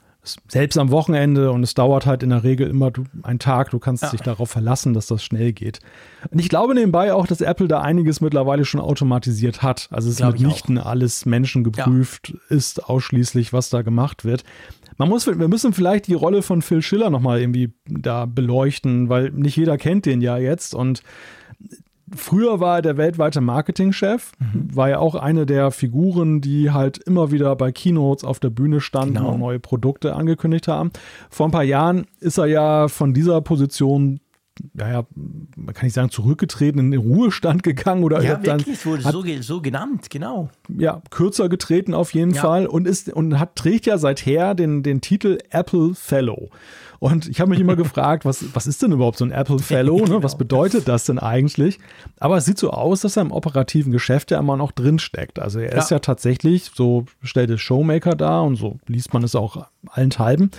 [0.49, 3.71] Selbst am Wochenende und es dauert halt in der Regel immer einen Tag.
[3.71, 4.11] Du kannst Ja.
[4.11, 5.81] dich darauf verlassen, dass das schnell geht.
[6.31, 9.89] Und ich glaube nebenbei auch, dass Apple da einiges mittlerweile schon automatisiert hat.
[9.91, 14.45] Also es ist mitnichten alles menschengeprüft ist, ausschließlich, was da gemacht wird.
[14.99, 19.31] Man muss, wir müssen vielleicht die Rolle von Phil Schiller nochmal irgendwie da beleuchten, weil
[19.31, 21.03] nicht jeder kennt den ja jetzt und
[22.15, 24.75] Früher war er der weltweite Marketingchef, Mhm.
[24.77, 28.81] war ja auch eine der Figuren, die halt immer wieder bei Keynotes auf der Bühne
[28.81, 29.33] standen Genau.
[29.33, 30.91] und neue Produkte angekündigt haben.
[31.31, 34.21] Vor ein paar Jahren ist er ja von dieser Position,
[34.75, 38.87] naja, man kann nicht sagen zurückgetreten, in den Ruhestand gegangen oder Ja, dann wirklich, es
[38.87, 40.49] wurde hat, so, so genannt, genau.
[40.69, 42.43] ja, kürzer getreten auf jeden Ja.
[42.43, 46.51] Fall und ist und hat trägt ja seither den, den Titel Apple Fellow.
[46.99, 49.99] Und ich habe mich immer gefragt, was, was ist denn überhaupt so ein Apple Fellow?
[50.07, 50.23] Ne?
[50.23, 51.79] Was bedeutet das denn eigentlich?
[52.19, 55.39] Aber es sieht so aus, dass er im operativen Geschäft ja immer noch drin steckt.
[55.39, 55.97] Also er ist Ja.
[55.97, 60.51] ja tatsächlich, so stellt es Showmaker dar und so liest man es auch allenthalben,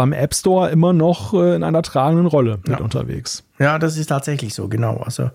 [0.00, 2.78] beim App Store immer noch äh, in einer tragenden Rolle mit Ja.
[2.78, 3.44] unterwegs.
[3.58, 4.96] Ja, das ist tatsächlich so, genau.
[4.98, 5.30] Also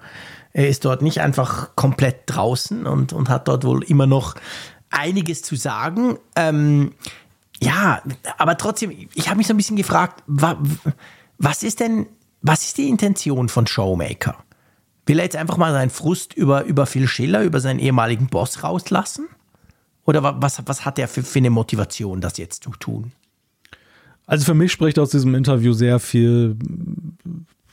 [0.54, 4.34] er ist dort nicht einfach komplett draußen und, und hat dort wohl immer noch
[4.90, 6.18] einiges zu sagen.
[6.36, 6.94] Ähm,
[7.62, 8.02] ja,
[8.38, 10.58] aber trotzdem, ich habe mich so ein bisschen gefragt, wa,
[11.38, 12.08] was ist denn,
[12.42, 14.36] was ist die Intention von Showmaker?
[15.06, 18.64] Will er jetzt einfach mal seinen Frust über, über Phil Schiller, über seinen ehemaligen Boss
[18.64, 19.28] rauslassen?
[20.06, 23.12] Oder wa- was, was hat er für, für eine Motivation, das jetzt zu tun?
[24.28, 26.58] Also für mich spricht aus diesem Interview sehr viel,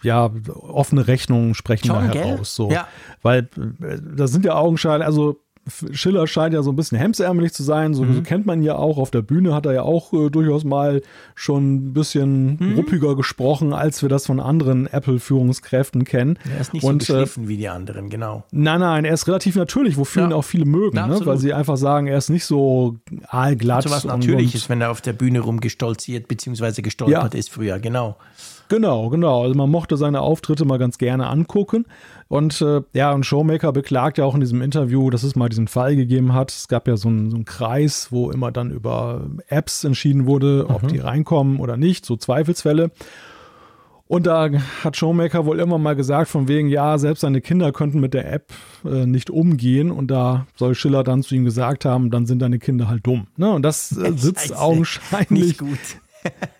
[0.02, 2.24] ja, offene Rechnungen sprechen Schon, da gell?
[2.24, 2.54] heraus.
[2.54, 2.70] So.
[2.70, 2.88] Ja.
[3.22, 3.48] Weil
[3.80, 5.41] äh, da sind ja Augenscheine, also
[5.92, 8.14] Schiller scheint ja so ein bisschen hemsärmelig zu sein, so, Mhm.
[8.14, 8.98] so kennt man ja auch.
[8.98, 11.02] Auf der Bühne hat er ja auch äh, durchaus mal
[11.36, 12.74] schon ein bisschen Mhm.
[12.76, 16.38] ruppiger gesprochen, als wir das von anderen Apple-Führungskräften kennen.
[16.52, 18.44] Er ist nicht Und, so äh, geschliffen wie die anderen, genau.
[18.50, 20.28] Nein, nein, er ist relativ natürlich, wofür Ja.
[20.28, 21.20] ihn auch viele mögen, Ja, ne?
[21.24, 22.96] weil sie einfach sagen, er ist nicht so
[23.28, 23.84] aalglatt.
[23.84, 26.82] So was Natürliches, und- wenn er auf der Bühne rumgestolziert bzw.
[26.82, 28.16] gestolpert ist früher, genau.
[28.68, 29.42] Genau, genau.
[29.42, 31.84] Also man mochte seine Auftritte mal ganz gerne angucken.
[32.32, 35.68] Und äh, ja, und Showmaker beklagt ja auch in diesem Interview, dass es mal diesen
[35.68, 36.50] Fall gegeben hat.
[36.50, 40.64] Es gab ja so einen, so einen Kreis, wo immer dann über Apps entschieden wurde,
[40.70, 42.90] ob die reinkommen oder nicht, so Zweifelsfälle.
[44.06, 44.48] Und da
[44.82, 48.32] hat Showmaker wohl immer mal gesagt, von wegen, ja, selbst seine Kinder könnten mit der
[48.32, 48.50] App
[48.86, 49.90] äh, nicht umgehen.
[49.90, 53.26] Und da soll Schiller dann zu ihm gesagt haben, dann sind deine Kinder halt dumm.
[53.36, 53.52] Ne?
[53.52, 54.58] Und das äh, sitzt Scheiße.
[54.58, 55.58] augenscheinlich.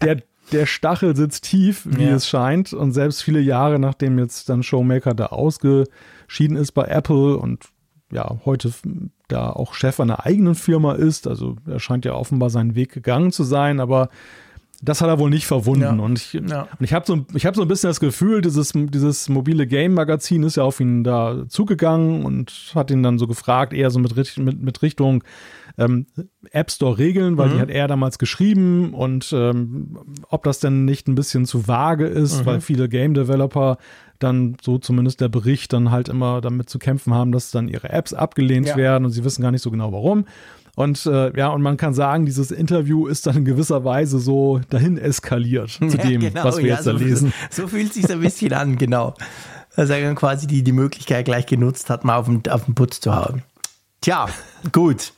[0.03, 0.18] Der,
[0.53, 2.15] der Stachel sitzt tief, wie Ja.
[2.15, 2.73] es scheint.
[2.73, 7.65] Und selbst viele Jahre, nachdem jetzt dann Showmaker da ausgeschieden ist bei Apple und
[8.13, 8.71] ja, heute
[9.29, 13.33] da auch Chef einer eigenen Firma ist, also er scheint ja offenbar seinen Weg gegangen
[13.33, 14.11] zu sein, aber
[14.85, 15.83] das hat er wohl nicht verwunden.
[15.83, 15.93] Ja.
[16.05, 16.62] Und ich, Ja.
[16.78, 20.43] und ich habe so, ich hab so ein bisschen das Gefühl, dieses, dieses mobile Game-Magazin
[20.43, 24.14] ist ja auf ihn da zugegangen und hat ihn dann so gefragt, eher so mit,
[24.39, 25.22] mit, mit Richtung
[25.78, 26.07] ähm,
[26.51, 29.97] App Store-Regeln, weil die hat er damals geschrieben und ähm,
[30.28, 33.78] ob das denn nicht ein bisschen zu vage ist, weil viele Game-Developer
[34.18, 37.89] dann so zumindest der Bericht dann halt immer damit zu kämpfen haben, dass dann ihre
[37.91, 38.76] Apps abgelehnt Ja.
[38.76, 40.26] werden und sie wissen gar nicht so genau warum.
[40.75, 44.61] Und äh, ja, und man kann sagen, dieses Interview ist dann in gewisser Weise so
[44.70, 47.33] dahin eskaliert zu Ja, dem, genau, was wir ja, jetzt da so, lesen.
[47.51, 49.14] So fühlt sich ein bisschen an, genau.
[49.77, 52.75] Dass er dann quasi die, die Möglichkeit gleich genutzt hat, mal auf den, auf den
[52.75, 53.43] Putz zu hauen.
[54.01, 54.29] Tja,
[54.73, 55.12] gut.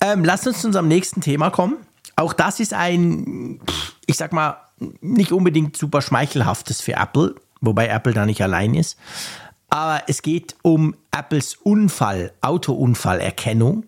[0.00, 1.76] Ähm, lasst uns zu unserem nächsten Thema kommen.
[2.16, 3.60] Auch das ist ein,
[4.06, 4.56] ich sag mal,
[5.00, 8.98] nicht unbedingt super schmeichelhaftes für Apple, wobei Apple da nicht allein ist.
[9.70, 13.84] Aber es geht um Apples Unfall, Autounfallerkennung.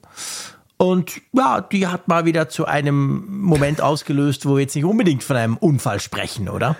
[0.78, 5.22] Und ja, die hat mal wieder zu einem Moment ausgelöst, wo wir jetzt nicht unbedingt
[5.22, 6.76] von einem Unfall sprechen, oder?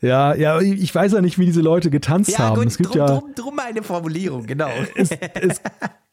[0.00, 2.66] Ja, ja, ich weiß ja nicht, wie diese Leute getanzt haben.
[2.66, 4.68] es gibt drum, ja, drum, drum eine Formulierung, genau.
[4.96, 5.60] es, es,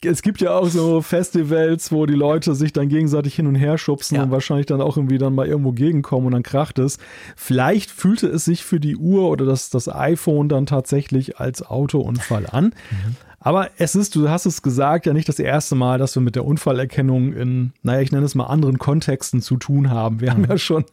[0.00, 3.78] es gibt ja auch so Festivals, wo die Leute sich dann gegenseitig hin und her
[3.78, 4.22] schubsen Ja.
[4.22, 6.98] und wahrscheinlich dann auch irgendwie dann mal irgendwo gegenkommen und dann kracht es.
[7.34, 12.46] Vielleicht fühlte es sich für die Uhr oder das, das iPhone dann tatsächlich als Autounfall
[12.48, 12.66] an.
[12.66, 13.16] Mhm.
[13.42, 16.36] Aber es ist, du hast es gesagt, ja nicht das erste Mal, dass wir mit
[16.36, 20.20] der Unfallerkennung in, naja, ich nenne es mal anderen Kontexten zu tun haben.
[20.20, 20.48] Wir haben Mhm.
[20.50, 20.84] ja schon,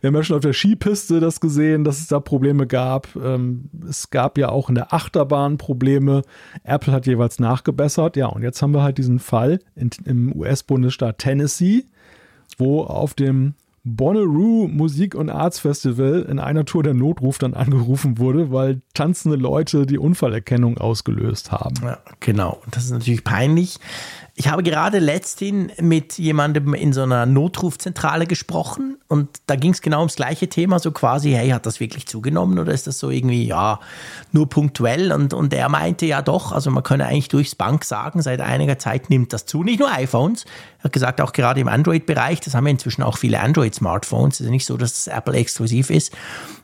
[0.00, 3.08] wir haben ja schon auf der Skipiste das gesehen, dass es da Probleme gab.
[3.14, 6.22] Ähm, es gab ja auch in der Achterbahn Probleme.
[6.64, 8.16] Apple hat jeweils nachgebessert.
[8.16, 11.84] Ja, und jetzt haben wir halt diesen Fall in, im US-Bundesstaat Tennessee,
[12.58, 13.54] wo auf dem
[13.84, 19.36] Bonnaroo Musik- und Arts Festival in einer Tour der Notruf dann angerufen wurde, weil tanzende
[19.36, 21.74] Leute die Unfallerkennung ausgelöst haben.
[21.82, 22.60] Ja, genau.
[22.70, 23.78] Das ist natürlich peinlich.
[24.34, 29.82] Ich habe gerade letzthin mit jemandem in so einer Notrufzentrale gesprochen und da ging es
[29.82, 33.10] genau ums gleiche Thema, so quasi, hey, hat das wirklich zugenommen oder ist das so
[33.10, 33.78] irgendwie, ja,
[34.30, 35.12] nur punktuell?
[35.12, 38.78] Und, und er meinte ja doch, also man könne eigentlich durchs Bank sagen, seit einiger
[38.78, 40.46] Zeit nimmt das zu, nicht nur iPhones.
[40.82, 44.46] Er hat gesagt, auch gerade im Android-Bereich, das haben ja inzwischen auch viele Android-Smartphones, es
[44.46, 46.12] ist nicht so, dass das Apple exklusiv ist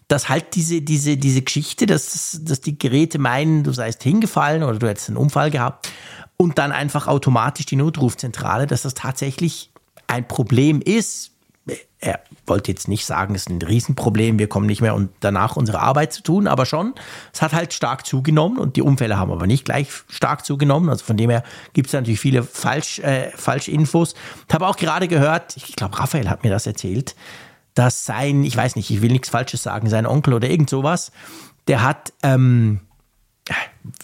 [0.08, 4.78] dass halt diese, diese, diese Geschichte, dass, dass die Geräte meinen, du seist hingefallen oder
[4.78, 5.90] du hättest einen Unfall gehabt
[6.38, 9.70] und dann einfach automatisch die Notrufzentrale, dass das tatsächlich
[10.06, 11.32] ein Problem ist.
[12.00, 15.56] Er wollte jetzt nicht sagen, es ist ein Riesenproblem, wir kommen nicht mehr und danach
[15.56, 16.94] unsere Arbeit zu tun, aber schon,
[17.32, 20.90] es hat halt stark zugenommen und die Unfälle haben aber nicht gleich stark zugenommen.
[20.90, 21.42] Also von dem her
[21.72, 24.14] gibt es natürlich viele Falsch, äh, Falschinfos.
[24.46, 27.16] Ich habe auch gerade gehört, ich glaube, Raphael hat mir das erzählt,
[27.74, 31.10] dass sein, ich weiß nicht, ich will nichts Falsches sagen, sein Onkel oder irgend sowas,
[31.66, 32.80] der hat, ähm,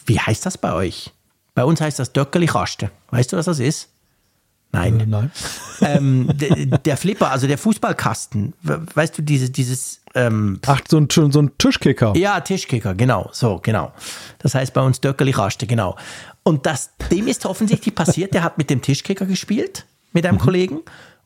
[0.07, 1.12] wie heißt das bei euch?
[1.55, 2.90] Bei uns heißt das Döckerli-Kaste.
[3.11, 3.90] Weißt du, was das ist?
[4.75, 5.05] Nein.
[5.09, 5.31] Nein.
[5.81, 10.99] ähm, der, der Flipper, also der Fußballkasten, we- weißt du, diese, dieses, ähm, Ach, so
[10.99, 12.12] ein, so ein Tischkicker.
[12.16, 13.93] ja, Tischkicker, genau, so, genau.
[14.39, 15.97] Das heißt bei uns Döckerli-Kaste, genau.
[16.43, 20.81] Und das, dem ist offensichtlich passiert, der hat mit dem Tischkicker gespielt, mit einem Kollegen,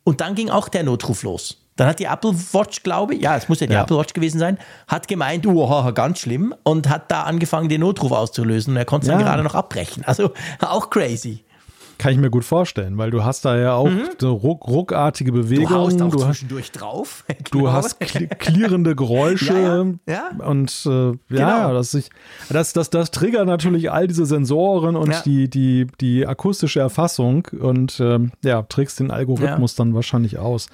[0.05, 1.62] und dann ging auch der Notruf los.
[1.76, 3.82] Dann hat die Apple Watch, glaube ich, ja, es muss ja die Ja.
[3.82, 8.11] Apple Watch gewesen sein, hat gemeint, oh, ganz schlimm, und hat da angefangen, den Notruf
[8.11, 8.72] auszulösen.
[8.72, 9.26] Und er konnte es dann Ja.
[9.26, 10.03] gerade noch abbrechen.
[10.05, 11.44] Also auch crazy.
[11.99, 13.90] Kann ich mir gut vorstellen, weil du hast da ja auch
[14.20, 15.36] so ruck, ruckartige Mhm.
[15.36, 15.70] Du Bewegungen.
[15.74, 17.24] haust auch du hast, zwischendurch drauf.
[17.51, 17.72] du Genau.
[17.72, 19.53] hast kli- klirrende Geräusche.
[19.55, 20.30] Ja, ja.
[20.38, 20.46] Ja.
[20.46, 21.74] Und äh, ja, Genau.
[21.74, 22.11] das, ich,
[22.49, 25.22] das, das, das triggert natürlich all diese Sensoren und Ja.
[25.22, 30.68] die, die, die akustische Erfassung und ähm, ja, trickst den Algorithmus dann wahrscheinlich aus.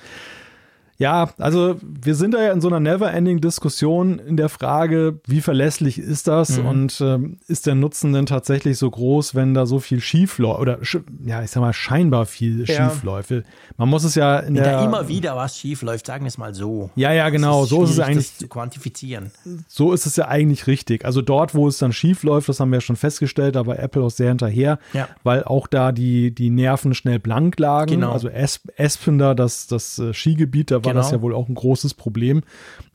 [0.99, 5.99] Ja, also wir sind da ja in so einer Never-Ending-Diskussion in der Frage, wie verlässlich
[5.99, 6.66] ist das Mhm.
[6.66, 10.61] und ähm, ist der Nutzen denn tatsächlich so groß, wenn da so viel schief läuft
[10.61, 12.90] oder sch- ja, ich sag mal scheinbar viel Ja.
[12.90, 13.32] schief läuft.
[13.76, 16.28] Man muss es ja in Wenn der da immer wieder was schief läuft, sagen wir
[16.28, 16.90] es mal so.
[16.95, 19.30] ja, ja, genau, Es so ist es eigentlich zu quantifizieren.
[19.66, 21.05] so ist es ja eigentlich richtig.
[21.05, 23.78] Also dort, wo es dann schief läuft, das haben wir ja schon festgestellt, da war
[23.78, 25.09] Apple auch sehr hinterher, Ja.
[25.22, 27.90] weil auch da die, die Nerven schnell blank lagen.
[27.90, 28.12] Genau.
[28.12, 31.03] Also Espen da, das, das äh, Skigebiet, da war Genau.
[31.03, 32.43] das ja wohl auch ein großes Problem.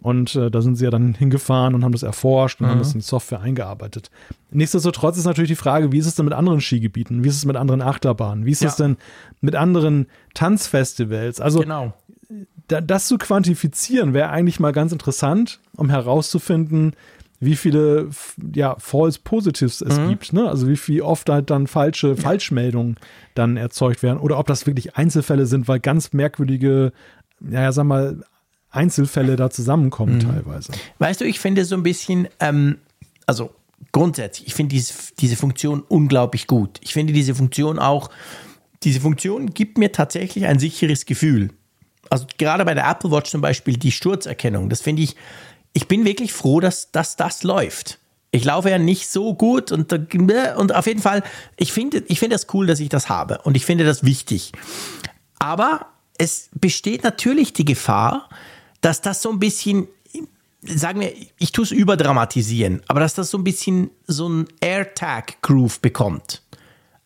[0.02, 2.94] Und äh, da sind sie ja dann hingefahren und haben das erforscht und haben das
[2.94, 4.10] in die Software eingearbeitet.
[4.52, 7.24] Nichtsdestotrotz ist natürlich die Frage, wie ist es denn mit anderen Skigebieten?
[7.24, 8.46] Wie ist es mit anderen Achterbahnen?
[8.46, 8.86] Wie ist es Ja.
[8.86, 8.98] denn
[9.42, 11.40] mit anderen Tanzfestivals?
[11.40, 11.94] Also Genau.
[12.68, 16.94] da, das zu quantifizieren wäre eigentlich mal ganz interessant, um herauszufinden,
[17.42, 18.10] wie viele
[18.54, 20.34] ja, False Positives es gibt.
[20.34, 20.50] Ne?
[20.50, 22.98] Also wie viel oft halt dann falsche Falschmeldungen
[23.34, 24.20] dann erzeugt werden.
[24.20, 26.92] Oder ob das wirklich Einzelfälle sind, weil ganz merkwürdige,
[27.50, 28.24] ja, ja sag mal,
[28.72, 30.72] Einzelfälle da zusammenkommen teilweise.
[31.00, 32.78] Weißt du, ich finde so ein bisschen, ähm,
[33.26, 33.52] also
[33.92, 36.80] grundsätzlich, ich finde diese, diese Funktion unglaublich gut.
[36.82, 38.10] Ich finde diese Funktion auch,
[38.84, 41.50] diese Funktion gibt mir tatsächlich ein sicheres Gefühl.
[42.10, 45.16] Also gerade bei der Apple Watch zum Beispiel die Sturzerkennung, das finde ich,
[45.74, 48.00] ich bin wirklich froh, dass, dass das läuft.
[48.32, 51.24] Ich laufe ja nicht so gut und, und auf jeden Fall,
[51.58, 54.52] ich finde ich finde das cool, dass ich das habe und ich finde das wichtig.
[55.40, 55.88] Aber
[56.20, 58.30] es besteht natürlich die Gefahr,
[58.82, 59.88] dass das so ein bisschen,
[60.62, 65.80] sagen wir, ich tue es überdramatisieren, aber dass das so ein bisschen so ein AirTag-Groove
[65.80, 66.44] bekommt.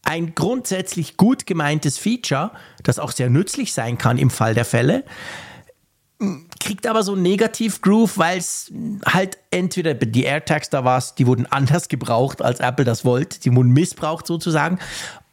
[0.01, 2.51] Ein grundsätzlich gut gemeintes Feature,
[2.81, 5.05] das auch sehr nützlich sein kann im Fall der Fälle,
[6.59, 8.71] kriegt aber so einen Negativ-Groove, weil es
[9.05, 13.55] halt entweder die AirTags da war, die wurden anders gebraucht, als Apple das wollte, die
[13.55, 14.79] wurden missbraucht sozusagen.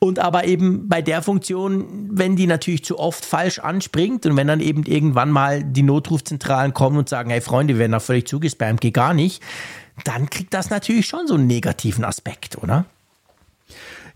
[0.03, 4.47] Und aber eben bei der Funktion, wenn die natürlich zu oft falsch anspringt und wenn
[4.47, 8.27] dann eben irgendwann mal die Notrufzentralen kommen und sagen, hey Freunde, wir werden da völlig
[8.27, 9.43] zugespammt, geht gar nicht,
[10.05, 12.87] dann kriegt das natürlich schon so einen negativen Aspekt, oder?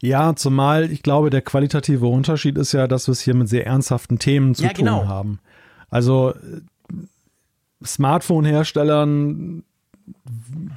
[0.01, 3.67] Ja, zumal ich glaube, der qualitative Unterschied ist ja, dass wir es hier mit sehr
[3.67, 5.07] ernsthaften Themen zu Ja, tun genau.
[5.07, 5.39] haben.
[5.91, 6.97] Also äh,
[7.85, 9.65] Smartphone-Herstellern,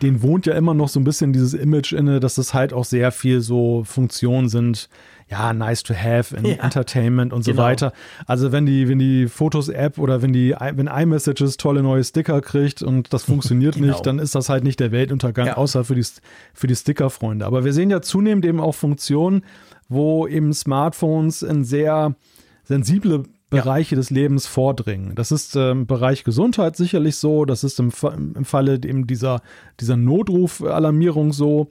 [0.01, 2.85] denen wohnt ja immer noch so ein bisschen dieses Image inne, dass das halt auch
[2.85, 4.89] sehr viel so Funktionen sind,
[5.29, 7.63] ja, nice to have in Ja, Entertainment und so genau.
[7.63, 7.91] weiter.
[8.25, 12.81] Also wenn die, wenn die Fotos-App oder wenn die, wenn iMessages tolle neue Sticker kriegt
[12.81, 13.87] und das funktioniert Genau.
[13.87, 15.57] nicht, dann ist das halt nicht der Weltuntergang, Ja.
[15.57, 16.05] außer für die,
[16.53, 17.45] für die Sticker-Freunde.
[17.45, 19.41] Aber wir sehen ja zunehmend eben auch Funktionen,
[19.89, 22.15] wo eben Smartphones in sehr
[22.63, 25.15] sensible Bereiche des Lebens vordringen.
[25.15, 27.91] Das ist im Bereich Gesundheit sicherlich so, das ist im,
[28.35, 29.41] im Falle eben dieser,
[29.79, 31.69] dieser Notruf-Alarmierung so.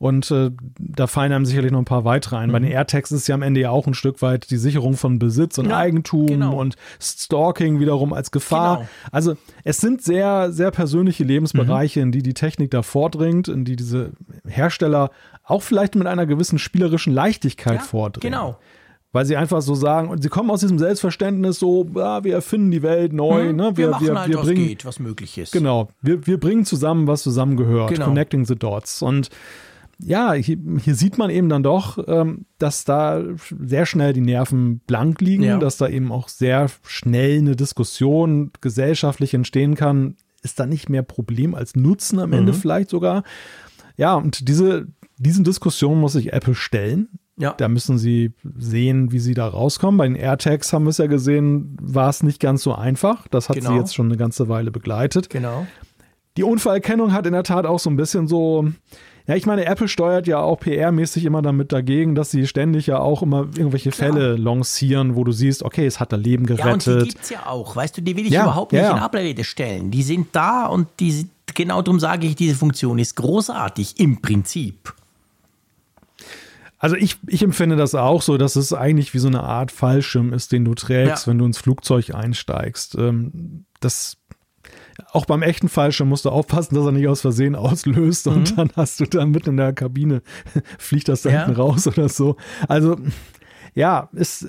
[0.00, 2.50] Und äh, da fallen einem sicherlich noch ein paar weitere ein.
[2.50, 2.52] Mhm.
[2.52, 5.18] Bei den AirTags ist ja am Ende ja auch ein Stück weit die Sicherung von
[5.18, 6.56] Besitz und Ja, Eigentum genau.
[6.56, 8.76] und Stalking wiederum als Gefahr.
[8.76, 8.88] Genau.
[9.10, 12.06] Also es sind sehr, sehr persönliche Lebensbereiche, Mhm.
[12.06, 14.12] in die die Technik da vordringt, in die diese
[14.46, 15.10] Hersteller
[15.42, 18.32] auch vielleicht mit einer gewissen spielerischen Leichtigkeit vordringen.
[18.32, 18.56] Genau.
[19.12, 22.70] Weil sie einfach so sagen, und sie kommen aus diesem Selbstverständnis so, ja, wir erfinden
[22.70, 23.70] die Welt neu, ne?
[23.70, 23.76] Mhm.
[23.78, 25.52] Wir, machen halt, was bringen, geht, was möglich ist.
[25.52, 28.04] Genau, wir, wir bringen zusammen, was zusammengehört, Genau.
[28.04, 29.00] connecting the dots.
[29.00, 29.30] Und
[29.98, 33.22] ja, hier, hier sieht man eben dann doch, ähm, dass da
[33.64, 35.58] sehr schnell die Nerven blank liegen, Ja.
[35.58, 40.16] dass da eben auch sehr schnell eine Diskussion gesellschaftlich entstehen kann.
[40.42, 42.36] Ist da nicht mehr Problem als Nutzen am Mhm.
[42.36, 43.24] Ende vielleicht sogar?
[43.96, 44.86] Ja, und diese,
[45.16, 47.08] diesen Diskussionen muss sich Apple stellen.
[47.38, 47.52] Ja.
[47.56, 49.96] Da müssen sie sehen, wie sie da rauskommen.
[49.98, 53.28] Bei den AirTags haben wir es ja gesehen, war es nicht ganz so einfach.
[53.28, 53.70] Das hat Genau.
[53.70, 55.30] sie jetzt schon eine ganze Weile begleitet.
[55.30, 55.66] Genau.
[56.36, 58.68] Die Unfallerkennung hat in der Tat auch so ein bisschen so,
[59.26, 62.98] ja, ich meine, Apple steuert ja auch PR-mäßig immer damit dagegen, dass sie ständig ja
[63.00, 66.86] auch immer irgendwelche Fälle lancieren, wo du siehst, okay, es hat da Leben Ja, und
[66.86, 67.08] die gerettet.
[67.10, 67.74] gibt es ja auch.
[67.76, 68.92] Weißt du, die will ich Ja, überhaupt nicht ja.
[68.92, 69.90] in Abrede stellen.
[69.90, 74.94] Die sind da und die, genau darum sage ich, diese Funktion ist großartig im Prinzip.
[76.78, 80.32] Also ich, ich empfinde das auch so, dass es eigentlich wie so eine Art Fallschirm
[80.32, 81.30] ist, den du trägst, Ja.
[81.30, 82.94] wenn du ins Flugzeug einsteigst.
[82.96, 84.16] Ähm, das
[85.12, 88.70] auch beim echten Fallschirm musst du aufpassen, dass er nicht aus Versehen auslöst und dann
[88.76, 90.22] hast du da mitten in der Kabine,
[90.78, 91.34] fliegt das da Mhm.
[91.34, 91.44] Ja.
[91.46, 92.36] hinten raus oder so.
[92.68, 92.96] Also
[93.74, 94.48] ja, es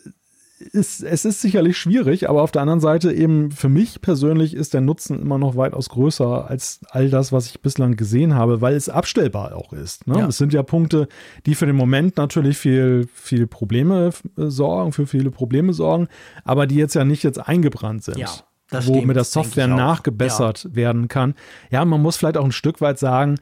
[0.59, 4.73] ist, es ist sicherlich schwierig, aber auf der anderen Seite eben für mich persönlich ist
[4.73, 8.75] der Nutzen immer noch weitaus größer als all das, was ich bislang gesehen habe, weil
[8.75, 10.07] es abstellbar auch ist.
[10.07, 10.19] Ne?
[10.19, 10.27] Ja.
[10.27, 11.07] Es sind ja Punkte,
[11.45, 16.07] die für den Moment natürlich viel, viel Probleme äh, sorgen, für viele Probleme sorgen,
[16.43, 18.17] aber die jetzt ja nicht jetzt eingebrannt sind.
[18.17, 18.29] Ja,
[18.69, 21.35] das wo stimmt, mit der Software nachgebessert werden kann.
[21.71, 23.35] Ja, man muss vielleicht auch ein Stück weit sagen,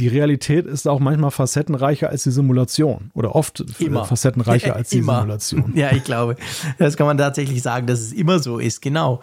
[0.00, 4.06] die Realität ist auch manchmal facettenreicher als die Simulation oder oft Immer.
[4.06, 5.20] facettenreicher als die Immer.
[5.20, 5.72] Simulation.
[5.80, 6.36] Ja, ich glaube,
[6.78, 9.20] das kann man tatsächlich sagen, dass es immer so ist, genau.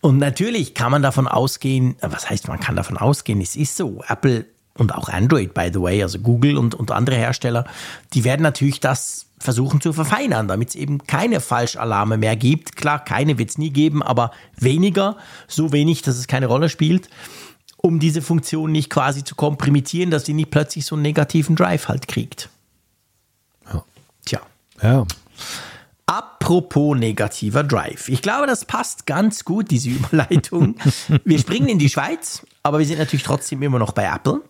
[0.00, 4.02] Und natürlich kann man davon ausgehen, was heißt, man kann davon ausgehen, es ist so.
[4.08, 4.46] Apple
[4.78, 7.64] und auch Android, by the way, also Google und, und andere Hersteller,
[8.14, 12.76] die werden natürlich das versuchen zu verfeinern, damit es eben keine Falschalarme mehr gibt.
[12.76, 15.16] Klar, keine wird es nie geben, aber weniger,
[15.48, 17.08] so wenig, dass es keine Rolle spielt,
[17.82, 21.88] um diese Funktion nicht quasi zu komprimieren, dass sie nicht plötzlich so einen negativen Drive
[21.88, 22.48] halt kriegt.
[23.72, 23.84] Ja.
[24.24, 24.40] Tja.
[24.82, 25.06] Ja.
[26.06, 28.08] Apropos negativer Drive.
[28.08, 30.74] Ich glaube, das passt ganz gut, diese Überleitung.
[31.24, 34.42] wir springen in die Schweiz, aber wir sind natürlich trotzdem immer noch bei Apple.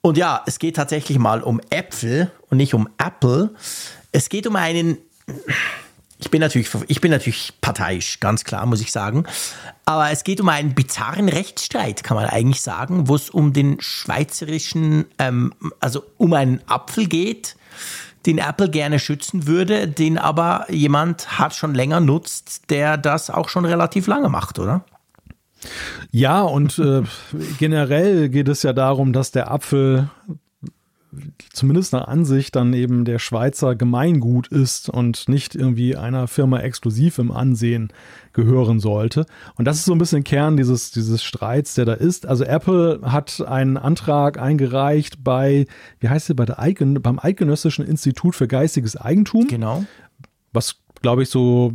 [0.00, 3.50] Und ja, es geht tatsächlich mal um Äpfel und nicht um Apple.
[4.12, 4.98] Es geht um einen
[6.18, 9.24] ich bin natürlich, ich bin natürlich parteiisch, ganz klar, muss ich sagen.
[9.84, 13.80] Aber es geht um einen bizarren Rechtsstreit, kann man eigentlich sagen, wo es um den
[13.80, 17.56] schweizerischen, ähm, also um einen Apfel geht,
[18.26, 23.48] den Apple gerne schützen würde, den aber jemand hat schon länger nutzt, der das auch
[23.48, 24.84] schon relativ lange macht, oder?
[26.10, 27.02] Ja, und äh,
[27.58, 30.10] generell geht es ja darum, dass der Apfel
[31.52, 37.18] zumindest nach Ansicht dann eben der Schweizer Gemeingut ist und nicht irgendwie einer Firma exklusiv
[37.18, 37.92] im Ansehen
[38.32, 39.26] gehören sollte.
[39.56, 42.26] Und das ist so ein bisschen Kern dieses, dieses Streits, der da ist.
[42.26, 45.66] Also Apple hat einen Antrag eingereicht bei,
[46.00, 49.46] wie heißt sie, bei der Eidgen beim Eidgenössischen Institut für geistiges Eigentum.
[49.48, 49.84] Genau.
[50.52, 51.74] Was, glaube ich, so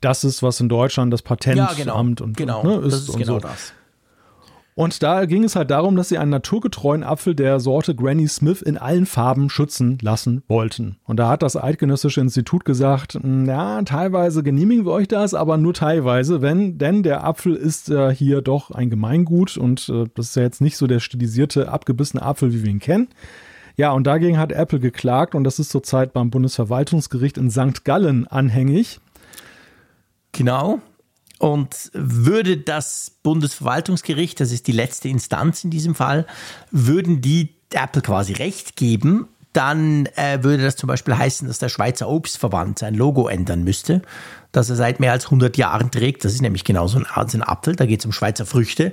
[0.00, 2.92] das ist, was in Deutschland das Patentamt ja, genau, und, genau, ne, ist.
[2.92, 3.40] Das ist genau so.
[3.40, 3.72] das.
[4.78, 8.60] Und da ging es halt darum, dass sie einen naturgetreuen Apfel der Sorte Granny Smith
[8.60, 10.98] in allen Farben schützen lassen wollten.
[11.04, 15.72] Und da hat das Eidgenössische Institut gesagt, ja, teilweise genehmigen wir euch das, aber nur
[15.72, 20.36] teilweise, wenn, denn der Apfel ist äh, hier doch ein Gemeingut und äh, das ist
[20.36, 23.08] ja jetzt nicht so der stilisierte, abgebissene Apfel, wie wir ihn kennen.
[23.76, 27.82] Ja, und dagegen hat Apple geklagt und das ist zurzeit beim Bundesverwaltungsgericht in St.
[27.86, 29.00] Gallen anhängig.
[30.32, 30.82] Genau.
[31.38, 36.26] Und würde das Bundesverwaltungsgericht, das ist die letzte Instanz in diesem Fall,
[36.70, 41.70] würden die Apple quasi recht geben, dann äh, würde das zum Beispiel heißen, dass der
[41.70, 44.02] Schweizer Obstverband sein Logo ändern müsste,
[44.52, 46.26] das er seit mehr als 100 Jahren trägt.
[46.26, 48.92] Das ist nämlich genauso ein, ein Apfel, da geht es um Schweizer Früchte.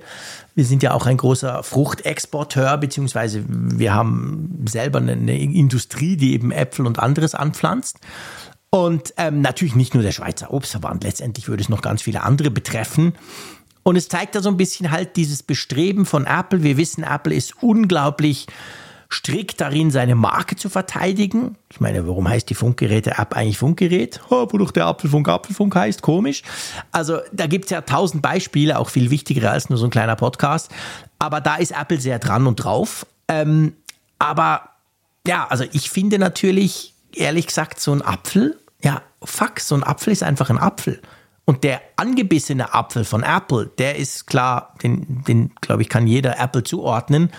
[0.56, 6.34] Wir sind ja auch ein großer Fruchtexporteur, beziehungsweise wir haben selber eine, eine Industrie, die
[6.34, 8.00] eben Äpfel und anderes anpflanzt.
[8.74, 12.50] Und ähm, natürlich nicht nur der Schweizer Obstverband, letztendlich würde es noch ganz viele andere
[12.50, 13.14] betreffen.
[13.84, 16.64] Und es zeigt da so ein bisschen halt dieses Bestreben von Apple.
[16.64, 18.48] Wir wissen, Apple ist unglaublich
[19.12, 21.56] strikt darin, seine Marke zu verteidigen.
[21.70, 24.20] Ich meine, warum heißt die Funkgeräte-App eigentlich Funkgerät?
[24.32, 26.42] Oh, wo doch der Apfelfunk Apfelfunk heißt, komisch.
[26.92, 30.16] Also da gibt es ja tausend Beispiele, auch viel wichtigere als nur so ein kleiner
[30.16, 30.72] Podcast.
[31.20, 33.06] Aber da ist Apple sehr dran und drauf.
[33.28, 33.74] Ähm,
[34.18, 34.70] aber
[35.28, 40.14] ja, also ich finde natürlich, ehrlich gesagt, so ein Apfel ja, fuck, so ein Apfel
[40.14, 41.02] ist einfach ein Apfel.
[41.46, 46.40] Und der angebissene Apfel von Apple, der ist klar, den, den glaube ich, kann jeder
[46.40, 47.32] Apple zuordnen.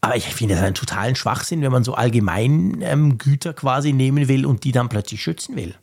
[0.00, 4.28] Aber ich finde das einen totalen Schwachsinn, wenn man so allgemein ähm, Güter quasi nehmen
[4.28, 5.74] will und die dann plötzlich schützen will.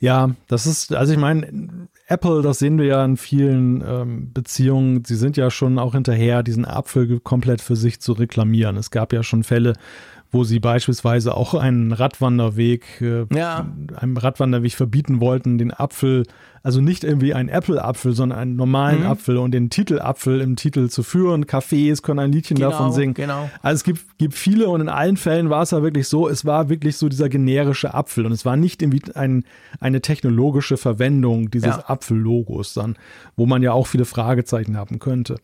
[0.00, 5.04] Ja, das ist, also ich meine, Apple, das sehen wir ja in vielen ähm, Beziehungen,
[5.04, 8.76] sie sind ja schon auch hinterher, diesen Apfel komplett für sich zu reklamieren.
[8.76, 9.72] Es gab ja schon Fälle,
[10.36, 13.66] wo sie beispielsweise auch einen Radwanderweg, äh, ja.
[13.96, 16.24] einem Radwanderweg verbieten wollten, den Apfel,
[16.62, 19.06] also nicht irgendwie einen Apple-Apfel, sondern einen normalen mhm.
[19.06, 21.46] Apfel und den Titelapfel im Titel zu führen.
[21.46, 23.14] Cafés können ein Liedchen genau, davon singen.
[23.14, 23.48] Genau.
[23.62, 26.44] Also es gibt, gibt viele und in allen Fällen war es ja wirklich so, es
[26.44, 29.44] war wirklich so dieser generische Apfel und es war nicht irgendwie ein,
[29.80, 31.88] eine technologische Verwendung dieses ja.
[31.88, 32.96] Apfel-Logos dann,
[33.36, 35.36] wo man ja auch viele Fragezeichen haben könnte.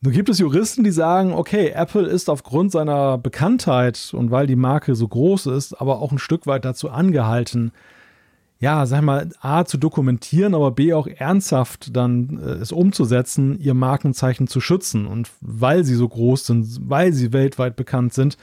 [0.00, 4.56] Nun gibt es Juristen, die sagen, okay, Apple ist aufgrund seiner Bekanntheit und weil die
[4.56, 7.72] Marke so groß ist, aber auch ein Stück weit dazu angehalten,
[8.58, 13.74] ja, sag mal, A zu dokumentieren, aber B auch ernsthaft dann äh, es umzusetzen, ihr
[13.74, 15.06] Markenzeichen zu schützen.
[15.06, 18.38] Und weil sie so groß sind, weil sie weltweit bekannt sind,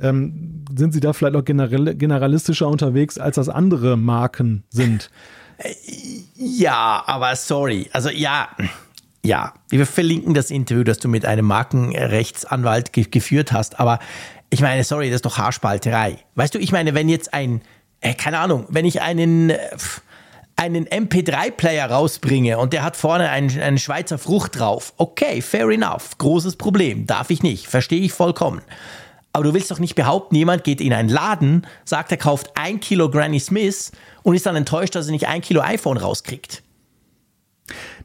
[0.00, 5.10] ähm, sind sie da vielleicht auch generell, generalistischer unterwegs, als das andere Marken sind.
[6.34, 7.90] Ja, aber sorry.
[7.92, 8.48] Also ja,
[9.24, 13.80] ja, wir verlinken das Interview, das du mit einem Markenrechtsanwalt ge geführt hast.
[13.80, 13.98] Aber
[14.50, 16.18] ich meine, sorry, das ist doch Haarspalterei.
[16.34, 17.62] Weißt du, ich meine, wenn jetzt ein,
[18.00, 19.58] äh, keine Ahnung, wenn ich einen, äh,
[20.56, 26.18] einen MP3-Player rausbringe und der hat vorne einen, eine Schweizer Frucht drauf, okay, fair enough,
[26.18, 28.62] großes Problem, darf ich nicht, verstehe ich vollkommen.
[29.32, 32.80] Aber du willst doch nicht behaupten, jemand geht in einen Laden, sagt, er kauft ein
[32.80, 33.92] Kilo Granny Smith
[34.22, 36.62] und ist dann enttäuscht, dass er nicht ein Kilo iPhone rauskriegt.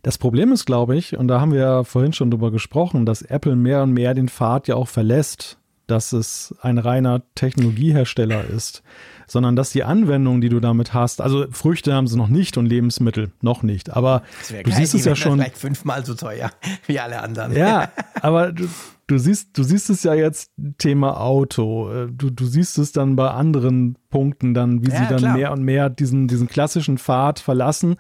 [0.02, 3.22] Das Problem ist, glaube ich, und da haben wir ja vorhin schon drüber gesprochen, dass
[3.22, 5.58] Apple mehr und mehr den Pfad ja auch verlässt,
[5.88, 8.84] dass es ein reiner Technologiehersteller ist,
[9.28, 12.66] sondern dass die Anwendung, die du damit hast, also Früchte haben sie noch nicht und
[12.66, 16.52] Lebensmittel noch nicht, aber du geil, siehst es ja schon vielleicht fünfmal so teuer
[16.88, 17.56] wie alle anderen.
[17.56, 17.92] Ja,
[18.22, 18.68] aber du,
[19.08, 22.08] du siehst, du siehst es ja jetzt Thema Auto.
[22.08, 25.38] Du, du siehst es dann bei anderen Punkten dann, wie ja, sie dann klar.
[25.38, 27.96] mehr und mehr diesen, diesen klassischen Pfad verlassen.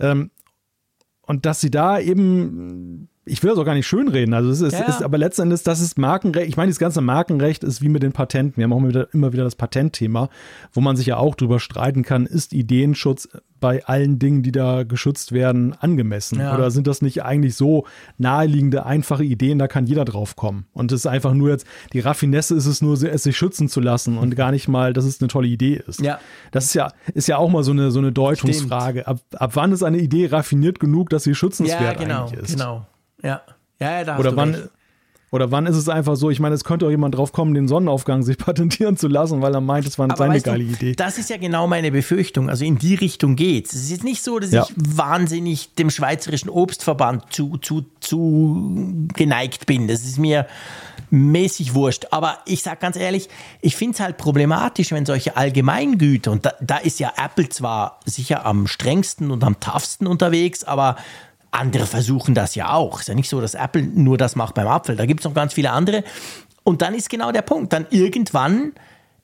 [0.00, 0.30] Ähm,
[1.26, 4.34] und dass sie da eben ich will das auch gar nicht schönreden.
[4.34, 4.84] Also es ist, ja.
[4.84, 6.48] ist aber letzten Endes, das ist Markenrecht.
[6.48, 8.58] Ich meine, das ganze Markenrecht ist wie mit den Patenten.
[8.58, 10.28] Wir haben auch immer wieder, immer wieder das Patentthema,
[10.72, 13.28] wo man sich ja auch drüber streiten kann, ist Ideenschutz
[13.60, 16.38] bei allen Dingen, die da geschützt werden, angemessen?
[16.38, 16.54] Ja.
[16.54, 17.86] Oder sind das nicht eigentlich so
[18.18, 20.66] naheliegende, einfache Ideen, da kann jeder drauf kommen?
[20.74, 23.80] Und es ist einfach nur jetzt, die Raffinesse ist es nur, es sich schützen zu
[23.80, 26.02] lassen und gar nicht mal, dass es eine tolle Idee ist.
[26.02, 26.18] Ja.
[26.50, 29.06] Das ist ja, ist ja auch mal so eine, so eine Deutungsfrage.
[29.06, 32.52] Ab, ab wann ist eine Idee raffiniert genug, dass sie schützenswert ja, genau, eigentlich ist?
[32.52, 32.86] Genau.
[33.24, 33.42] Ja,
[33.80, 34.70] ja, ja da oder wann, recht.
[35.34, 37.66] Oder wann ist es einfach so, ich meine, es könnte auch jemand drauf kommen, den
[37.66, 40.94] Sonnenaufgang sich patentieren zu lassen, weil er meint, es war eine seine geile du, Idee.
[40.94, 42.48] Das ist ja genau meine Befürchtung.
[42.48, 43.74] Also in die Richtung geht es.
[43.74, 44.62] ist jetzt nicht so, dass ja.
[44.62, 49.88] ich wahnsinnig dem Schweizerischen Obstverband zu, zu, zu geneigt bin.
[49.88, 50.46] Das ist mir
[51.10, 52.06] mäßig wurscht.
[52.12, 53.28] Aber ich sage ganz ehrlich,
[53.60, 57.98] ich finde es halt problematisch, wenn solche Allgemeingüter, und da, da ist ja Apple zwar
[58.04, 60.94] sicher am strengsten und am toughsten unterwegs, aber
[61.54, 63.00] andere versuchen das ja auch.
[63.00, 64.96] Ist ja nicht so, dass Apple nur das macht beim Apfel.
[64.96, 66.04] Da gibt es noch ganz viele andere.
[66.62, 67.72] Und dann ist genau der Punkt.
[67.72, 68.72] Dann irgendwann,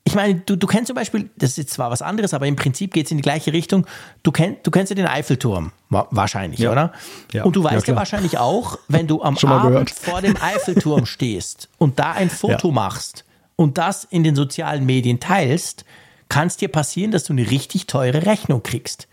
[0.03, 2.55] ich meine, du, du kennst zum Beispiel, das ist jetzt zwar was anderes, aber im
[2.55, 3.85] Prinzip geht es in die gleiche Richtung.
[4.23, 6.71] Du, kenn, du kennst ja den Eiffelturm, wahrscheinlich, ja.
[6.71, 6.93] oder?
[7.33, 7.43] Ja.
[7.43, 9.89] Und du weißt ja, ja, wahrscheinlich auch, wenn du am Abend gehört.
[9.89, 13.25] vor dem Eiffelturm stehst und da ein Foto machst
[13.55, 15.85] und das in den sozialen Medien teilst,
[16.29, 19.07] kann es dir passieren, dass du eine richtig teure Rechnung kriegst.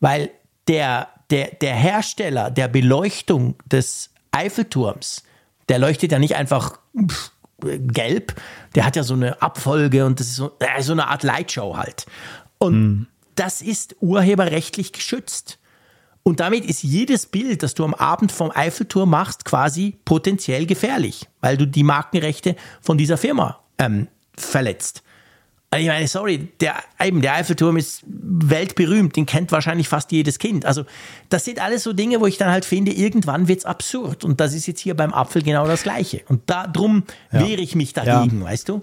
[0.00, 0.30] Weil
[0.66, 5.24] der der, der Hersteller der Beleuchtung des Eiffelturms,
[5.68, 8.34] der leuchtet ja nicht einfach pff, gelb,
[8.74, 11.76] der hat ja so eine Abfolge und das ist so, äh, so eine Art Lightshow
[11.76, 12.06] halt.
[12.58, 13.06] Und mhm.
[13.34, 15.58] das ist urheberrechtlich geschützt.
[16.22, 21.28] Und damit ist jedes Bild, das du am Abend vom Eiffelturm machst, quasi potenziell gefährlich,
[21.40, 25.03] weil du die Markenrechte von dieser Firma ähm, verletzt.
[25.78, 30.64] Ich meine, sorry, der, eben, der Eiffelturm ist weltberühmt, den kennt wahrscheinlich fast jedes Kind.
[30.64, 30.84] Also,
[31.28, 34.24] das sind alles so Dinge, wo ich dann halt finde, irgendwann wird es absurd.
[34.24, 36.22] Und das ist jetzt hier beim Apfel genau das Gleiche.
[36.28, 37.46] Und darum ja.
[37.46, 38.46] wehre ich mich dagegen, ja.
[38.46, 38.82] weißt du?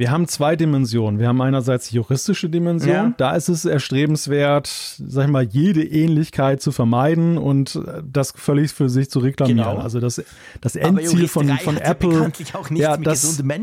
[0.00, 1.20] Wir haben zwei Dimensionen.
[1.20, 2.90] Wir haben einerseits die juristische Dimension.
[2.90, 3.14] Ja.
[3.18, 7.78] Da ist es erstrebenswert, sag ich mal, jede Ähnlichkeit zu vermeiden und
[8.10, 9.58] das völlig für sich zu reklamieren.
[9.58, 9.76] Genau.
[9.76, 10.24] Also das,
[10.62, 12.32] das Endziel von, von Apple.
[12.54, 13.62] Auch ja, das, ja, wenn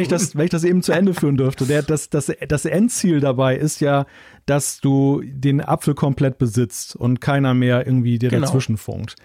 [0.00, 3.20] ich das, wenn ich das eben zu Ende führen dürfte, der, das, das, das Endziel
[3.20, 4.06] dabei ist ja,
[4.46, 8.46] dass du den Apfel komplett besitzt und keiner mehr irgendwie dir genau.
[8.46, 9.16] dazwischen funkt.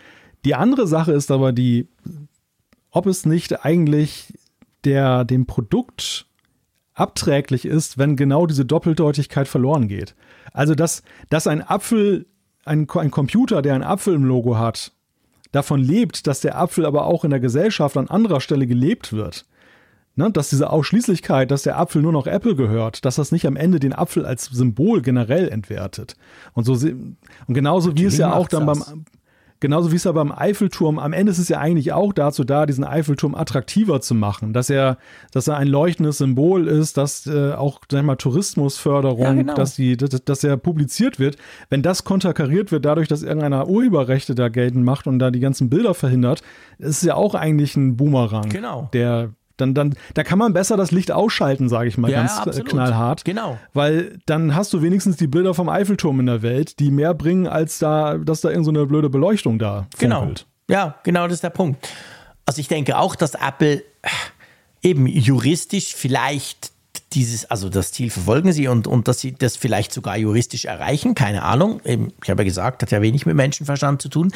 [0.43, 1.87] Die andere Sache ist aber die,
[2.91, 4.33] ob es nicht eigentlich
[4.85, 6.25] der dem Produkt
[6.93, 10.15] abträglich ist, wenn genau diese Doppeldeutigkeit verloren geht.
[10.51, 12.25] Also, dass, dass ein Apfel,
[12.65, 14.91] ein, ein Computer, der ein Apfel im Logo hat,
[15.51, 19.45] davon lebt, dass der Apfel aber auch in der Gesellschaft an anderer Stelle gelebt wird.
[20.15, 23.55] Ne, dass diese Ausschließlichkeit, dass der Apfel nur noch Apple gehört, dass das nicht am
[23.55, 26.17] Ende den Apfel als Symbol generell entwertet.
[26.53, 28.83] Und so und genauso wie es ja auch dann beim
[29.61, 32.65] Genauso wie es ja beim Eiffelturm, am Ende ist es ja eigentlich auch dazu da,
[32.65, 34.97] diesen Eiffelturm attraktiver zu machen, dass er,
[35.31, 39.53] dass er ein leuchtendes Symbol ist, dass äh, auch, sag ich mal, Tourismusförderung, ja, genau.
[39.55, 41.35] dass, die, dass, dass er publiziert wird.
[41.69, 45.69] Wenn das konterkariert wird dadurch, dass irgendeiner Urheberrechte da geltend macht und da die ganzen
[45.69, 46.41] Bilder verhindert,
[46.77, 48.89] ist es ja auch eigentlich ein Boomerang, genau.
[48.93, 49.31] der
[49.61, 52.69] dann, dann, da kann man besser das Licht ausschalten, sage ich mal ja, ganz absolut.
[52.69, 53.25] knallhart.
[53.25, 53.57] Genau.
[53.73, 57.47] Weil dann hast du wenigstens die Bilder vom Eiffelturm in der Welt, die mehr bringen,
[57.47, 60.31] als da, dass da irgendeine so blöde Beleuchtung da Genau.
[60.69, 61.87] Ja, genau, das ist der Punkt.
[62.45, 63.83] Also ich denke auch, dass Apple
[64.81, 66.71] eben juristisch vielleicht
[67.13, 71.15] dieses, also das Ziel verfolgen sie und, und dass sie das vielleicht sogar juristisch erreichen,
[71.15, 71.81] keine Ahnung.
[71.83, 74.31] Eben, ich habe ja gesagt, hat ja wenig mit Menschenverstand zu tun.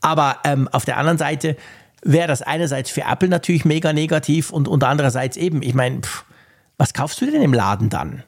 [0.00, 1.56] Aber ähm, auf der anderen Seite
[2.02, 6.00] wäre das einerseits für Apple natürlich mega negativ und, und andererseits eben, ich meine,
[6.76, 8.22] was kaufst du denn im Laden dann?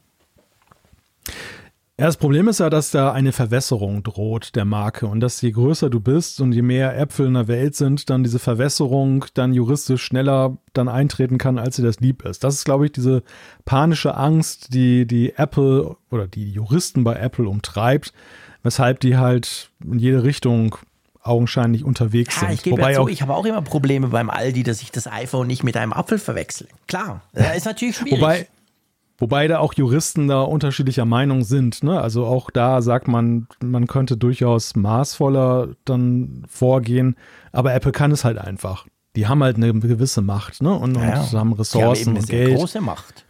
[2.01, 5.51] Ja, das Problem ist ja, dass da eine Verwässerung droht der Marke und dass je
[5.51, 9.53] größer du bist und je mehr Äpfel in der Welt sind, dann diese Verwässerung dann
[9.53, 12.43] juristisch schneller dann eintreten kann, als sie das lieb ist.
[12.43, 13.23] Das ist, glaube ich, diese
[13.67, 18.15] panische Angst, die die Apple oder die Juristen bei Apple umtreibt,
[18.63, 20.77] weshalb die halt in jede Richtung
[21.23, 22.55] augenscheinlich unterwegs ja, sind.
[22.55, 25.07] Ich gebe Wobei ja zu, ich habe auch immer Probleme beim Aldi, dass ich das
[25.07, 26.67] iPhone nicht mit einem Apfel verwechsle.
[26.89, 28.21] Klar, das ist natürlich schwierig.
[28.21, 28.47] Wobei,
[29.19, 31.83] wobei da auch Juristen da unterschiedlicher Meinung sind.
[31.83, 32.01] Ne?
[32.01, 37.17] Also auch da sagt man, man könnte durchaus maßvoller dann vorgehen,
[37.53, 38.87] aber Apple kann es halt einfach.
[39.17, 40.73] Die haben halt eine gewisse Macht ne?
[40.73, 42.57] und, ja, und haben Ressourcen und Geld.
[42.57, 43.27] große Macht.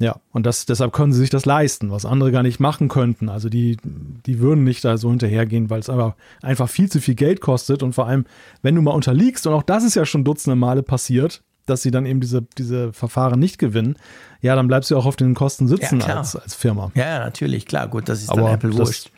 [0.00, 3.28] Ja, und das, deshalb können sie sich das leisten, was andere gar nicht machen könnten.
[3.28, 7.14] Also die, die würden nicht da so hinterhergehen, weil es aber einfach viel zu viel
[7.14, 7.82] Geld kostet.
[7.82, 8.24] Und vor allem,
[8.62, 11.90] wenn du mal unterliegst, und auch das ist ja schon dutzende Male passiert, dass sie
[11.90, 13.96] dann eben diese, diese Verfahren nicht gewinnen,
[14.40, 16.90] ja, dann bleibst du auch auf den Kosten sitzen ja, als, als Firma.
[16.94, 19.06] Ja, natürlich, klar, gut, das ist aber dann Apple wurscht.
[19.06, 19.12] Das,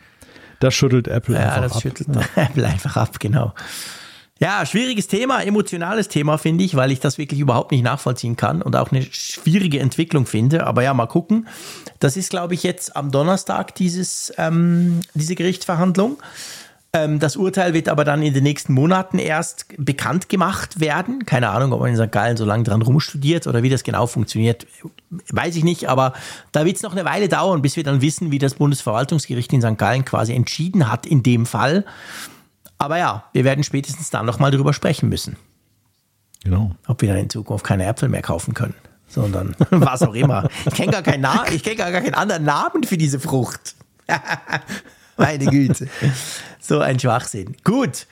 [0.59, 1.61] das schüttelt Apple ja, einfach ab.
[1.61, 3.53] Ja, das schüttelt Apple einfach ab, genau.
[4.39, 8.61] Ja, schwieriges Thema, emotionales Thema, finde ich, weil ich das wirklich überhaupt nicht nachvollziehen kann
[8.61, 10.65] und auch eine schwierige Entwicklung finde.
[10.65, 11.47] Aber ja, mal gucken.
[11.99, 16.17] Das ist, glaube ich, jetzt am Donnerstag dieses, ähm, diese Gerichtsverhandlung.
[16.95, 21.25] Ähm, das Urteil wird aber dann in den nächsten Monaten erst bekannt gemacht werden.
[21.25, 22.11] Keine Ahnung, ob man in St.
[22.11, 24.67] Gallen so lange dran rumstudiert oder wie das genau funktioniert,
[25.29, 25.89] weiß ich nicht.
[25.89, 26.13] Aber
[26.51, 29.61] da wird es noch eine Weile dauern, bis wir dann wissen, wie das Bundesverwaltungsgericht in
[29.61, 29.77] St.
[29.77, 31.85] Gallen quasi entschieden hat in dem Fall.
[32.83, 35.37] Aber ja, wir werden spätestens dann nochmal drüber sprechen müssen.
[36.43, 36.71] Genau.
[36.85, 38.75] Ob wir dann in Zukunft keine Äpfel mehr kaufen können,
[39.07, 40.49] sondern was auch immer.
[40.65, 43.75] Ich kenne gar, keinen Na ich kenn gar keinen anderen Namen für diese Frucht.
[45.17, 45.87] Meine Güte.
[46.59, 47.55] So ein Schwachsinn.
[47.63, 48.05] Gut.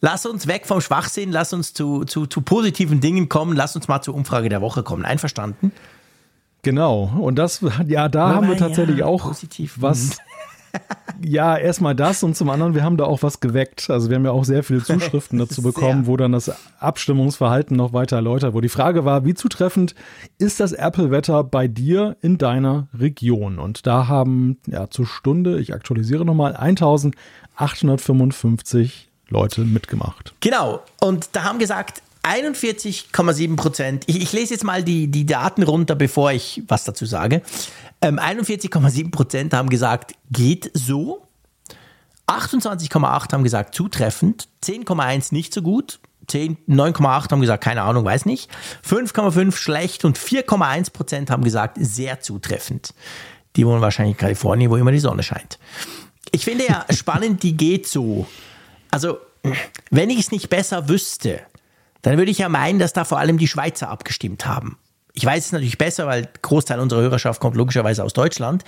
[0.00, 3.86] Lass uns weg vom Schwachsinn, lass uns zu, zu, zu positiven Dingen kommen, lass uns
[3.86, 5.04] mal zur Umfrage der Woche kommen.
[5.04, 5.72] Einverstanden?
[6.62, 7.12] Genau.
[7.20, 9.74] Und das, ja, da haben wir tatsächlich ja, auch positiv.
[9.78, 10.16] was.
[11.24, 13.88] Ja, erstmal das und zum anderen, wir haben da auch was geweckt.
[13.88, 16.12] Also wir haben ja auch sehr viele Zuschriften dazu bekommen, Sehr.
[16.12, 18.66] wo dann das Abstimmungsverhalten noch weiter erläutert wurde.
[18.66, 19.94] Die Frage war, wie zutreffend
[20.38, 23.58] ist das Apple-Wetter bei dir in deiner Region?
[23.58, 30.34] Und da haben ja zur Stunde, ich aktualisiere nochmal, 1855 Leute mitgemacht.
[30.40, 30.80] Genau.
[31.00, 34.04] Und da haben gesagt, 41,7 Prozent.
[34.06, 37.42] Ich, ich lese jetzt mal die, die Daten runter, bevor ich was dazu sage.
[38.02, 41.26] Ähm, 41,7 Prozent haben gesagt, geht so.
[42.26, 44.48] 28,8 haben gesagt, zutreffend.
[44.64, 46.00] 10,1 nicht so gut.
[46.26, 48.50] 10, 9,8 haben gesagt, keine Ahnung, weiß nicht.
[48.86, 52.94] 5,5 schlecht und 4,1 Prozent haben gesagt, sehr zutreffend.
[53.54, 55.58] Die wohnen wahrscheinlich in Kalifornien, wo immer die Sonne scheint.
[56.32, 58.26] Ich finde ja spannend, die geht so.
[58.90, 59.18] Also,
[59.90, 61.40] wenn ich es nicht besser wüsste,
[62.02, 64.78] dann würde ich ja meinen, dass da vor allem die Schweizer abgestimmt haben.
[65.16, 68.64] Ich weiß es natürlich besser, weil Großteil unserer Hörerschaft kommt logischerweise aus Deutschland.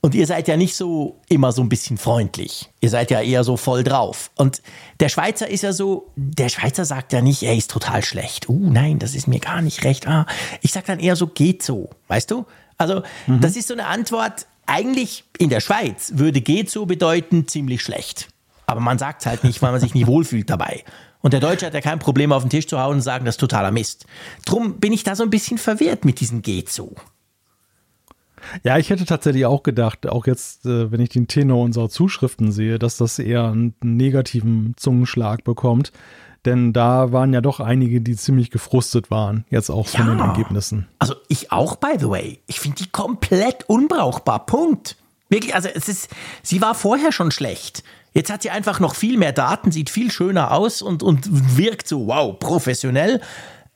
[0.00, 2.70] Und ihr seid ja nicht so immer so ein bisschen freundlich.
[2.80, 4.30] Ihr seid ja eher so voll drauf.
[4.36, 4.60] Und
[5.00, 8.48] der Schweizer ist ja so, der Schweizer sagt ja nicht, er ist total schlecht.
[8.48, 10.06] Uh, nein, das ist mir gar nicht recht.
[10.06, 10.26] Ah,
[10.62, 11.90] ich sag dann eher so, geht so.
[12.08, 12.44] Weißt du?
[12.76, 14.46] Also, das ist so eine Antwort.
[14.66, 18.28] Eigentlich in der Schweiz würde geht so bedeuten ziemlich schlecht.
[18.66, 20.84] Aber man sagt es halt nicht, weil man sich nicht wohlfühlt dabei.
[21.20, 23.34] Und der Deutsche hat ja kein Problem, auf den Tisch zu hauen und sagen, das
[23.36, 24.06] ist totaler Mist.
[24.44, 26.94] Drum bin ich da so ein bisschen verwirrt mit diesem geht so.
[28.62, 32.52] Ja, ich hätte tatsächlich auch gedacht, auch jetzt, äh, wenn ich den Tenor unserer Zuschriften
[32.52, 35.92] sehe, dass das eher einen negativen Zungenschlag bekommt.
[36.44, 40.14] Denn da waren ja doch einige, die ziemlich gefrustet waren, jetzt auch von Ja.
[40.14, 40.86] den Ergebnissen.
[40.98, 42.40] Also ich auch, by the way.
[42.46, 44.44] Ich finde die komplett unbrauchbar.
[44.44, 44.96] Punkt.
[45.30, 46.10] Wirklich, also es ist,
[46.42, 47.82] sie war vorher schon schlecht.
[48.14, 51.26] Jetzt hat sie einfach noch viel mehr Daten, sieht viel schöner aus und, und
[51.56, 53.20] wirkt so, wow, professionell.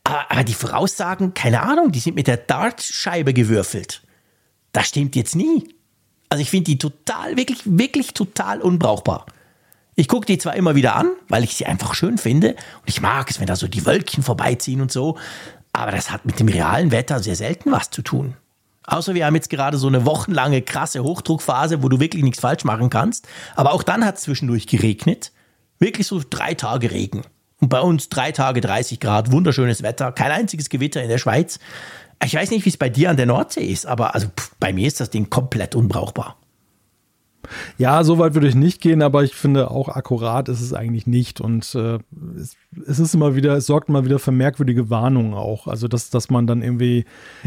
[0.05, 4.02] Aber, aber die Voraussagen, keine Ahnung, die sind mit der Dartscheibe gewürfelt.
[4.73, 5.74] Das stimmt jetzt nie.
[6.28, 9.27] Also ich finde die total, wirklich, wirklich total unbrauchbar.
[9.97, 13.01] Ich gucke die zwar immer wieder an, weil ich sie einfach schön finde und ich
[13.01, 15.19] mag es, wenn da so die Wölkchen vorbeiziehen und so,
[15.73, 18.36] aber das hat mit dem realen Wetter sehr selten was zu tun.
[18.89, 22.65] Außer wir haben jetzt gerade so eine wochenlange krasse Hochdruckphase, wo du wirklich nichts falsch
[22.65, 23.28] machen kannst.
[23.55, 25.31] Aber auch dann hat es zwischendurch geregnet.
[25.78, 27.23] Wirklich so drei Tage Regen.
[27.60, 31.59] Und bei uns drei Tage 30 Grad, wunderschönes Wetter, kein einziges Gewitter in der Schweiz.
[32.24, 34.73] Ich weiß nicht, wie es bei dir an der Nordsee ist, aber also pff, bei
[34.73, 36.38] mir ist das Ding komplett unbrauchbar.
[37.78, 41.06] Ja, so weit würde ich nicht gehen, aber ich finde auch akkurat ist es eigentlich
[41.06, 41.40] nicht.
[41.40, 41.98] Und äh,
[42.36, 42.56] es,
[42.86, 45.66] es ist immer wieder, es sorgt immer wieder für merkwürdige Warnungen auch.
[45.66, 47.05] Also dass, dass man dann irgendwie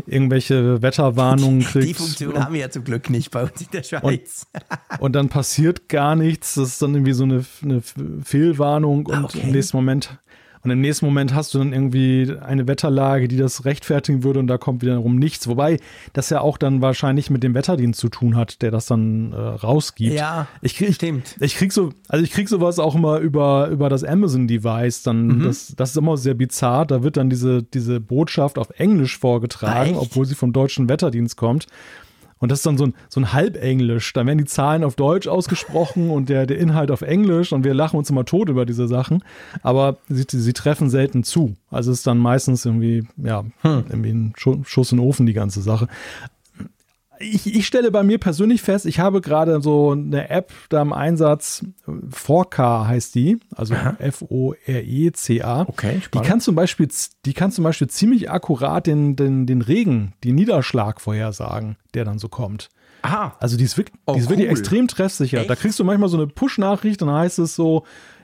[0.07, 1.87] irgendwelche Wetterwarnungen kriegt.
[1.89, 4.47] Die Funktion haben wir ja zum Glück nicht bei uns in der Schweiz.
[4.99, 6.55] Und dann passiert gar nichts.
[6.55, 7.81] Das ist dann irgendwie so eine, eine
[8.23, 9.41] Fehlwarnung und Ah, okay.
[9.43, 10.17] im nächsten Moment.
[10.63, 14.47] Und im nächsten Moment hast du dann irgendwie eine Wetterlage, die das rechtfertigen würde und
[14.47, 15.47] da kommt wiederum nichts.
[15.47, 15.79] Wobei
[16.13, 19.35] das ja auch dann wahrscheinlich mit dem Wetterdienst zu tun hat, der das dann äh,
[19.37, 20.13] rausgibt.
[20.13, 21.35] Ja, ich krieg, stimmt.
[21.39, 25.03] Ich krieg so, also ich krieg sowas auch immer über, über das Amazon-Device.
[25.03, 25.43] Dann, Mhm.
[25.43, 26.85] das, das ist immer sehr bizarr.
[26.85, 29.95] Da wird dann diese, diese Botschaft auf Englisch vorgetragen, Ah, echt?
[29.99, 31.67] obwohl sie vom deutschen Wetterdienst kommt.
[32.41, 34.11] Und das ist dann so ein, so ein Halbenglisch.
[34.11, 37.73] Da werden die Zahlen auf Deutsch ausgesprochen und der, der Inhalt auf Englisch und wir
[37.73, 39.23] lachen uns immer tot über diese Sachen.
[39.63, 41.55] Aber sie, sie treffen selten zu.
[41.69, 43.83] Also es ist dann meistens irgendwie, ja, Hm.
[43.89, 45.87] irgendwie ein Schu- Schuss in den Ofen, die ganze Sache.
[47.21, 50.93] Ich, ich stelle bei mir persönlich fest, ich habe gerade so eine App da im
[50.93, 55.61] Einsatz, 4K heißt die, also F-O-R-E-C-A.
[55.67, 56.27] Okay, die spannend.
[56.27, 56.87] kann zum Beispiel,
[57.25, 62.19] die kann zum Beispiel ziemlich akkurat den, den, den Regen, die Niederschlag vorhersagen, der dann
[62.19, 62.69] so kommt.
[63.03, 63.35] Aha.
[63.39, 64.51] Also die ist wirklich, Oh, die ist wirklich cool.
[64.57, 65.43] extrem treffsicher.
[65.45, 65.61] Da Echt?
[65.63, 67.83] kriegst du manchmal so eine Push-Nachricht, dann heißt es so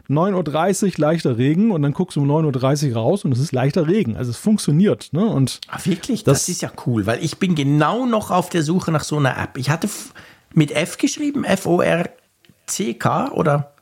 [0.10, 3.52] 9.30 Uhr leichter Regen und dann guckst du um 9.30 Uhr raus und es ist
[3.52, 4.16] leichter Regen.
[4.18, 5.12] Also es funktioniert.
[5.12, 5.26] Ne?
[5.26, 6.24] Und Ah, wirklich?
[6.24, 9.18] Das, Das- ist ja cool, weil ich bin genau noch auf der Suche nach so
[9.18, 9.58] einer App.
[9.58, 9.90] Ich hatte
[10.54, 13.74] mit F geschrieben, F-O-R-C-K oder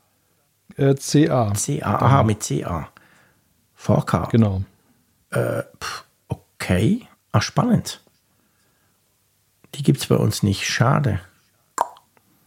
[0.76, 1.52] äh, CA.
[1.54, 1.94] C-A?
[1.94, 2.88] Aha, mit C-A.
[3.80, 4.30] 4K.
[4.30, 4.62] Genau.
[5.30, 5.62] Äh,
[6.28, 7.06] okay.
[7.32, 8.00] Ah, spannend.
[9.74, 10.66] Die gibt es bei uns nicht.
[10.66, 11.20] Schade.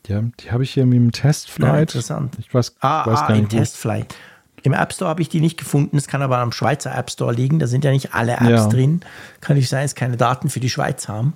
[0.09, 1.73] Ja, die habe ich hier mit dem Testflight.
[1.73, 2.35] Ja, interessant.
[2.39, 3.53] Ich weiß, ah, weiß ah, gar nicht.
[3.53, 4.15] Im Testflight.
[4.63, 5.95] Im App Store habe ich die nicht gefunden.
[5.97, 7.59] Es kann aber am Schweizer App Store liegen.
[7.59, 8.67] Da sind ja nicht alle Apps ja.
[8.67, 9.01] drin.
[9.39, 11.35] Kann nicht sein, dass keine Daten für die Schweiz haben.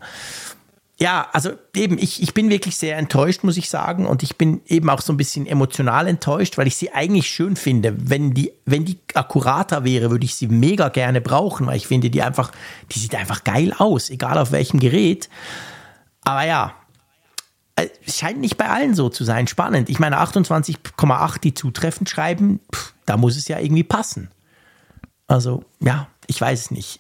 [1.00, 4.08] Ja, also eben, ich, ich bin wirklich sehr enttäuscht, muss ich sagen.
[4.08, 7.56] Und ich bin eben auch so ein bisschen emotional enttäuscht, weil ich sie eigentlich schön
[7.56, 7.96] finde.
[8.10, 12.10] Wenn die, wenn die akkurater wäre, würde ich sie mega gerne brauchen, weil ich finde,
[12.10, 12.52] die einfach,
[12.92, 15.30] die sieht einfach geil aus, egal auf welchem Gerät.
[16.24, 16.74] Aber ja,
[18.08, 19.48] scheint nicht bei allen so zu sein.
[19.48, 19.90] Spannend.
[19.90, 24.30] Ich meine, 28,8 die zutreffend schreiben, pff, da muss es ja irgendwie passen.
[25.28, 27.00] Also, ja, ich weiß es nicht.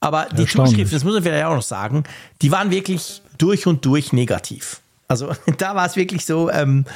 [0.00, 2.04] Aber die Zuschriften, das muss man vielleicht auch noch sagen,
[2.40, 4.80] die waren wirklich durch und durch negativ.
[5.08, 6.86] Also da war es wirklich so, ähm,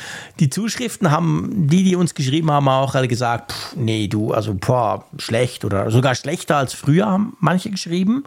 [0.40, 4.54] die Zuschriften haben, die, die uns geschrieben haben, auch alle gesagt, pff, nee, du, also
[4.54, 8.24] boah, schlecht oder sogar schlechter als früher haben manche geschrieben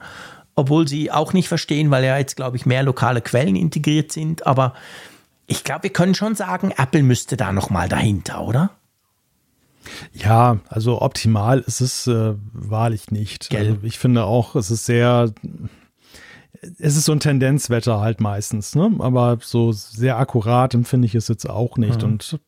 [0.58, 4.46] obwohl sie auch nicht verstehen, weil ja jetzt, glaube ich, mehr lokale Quellen integriert sind.
[4.48, 4.74] Aber
[5.46, 8.72] ich glaube, wir können schon sagen, Apple müsste da nochmal dahinter, oder?
[10.14, 13.56] Ja, also optimal ist es äh, wahrlich nicht.
[13.56, 15.32] Also ich finde auch, es ist sehr,
[16.80, 18.94] es ist so ein Tendenzwetter halt meistens, ne?
[18.98, 22.02] Aber so sehr akkurat empfinde ich es jetzt auch nicht.
[22.02, 22.10] Mhm.
[22.10, 22.40] Und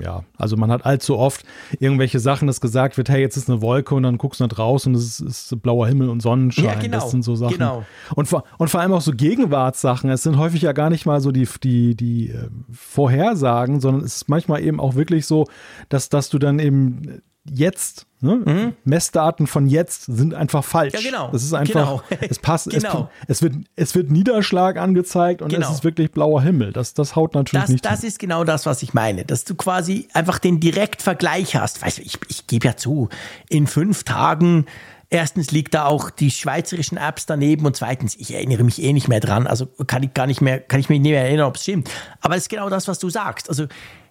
[0.00, 1.44] ja, also man hat allzu oft
[1.78, 4.52] irgendwelche Sachen, dass gesagt wird, hey, jetzt ist eine Wolke und dann guckst du nach
[4.52, 6.64] draußen und es ist, ist, blauer Himmel und Sonnenschein.
[6.64, 7.54] Ja, genau, das sind so Sachen.
[7.54, 7.84] Genau.
[8.14, 10.10] Und, vor, und vor allem auch so Gegenwartssachen.
[10.10, 14.16] Es sind häufig ja gar nicht mal so die, die, die äh, Vorhersagen, sondern es
[14.16, 15.46] ist manchmal eben auch wirklich so,
[15.88, 18.42] dass, dass du dann eben jetzt, ne?
[18.44, 18.72] mhm.
[18.84, 20.94] Messdaten von jetzt sind einfach falsch.
[20.94, 21.30] Ja, genau.
[21.30, 22.22] Das ist einfach, genau.
[22.28, 23.10] es passt, genau.
[23.22, 25.68] es, es, wird, es wird Niederschlag angezeigt und genau.
[25.68, 26.72] es ist wirklich blauer Himmel.
[26.72, 27.84] Das, das haut natürlich das, nicht.
[27.84, 28.08] Das hin.
[28.08, 31.82] ist genau das, was ich meine, dass du quasi einfach den Direktvergleich hast.
[31.82, 33.08] Weißt du, ich, ich gebe ja zu,
[33.48, 34.66] in fünf Tagen
[35.10, 39.06] Erstens liegt da auch die schweizerischen Apps daneben und zweitens, ich erinnere mich eh nicht
[39.06, 41.54] mehr dran, also kann ich gar nicht mehr, kann ich mich nicht mehr erinnern, ob
[41.54, 41.88] es stimmt.
[42.20, 43.48] Aber es ist genau das, was du sagst.
[43.48, 43.66] Also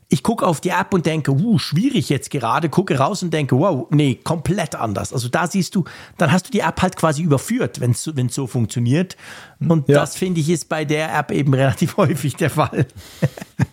[0.10, 3.58] ich gucke auf die App und denke, uh, schwierig jetzt gerade, gucke raus und denke,
[3.58, 5.14] wow, nee, komplett anders.
[5.14, 5.86] Also da siehst du,
[6.18, 8.04] dann hast du die App halt quasi überführt, wenn es
[8.34, 9.18] so funktioniert.
[9.60, 10.00] Und ja.
[10.00, 12.88] das finde ich ist bei der App eben relativ häufig der Fall.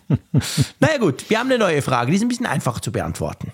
[0.79, 3.51] naja gut, wir haben eine neue Frage, die ist ein bisschen einfacher zu beantworten.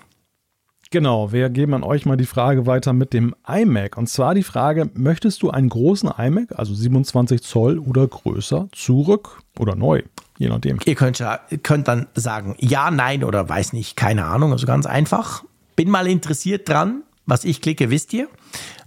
[0.90, 3.98] Genau, wir geben an euch mal die Frage weiter mit dem iMac.
[3.98, 9.42] Und zwar die Frage, möchtest du einen großen iMac, also 27 Zoll oder größer, zurück
[9.58, 10.02] oder neu?
[10.38, 10.78] Je nachdem.
[10.84, 11.22] Ihr könnt,
[11.62, 14.52] könnt dann sagen, ja, nein oder weiß nicht, keine Ahnung.
[14.52, 15.44] Also ganz einfach.
[15.76, 17.02] Bin mal interessiert dran.
[17.26, 18.28] Was ich klicke, wisst ihr.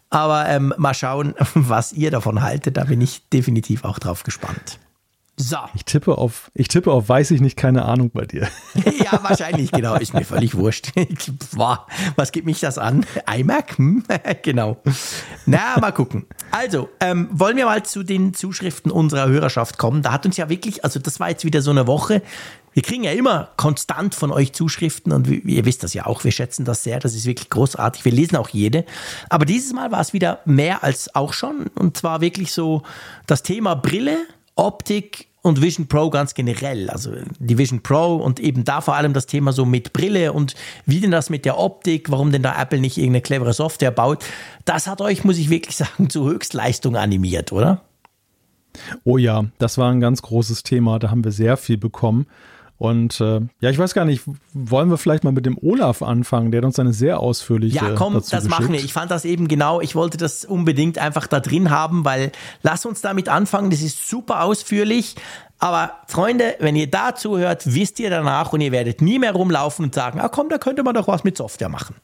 [0.09, 2.77] Aber ähm, mal schauen, was ihr davon haltet.
[2.77, 4.79] Da bin ich definitiv auch drauf gespannt.
[5.41, 5.57] So.
[5.73, 8.47] Ich tippe auf, ich tippe auf, weiß ich nicht, keine Ahnung bei dir.
[9.03, 9.95] ja, wahrscheinlich, genau.
[9.95, 10.91] Ist mir völlig wurscht.
[12.15, 13.07] Was geht mich das an?
[13.27, 13.79] iMac?
[13.79, 14.03] Hm?
[14.43, 14.77] genau.
[15.47, 16.27] Na, mal gucken.
[16.51, 20.03] Also, ähm, wollen wir mal zu den Zuschriften unserer Hörerschaft kommen.
[20.03, 22.21] Da hat uns ja wirklich, also das war jetzt wieder so eine Woche.
[22.73, 26.31] Wir kriegen ja immer konstant von euch Zuschriften und ihr wisst das ja auch, wir
[26.31, 28.05] schätzen das sehr, das ist wirklich großartig.
[28.05, 28.85] Wir lesen auch jede.
[29.29, 31.65] Aber dieses Mal war es wieder mehr als auch schon.
[31.75, 32.83] Und zwar wirklich so
[33.25, 36.89] das Thema Brille, Optik und Vision Pro ganz generell.
[36.89, 40.55] Also die Vision Pro und eben da vor allem das Thema so mit Brille und
[40.85, 44.23] wie denn das mit der Optik, warum denn da Apple nicht irgendeine clevere Software baut.
[44.65, 47.81] Das hat euch, muss ich wirklich sagen, zu Höchstleistung animiert, oder?
[49.03, 50.99] Oh ja, das war ein ganz großes Thema.
[50.99, 52.27] Da haben wir sehr viel bekommen.
[52.81, 56.49] Und äh, ja, ich weiß gar nicht, wollen wir vielleicht mal mit dem Olaf anfangen,
[56.49, 57.75] der hat uns eine sehr ausführliche.
[57.75, 58.49] Ja, komm, das geschickt.
[58.49, 58.79] machen wir.
[58.79, 62.31] Ich fand das eben genau, ich wollte das unbedingt einfach da drin haben, weil
[62.63, 63.69] lass uns damit anfangen.
[63.69, 65.15] Das ist super ausführlich.
[65.59, 69.85] Aber Freunde, wenn ihr da zuhört, wisst ihr danach und ihr werdet nie mehr rumlaufen
[69.85, 71.97] und sagen, ah komm, da könnte man doch was mit Software machen.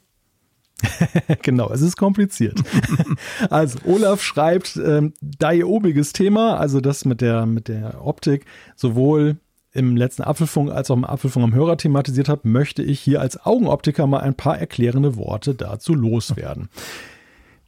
[1.42, 2.62] genau, es ist kompliziert.
[3.50, 8.44] also Olaf schreibt, ähm, da ihr obiges Thema, also das mit der, mit der Optik,
[8.76, 9.38] sowohl
[9.72, 13.44] im letzten Apfelfunk als auch im Apfelfunk am Hörer thematisiert habe, möchte ich hier als
[13.44, 16.68] Augenoptiker mal ein paar erklärende Worte dazu loswerden.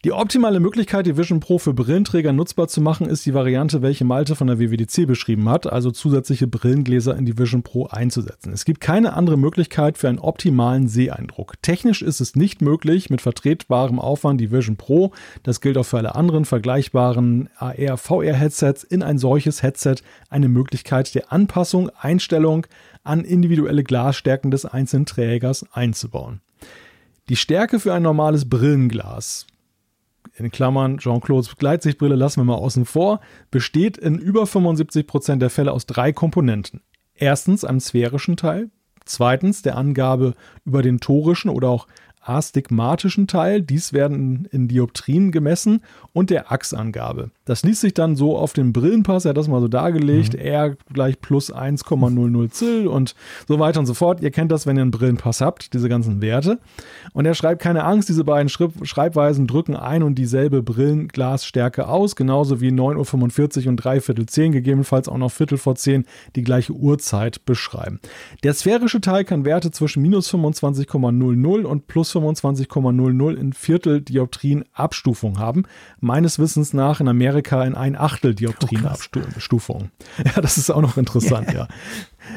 [0.02, 4.06] Die optimale Möglichkeit, die Vision Pro für Brillenträger nutzbar zu machen, ist die Variante, welche
[4.06, 8.50] Malte von der WWDC beschrieben hat, also zusätzliche Brillengläser in die Vision Pro einzusetzen.
[8.50, 11.60] Es gibt keine andere Möglichkeit für einen optimalen Seeeindruck.
[11.60, 15.12] Technisch ist es nicht möglich, mit vertretbarem Aufwand die Vision Pro,
[15.42, 19.96] das gilt auch für alle anderen vergleichbaren AR-VR-Headsets, in ein solches Headset
[20.30, 22.66] eine Möglichkeit der Anpassung, Einstellung
[23.04, 26.40] an individuelle Glasstärken des einzelnen Trägers einzubauen.
[27.28, 29.46] Die Stärke für ein normales Brillenglas
[30.34, 33.20] in Klammern Jean-Claude's Gleitsichtbrille lassen wir mal außen vor,
[33.50, 36.82] besteht in über 75 Prozent der Fälle aus drei Komponenten.
[37.14, 38.70] Erstens einem sphärischen Teil,
[39.04, 40.34] zweitens der Angabe
[40.64, 41.86] über den torischen oder auch
[42.20, 45.82] astigmatischen Teil, dies werden in Dioptrien gemessen,
[46.12, 47.30] und der Achsangabe.
[47.44, 50.40] Das liest sich dann so auf dem Brillenpass, er hat das mal so dargelegt, mhm.
[50.40, 53.14] R gleich plus 1,00 Zill und
[53.46, 54.20] so weiter und so fort.
[54.20, 56.58] Ihr kennt das, wenn ihr einen Brillenpass habt, diese ganzen Werte.
[57.12, 62.60] Und er schreibt, keine Angst, diese beiden Schreibweisen drücken ein und dieselbe Brillenglasstärke aus, genauso
[62.60, 66.04] wie 9.45 Uhr und 3 Viertel 10, gegebenenfalls auch noch Viertel vor 10
[66.36, 68.00] die gleiche Uhrzeit beschreiben.
[68.42, 75.38] Der sphärische Teil kann Werte zwischen minus 25,00 und plus 25,00 in Viertel Dioptrien Abstufung
[75.38, 75.64] haben.
[76.00, 79.90] Meines Wissens nach in Amerika in ein Achtel Dioptrien Abstufung.
[80.24, 81.66] Ja, das ist auch noch interessant, ja.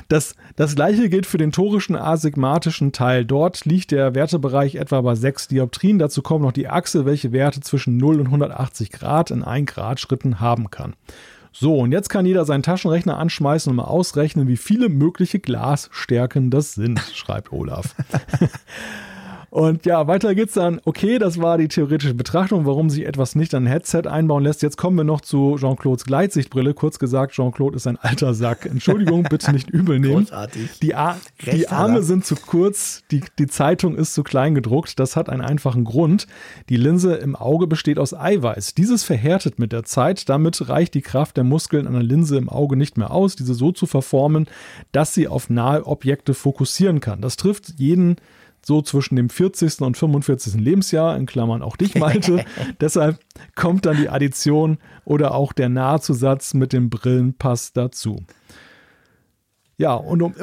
[0.07, 3.25] Das, das gleiche gilt für den torischen asigmatischen Teil.
[3.25, 5.99] Dort liegt der Wertebereich etwa bei 6 Dioptrien.
[5.99, 9.99] Dazu kommt noch die Achse, welche Werte zwischen 0 und 180 Grad in 1 Grad
[9.99, 10.95] Schritten haben kann.
[11.55, 16.49] So, und jetzt kann jeder seinen Taschenrechner anschmeißen und mal ausrechnen, wie viele mögliche Glasstärken
[16.49, 17.95] das sind, schreibt Olaf.
[19.53, 20.81] Und ja, weiter geht's dann.
[20.83, 24.63] Okay, das war die theoretische Betrachtung, warum sich etwas nicht an ein Headset einbauen lässt.
[24.63, 26.73] Jetzt kommen wir noch zu Jean-Claudes Gleitsichtbrille.
[26.73, 28.65] Kurz gesagt, Jean-Claude ist ein alter Sack.
[28.65, 30.25] Entschuldigung, bitte nicht übel nehmen.
[30.25, 30.79] Großartig.
[30.81, 31.19] Die, Ar
[31.51, 34.99] die Arme sind zu kurz, die, die Zeitung ist zu klein gedruckt.
[34.99, 36.25] Das hat einen einfachen Grund.
[36.69, 38.73] Die Linse im Auge besteht aus Eiweiß.
[38.73, 40.29] Dieses verhärtet mit der Zeit.
[40.29, 43.71] Damit reicht die Kraft der Muskeln einer Linse im Auge nicht mehr aus, diese so
[43.71, 44.47] zu verformen,
[44.93, 47.21] dass sie auf nahe Objekte fokussieren kann.
[47.21, 48.15] Das trifft jeden
[48.65, 49.81] so zwischen dem 40.
[49.81, 50.55] und 45.
[50.55, 52.45] Lebensjahr, in Klammern auch dich, Malte.
[52.81, 53.19] Deshalb
[53.55, 58.23] kommt dann die Addition oder auch der Nahzusatz mit dem Brillenpass dazu.
[59.77, 60.33] Ja, und um,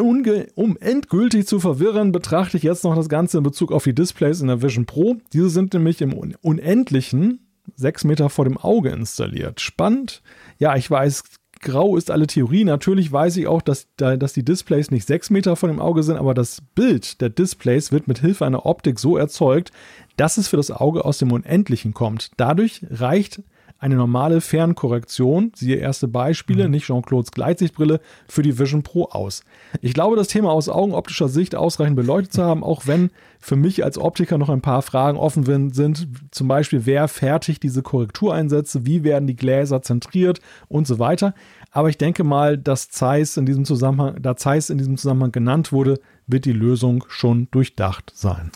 [0.55, 4.41] um, endgültig zu verwirren, betrachte ich jetzt noch das Ganze in Bezug auf die Displays
[4.41, 5.17] in der Vision Pro.
[5.33, 9.61] Diese sind nämlich im Unendlichen sechs Meter vor dem Auge installiert.
[9.61, 10.23] Spannend.
[10.59, 11.23] Ja, ich weiß,
[11.61, 12.65] grau ist alle Theorie.
[12.65, 16.17] Natürlich weiß ich auch, dass, dass die Displays nicht sechs Meter von dem Auge sind,
[16.17, 19.71] aber das Bild der Displays wird mit Hilfe einer Optik so erzeugt,
[20.17, 22.31] dass es für das Auge aus dem Unendlichen kommt.
[22.37, 23.43] Dadurch reicht
[23.81, 26.71] eine normale Fernkorrektion, siehe erste Beispiele, mhm.
[26.71, 29.43] nicht Jean-Claudes Gleitsichtbrille, für die Vision Pro aus.
[29.81, 33.83] Ich glaube, das Thema aus augenoptischer Sicht ausreichend beleuchtet zu haben, auch wenn für mich
[33.83, 39.03] als Optiker noch ein paar Fragen offen sind, zum Beispiel, wer fertigt diese Korrektureinsätze, wie
[39.03, 41.35] werden die Gläser zentriert und so weiter.
[41.71, 45.73] Aber ich denke mal, dass Zeiss in diesem Zusammenhang, da Zeiss in diesem Zusammenhang genannt
[45.73, 48.51] wurde, wird die Lösung schon durchdacht sein.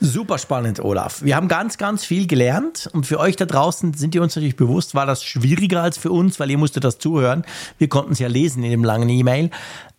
[0.00, 1.22] Super spannend, Olaf.
[1.22, 4.56] Wir haben ganz, ganz viel gelernt und für euch da draußen sind ihr uns natürlich
[4.56, 7.44] bewusst, war das schwieriger als für uns, weil ihr musstet das zuhören.
[7.78, 9.50] Wir konnten es ja lesen in dem langen E-Mail.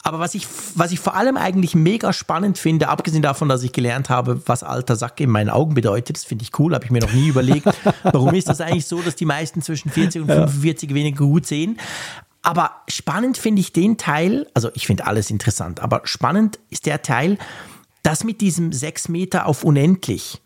[0.03, 0.45] Aber was ich,
[0.75, 4.61] was ich vor allem eigentlich mega spannend finde, abgesehen davon, dass ich gelernt habe, was
[4.61, 7.29] alter Sack in meinen Augen bedeutet, das finde ich cool, habe ich mir noch nie
[7.29, 7.65] überlegt.
[8.03, 10.95] Warum ist das eigentlich so, dass die meisten zwischen 40 und 45 ja.
[10.95, 11.79] weniger gut sehen?
[12.43, 17.01] Aber spannend finde ich den Teil, also ich finde alles interessant, aber spannend ist der
[17.01, 17.39] Teil,
[18.05, 20.41] das mit diesem sechs Meter auf unendlich.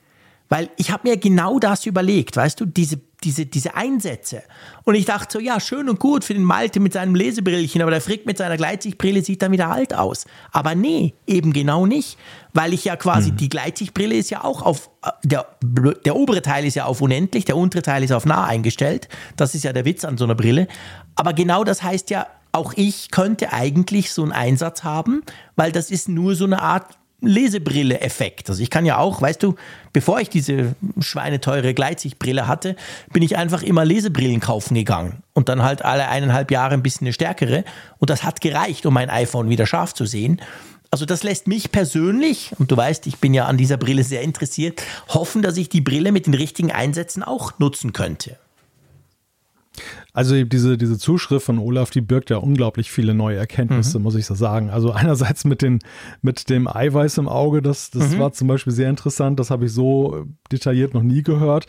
[0.52, 4.41] Weil ich habe mir genau das überlegt, weißt du, diese, diese, diese Einsätze.
[4.84, 7.91] Und ich dachte so, ja, schön und gut für den Malte mit seinem Lesebrillchen, aber
[7.91, 10.26] der Frick mit seiner Gleitsichtbrille sieht dann wieder alt aus.
[10.52, 12.18] Aber nee, eben genau nicht.
[12.52, 13.38] Weil ich ja quasi, mhm.
[13.38, 14.90] die Gleitsichtbrille ist ja auch auf,
[15.23, 19.07] der, der obere Teil ist ja auf unendlich, der untere Teil ist auf nah eingestellt.
[19.36, 20.68] Das ist ja der Witz an so einer Brille.
[21.15, 25.22] Aber genau das heißt ja, auch ich könnte eigentlich so einen Einsatz haben,
[25.56, 28.49] weil das ist nur so eine Art Lesebrille-Effekt.
[28.49, 29.55] Also ich kann ja auch, weißt du,
[29.93, 32.75] bevor ich diese schweineteure Gleitsichtbrille hatte,
[33.11, 37.07] bin ich einfach immer Lesebrillen kaufen gegangen und dann halt alle eineinhalb Jahre ein bisschen
[37.07, 37.63] eine stärkere
[37.97, 40.41] und das hat gereicht, um mein iPhone wieder scharf zu sehen.
[40.91, 44.21] Also das lässt mich persönlich, und du weißt, ich bin ja an dieser Brille sehr
[44.21, 48.37] interessiert, hoffen, dass ich die Brille mit den richtigen Einsätzen auch nutzen könnte.
[50.14, 54.03] Also diese, diese Zuschrift von Olaf, die birgt ja unglaublich viele neue Erkenntnisse, mhm.
[54.03, 54.69] muss ich so sagen.
[54.69, 55.80] Also einerseits mit, den,
[56.22, 58.19] mit dem Eiweiß im Auge, das, das mhm.
[58.19, 61.68] war zum Beispiel sehr interessant, das habe ich so detailliert noch nie gehört.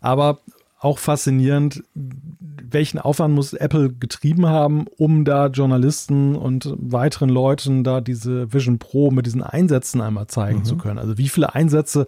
[0.00, 0.38] Aber
[0.78, 8.00] auch faszinierend, welchen Aufwand muss Apple getrieben haben, um da Journalisten und weiteren Leuten da
[8.00, 10.64] diese Vision Pro mit diesen Einsätzen einmal zeigen mhm.
[10.64, 10.98] zu können.
[10.98, 12.06] Also wie viele Einsätze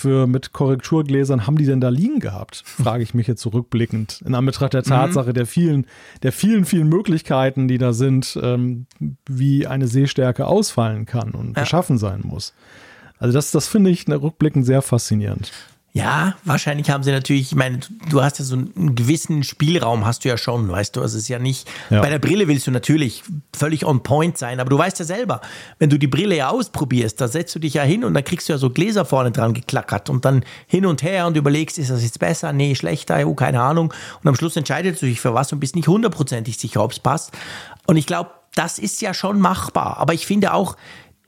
[0.00, 2.62] für mit Korrekturgläsern haben die denn da liegen gehabt?
[2.64, 4.22] Frage ich mich jetzt zurückblickend.
[4.24, 4.88] In Anbetracht der mhm.
[4.88, 5.34] Tatsache mhm.
[5.34, 5.86] der vielen,
[6.22, 8.86] der vielen, vielen Möglichkeiten, die da sind, ähm,
[9.28, 11.62] wie eine Sehstärke ausfallen kann und ja.
[11.62, 12.54] geschaffen sein muss.
[13.18, 15.52] Also das, das finde ich rückblickend sehr faszinierend.
[15.92, 20.24] Ja, wahrscheinlich haben sie natürlich, ich meine, du hast ja so einen gewissen Spielraum, hast
[20.24, 22.00] du ja schon, weißt du, also es ist ja nicht, ja.
[22.00, 23.24] bei der Brille willst du natürlich
[23.56, 25.40] völlig on point sein, aber du weißt ja selber,
[25.80, 28.48] wenn du die Brille ja ausprobierst, da setzt du dich ja hin und dann kriegst
[28.48, 31.90] du ja so Gläser vorne dran geklackert und dann hin und her und überlegst, ist
[31.90, 33.92] das jetzt besser, nee, schlechter, oh, keine Ahnung.
[34.22, 37.00] Und am Schluss entscheidest du dich für was und bist nicht hundertprozentig sicher, ob es
[37.00, 37.32] passt.
[37.88, 40.76] Und ich glaube, das ist ja schon machbar, aber ich finde auch,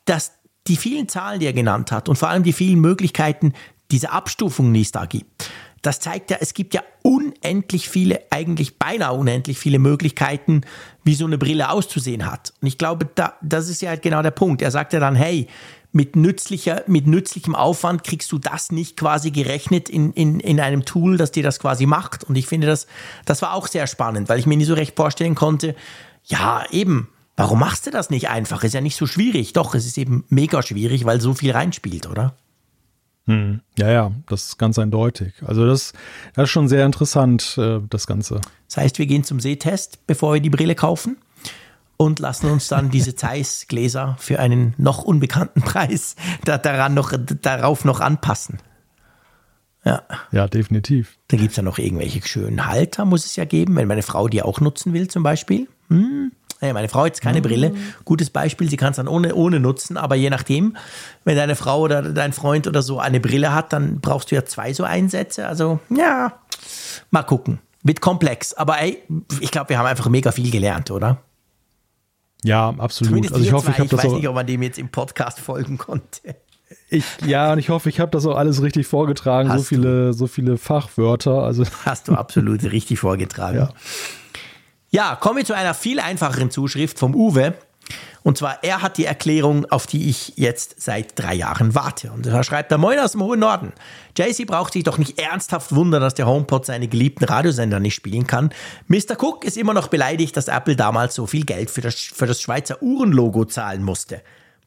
[0.04, 0.32] dass
[0.68, 3.52] die vielen Zahlen, die er genannt hat und vor allem die vielen Möglichkeiten,
[3.92, 5.50] diese Abstufungen, die es da gibt,
[5.82, 10.62] das zeigt ja, es gibt ja unendlich viele, eigentlich beinahe unendlich viele Möglichkeiten,
[11.02, 12.54] wie so eine Brille auszusehen hat.
[12.60, 14.62] Und ich glaube, da, das ist ja halt genau der Punkt.
[14.62, 15.48] Er sagt ja dann, hey,
[15.90, 20.84] mit nützlicher, mit nützlichem Aufwand kriegst du das nicht quasi gerechnet in, in, in einem
[20.84, 22.24] Tool, das dir das quasi macht.
[22.24, 22.86] Und ich finde das,
[23.24, 25.74] das war auch sehr spannend, weil ich mir nie so recht vorstellen konnte,
[26.24, 28.62] ja, eben, warum machst du das nicht einfach?
[28.62, 29.52] Ist ja nicht so schwierig.
[29.52, 32.36] Doch, es ist eben mega schwierig, weil so viel reinspielt, oder?
[33.26, 33.60] Hm.
[33.78, 35.34] Ja, ja, das ist ganz eindeutig.
[35.46, 35.92] Also das,
[36.34, 38.40] das ist schon sehr interessant, äh, das Ganze.
[38.68, 41.16] Das heißt, wir gehen zum Sehtest, bevor wir die Brille kaufen
[41.96, 47.12] und lassen uns dann diese Zeiss-Gläser für einen noch unbekannten Preis da, daran noch,
[47.42, 48.58] darauf noch anpassen.
[49.84, 50.02] Ja.
[50.30, 51.18] Ja, definitiv.
[51.28, 54.28] Da gibt es ja noch irgendwelche schönen Halter, muss es ja geben, wenn meine Frau
[54.28, 55.68] die auch nutzen will, zum Beispiel.
[55.88, 56.32] Hm,
[56.62, 57.42] Hey, meine Frau hat jetzt keine mhm.
[57.42, 57.74] Brille.
[58.04, 60.76] Gutes Beispiel, sie kann es dann ohne, ohne nutzen, aber je nachdem,
[61.24, 64.44] wenn deine Frau oder dein Freund oder so eine Brille hat, dann brauchst du ja
[64.44, 65.48] zwei so Einsätze.
[65.48, 66.34] Also, ja,
[67.10, 67.58] mal gucken.
[67.82, 69.02] Wird komplex, aber ey,
[69.40, 71.18] ich glaube, wir haben einfach mega viel gelernt, oder?
[72.44, 73.08] Ja, absolut.
[73.10, 75.40] Zumindest also ich hoffe, ich habe das weiß nicht, ob man dem jetzt im Podcast
[75.40, 76.36] folgen konnte.
[76.90, 79.48] Ich, ja, und ich hoffe, ich habe das auch alles richtig vorgetragen.
[79.48, 81.42] Hast so viele, so viele Fachwörter.
[81.42, 81.64] Also.
[81.84, 83.58] Hast du absolut richtig vorgetragen.
[83.58, 83.70] Ja.
[84.94, 87.54] Ja, kommen wir zu einer viel einfacheren Zuschrift vom Uwe.
[88.24, 92.12] Und zwar, er hat die Erklärung, auf die ich jetzt seit drei Jahren warte.
[92.12, 93.72] Und er schreibt da, Moin aus dem hohen Norden.
[94.18, 98.26] JC braucht sich doch nicht ernsthaft wundern, dass der HomePod seine geliebten Radiosender nicht spielen
[98.26, 98.50] kann.
[98.86, 99.16] Mr.
[99.18, 102.42] Cook ist immer noch beleidigt, dass Apple damals so viel Geld für das, für das
[102.42, 104.20] Schweizer Uhrenlogo zahlen musste.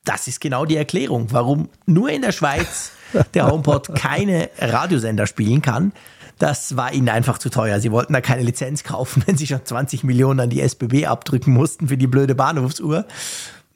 [0.06, 2.94] Das ist genau die Erklärung, warum nur in der Schweiz
[3.36, 5.94] der HomePod keine Radiosender spielen kann.
[6.40, 7.80] Das war ihnen einfach zu teuer.
[7.80, 11.54] Sie wollten da keine Lizenz kaufen, wenn sie schon 20 Millionen an die SBB abdrücken
[11.54, 13.06] mussten für die blöde Bahnhofsuhr.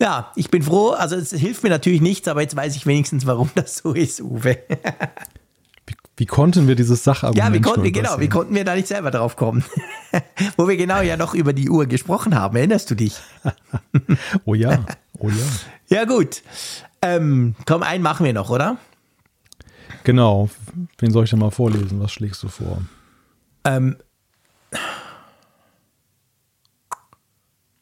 [0.01, 0.91] Ja, ich bin froh.
[0.91, 4.21] Also es hilft mir natürlich nichts, aber jetzt weiß ich wenigstens, warum das so ist,
[4.21, 4.57] Uwe.
[5.85, 8.75] wie, wie, konnten wir dieses Sachargument Ja, wie konnten wir, genau, wie konnten wir da
[8.75, 9.63] nicht selber drauf kommen?
[10.57, 13.17] Wo wir genau ja noch über die Uhr gesprochen haben, erinnerst du dich?
[14.45, 14.85] oh ja,
[15.17, 15.97] oh ja.
[15.97, 16.43] Ja, gut.
[17.01, 18.77] Ähm, komm, einen machen wir noch, oder?
[20.03, 20.49] Genau.
[20.97, 21.99] Wen soll ich denn mal vorlesen?
[21.99, 22.81] Was schlägst du vor?
[23.63, 23.97] Ähm,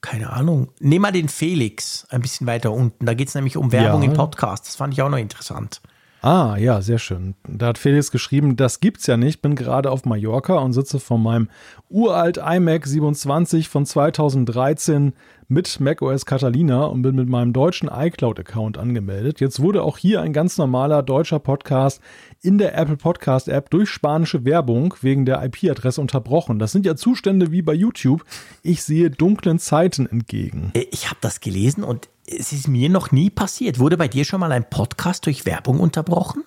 [0.02, 0.72] keine Ahnung.
[0.80, 3.06] Nehm mal den Felix ein bisschen weiter unten.
[3.06, 4.10] Da geht es nämlich um Werbung ja.
[4.10, 4.66] im Podcast.
[4.66, 5.82] Das fand ich auch noch interessant.
[6.28, 7.36] Ah, ja, sehr schön.
[7.48, 9.42] Da hat Felix geschrieben, das gibt's ja nicht.
[9.42, 11.48] Bin gerade auf Mallorca und sitze vor meinem
[11.88, 15.14] uralt iMac 27 von 2013
[15.48, 19.40] mit macOS Catalina und bin mit meinem deutschen iCloud-Account angemeldet.
[19.40, 22.02] Jetzt wurde auch hier ein ganz normaler deutscher Podcast
[22.42, 26.60] in der Apple Podcast App durch spanische Werbung wegen der IP-Adresse unterbrochen.
[26.60, 28.26] Das sind ja Zustände wie bei YouTube.
[28.64, 30.72] Ich sehe dunklen Zeiten entgegen.
[30.74, 33.80] Äh, ich habe das gelesen und es ist mir noch nie passiert.
[33.80, 36.44] Wurde bei dir schon mal ein Podcast durch Werbung unterbrochen?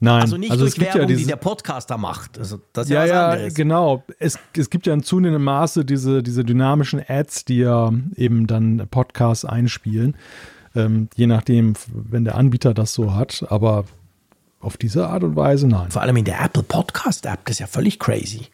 [0.00, 2.38] Nein, also nicht also durch Werbung, ja die der Podcaster macht.
[2.38, 4.04] Also das ist ja, ja, ja genau.
[4.18, 8.86] Es, es gibt ja in zunehmendem Maße diese, diese dynamischen Ads, die ja eben dann
[8.90, 10.16] Podcasts einspielen.
[10.76, 13.44] Ähm, je nachdem, wenn der Anbieter das so hat.
[13.48, 13.86] Aber
[14.60, 15.90] auf diese Art und Weise nein.
[15.90, 18.46] Vor allem in der Apple Podcast App, das ist ja völlig crazy.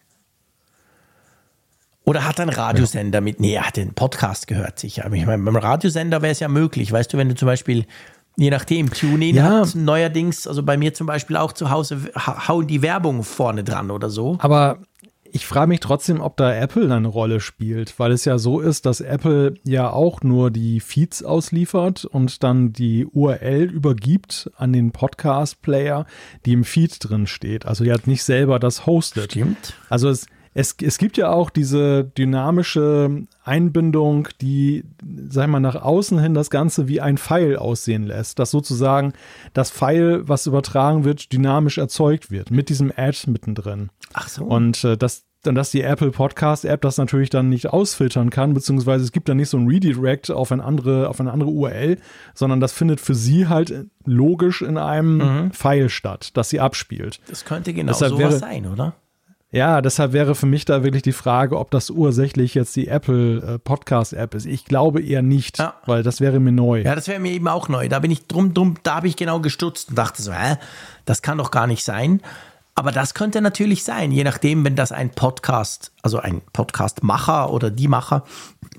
[2.04, 3.22] Oder hat ein Radiosender ja.
[3.22, 5.10] mit, nee, er hat den Podcast gehört sicher.
[5.12, 6.92] Ich meine, beim Radiosender wäre es ja möglich.
[6.92, 7.86] Weißt du, wenn du zum Beispiel
[8.36, 9.60] Je nachdem, TuneIn ja.
[9.60, 13.92] hat neuerdings, also bei mir zum Beispiel auch zu Hause, hauen die Werbung vorne dran
[13.92, 14.38] oder so.
[14.40, 14.80] Aber
[15.34, 18.86] ich frage mich trotzdem, ob da Apple eine Rolle spielt, weil es ja so ist,
[18.86, 24.92] dass Apple ja auch nur die Feeds ausliefert und dann die URL übergibt an den
[24.92, 26.06] Podcast-Player,
[26.44, 27.66] die im Feed drin steht.
[27.66, 29.32] Also die hat nicht selber das hostet.
[29.32, 29.74] Stimmt.
[29.88, 34.84] Also es, es, es gibt ja auch diese dynamische Einbindung, die,
[35.28, 38.38] sag mal, nach außen hin das Ganze wie ein Pfeil aussehen lässt.
[38.38, 39.14] Dass sozusagen
[39.52, 43.90] das Pfeil, was übertragen wird, dynamisch erzeugt wird, mit diesem Ad mittendrin.
[44.12, 44.44] Ach so.
[44.44, 48.54] Und äh, das, dann, dass die Apple Podcast App das natürlich dann nicht ausfiltern kann,
[48.54, 51.98] beziehungsweise es gibt dann nicht so ein Redirect auf eine andere, auf eine andere URL,
[52.32, 55.50] sondern das findet für sie halt logisch in einem mhm.
[55.50, 57.18] Pfeil statt, das sie abspielt.
[57.28, 58.94] Das könnte genau Deshalb sowas sein, oder?
[59.54, 63.54] Ja, deshalb wäre für mich da wirklich die Frage, ob das ursächlich jetzt die Apple
[63.54, 64.46] äh, Podcast App ist.
[64.46, 65.74] Ich glaube eher nicht, ja.
[65.86, 66.82] weil das wäre mir neu.
[66.82, 67.88] Ja, das wäre mir eben auch neu.
[67.88, 70.56] Da bin ich drum, drum, da habe ich genau gestutzt und dachte so, hä,
[71.04, 72.20] das kann doch gar nicht sein.
[72.74, 77.70] Aber das könnte natürlich sein, je nachdem, wenn das ein Podcast, also ein Podcast-Macher oder
[77.70, 78.24] die Macher,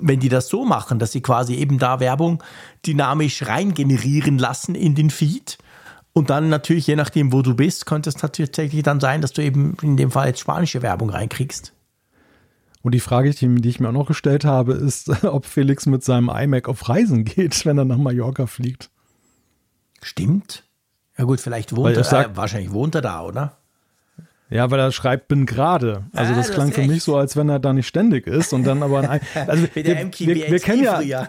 [0.02, 2.43] wenn die das so machen, dass sie quasi eben da Werbung
[2.85, 5.57] dynamisch rein generieren lassen in den Feed
[6.17, 9.43] und dann natürlich, je nachdem, wo du bist, könnte es tatsächlich dann sein, dass du
[9.43, 11.73] eben in dem Fall jetzt spanische Werbung reinkriegst.
[12.81, 16.29] Und die Frage, die, ich mir auch noch gestellt habe, ist, ob Felix mit seinem
[16.29, 18.89] iMac auf Reisen geht, wenn er nach Mallorca fliegt.
[20.01, 20.63] Stimmt.
[21.17, 23.57] Ja gut, vielleicht wohnt er, sag, äh, wahrscheinlich wohnt er da, oder?
[24.49, 26.05] Ja, weil er schreibt, bin gerade.
[26.13, 28.63] Also ah, das klang für mich so, als wenn er da nicht ständig ist und
[28.63, 31.27] dann aber ein, also wir, wir, wir, wir kennen ja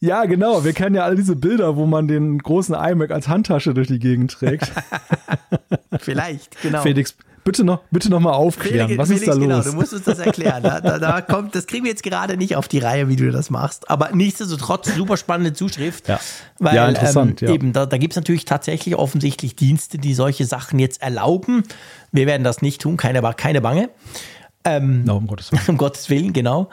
[0.00, 0.64] Ja, genau.
[0.64, 3.98] Wir kennen ja all diese Bilder, wo man den großen iMac als Handtasche durch die
[3.98, 4.70] Gegend trägt.
[5.98, 6.82] Vielleicht, genau.
[6.82, 8.88] Felix, bitte noch, bitte noch mal aufklären.
[8.88, 9.64] Felix, Was ist Felix, da genau, los?
[9.64, 10.62] Genau, du musst uns das erklären.
[10.62, 13.30] Da, da, da, kommt, das kriegen wir jetzt gerade nicht auf die Reihe, wie du
[13.32, 13.90] das machst.
[13.90, 16.06] Aber nichtsdestotrotz super spannende Zuschrift.
[16.06, 16.20] Ja,
[16.60, 17.42] weil, ja interessant.
[17.42, 17.54] Ähm, ja.
[17.54, 21.64] Eben, da, da gibt es natürlich tatsächlich offensichtlich Dienste, die solche Sachen jetzt erlauben.
[22.12, 23.88] Wir werden das nicht tun, keine, keine Bange.
[24.64, 25.62] Ähm, no, um Gottes Willen.
[25.68, 26.68] Um Gottes Willen, genau.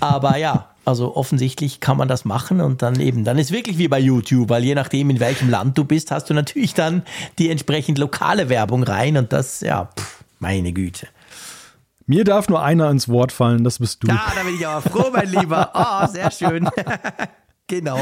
[0.00, 3.88] Aber ja, also offensichtlich kann man das machen und dann eben, dann ist wirklich wie
[3.88, 7.02] bei YouTube, weil je nachdem, in welchem Land du bist, hast du natürlich dann
[7.38, 11.08] die entsprechend lokale Werbung rein und das, ja, pff, meine Güte.
[12.06, 14.08] Mir darf nur einer ins Wort fallen, das bist du.
[14.08, 15.70] Ja, da bin ich aber froh, mein Lieber.
[15.74, 16.68] Oh, sehr schön.
[17.66, 17.98] genau.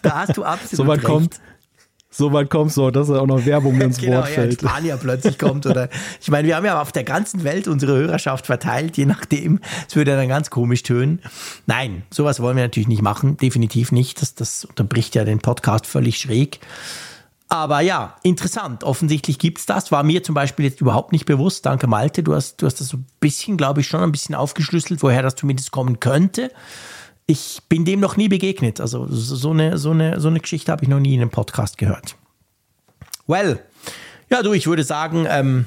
[0.00, 1.06] Da hast du absolut so weit recht.
[1.06, 1.40] Kommt,
[2.16, 4.62] so weit kommst du, dass er auch noch Werbung ins genau, Wort fällt.
[4.62, 5.90] Ja, Spanier plötzlich kommt oder
[6.20, 9.60] ich meine, wir haben ja auf der ganzen Welt unsere Hörerschaft verteilt, je nachdem.
[9.86, 11.20] Es würde dann ganz komisch tönen.
[11.66, 14.22] Nein, sowas wollen wir natürlich nicht machen, definitiv nicht.
[14.22, 16.60] Das, das unterbricht ja den Podcast völlig schräg.
[17.48, 18.82] Aber ja, interessant.
[18.82, 19.92] Offensichtlich gibt es das.
[19.92, 21.66] War mir zum Beispiel jetzt überhaupt nicht bewusst.
[21.66, 22.22] Danke, Malte.
[22.22, 25.22] Du hast, du hast das so ein bisschen, glaube ich, schon ein bisschen aufgeschlüsselt, woher
[25.22, 26.50] das zumindest kommen könnte
[27.26, 28.80] ich bin dem noch nie begegnet.
[28.80, 31.78] Also so eine, so eine, so eine Geschichte habe ich noch nie in einem Podcast
[31.78, 32.16] gehört.
[33.26, 33.60] Well,
[34.30, 35.66] ja du, ich würde sagen, ähm,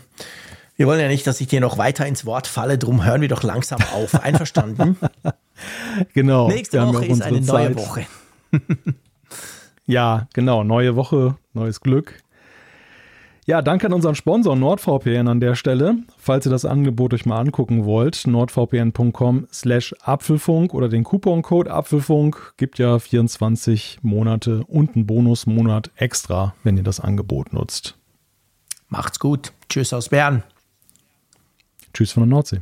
[0.77, 3.27] wir wollen ja nicht, dass ich dir noch weiter ins Wort falle, drum hören wir
[3.27, 4.15] doch langsam auf.
[4.15, 4.97] Einverstanden?
[6.13, 6.47] genau.
[6.47, 7.75] Nächste Woche ist eine Zeit.
[7.75, 8.05] neue Woche.
[9.85, 10.63] ja, genau.
[10.63, 12.23] Neue Woche, neues Glück.
[13.49, 16.03] Ja, danke an unseren Sponsor NordVPN an der Stelle.
[16.19, 22.53] Falls ihr das Angebot euch mal angucken wollt, nordvpn.com slash Apfelfunk oder den Couponcode Apfelfunk
[22.57, 27.97] gibt ja 24 Monate und einen Bonusmonat extra, wenn ihr das Angebot nutzt.
[28.87, 29.51] Macht's gut.
[29.67, 30.43] Tschüss aus Bern.
[31.91, 32.61] Tschüss von der Nordsee.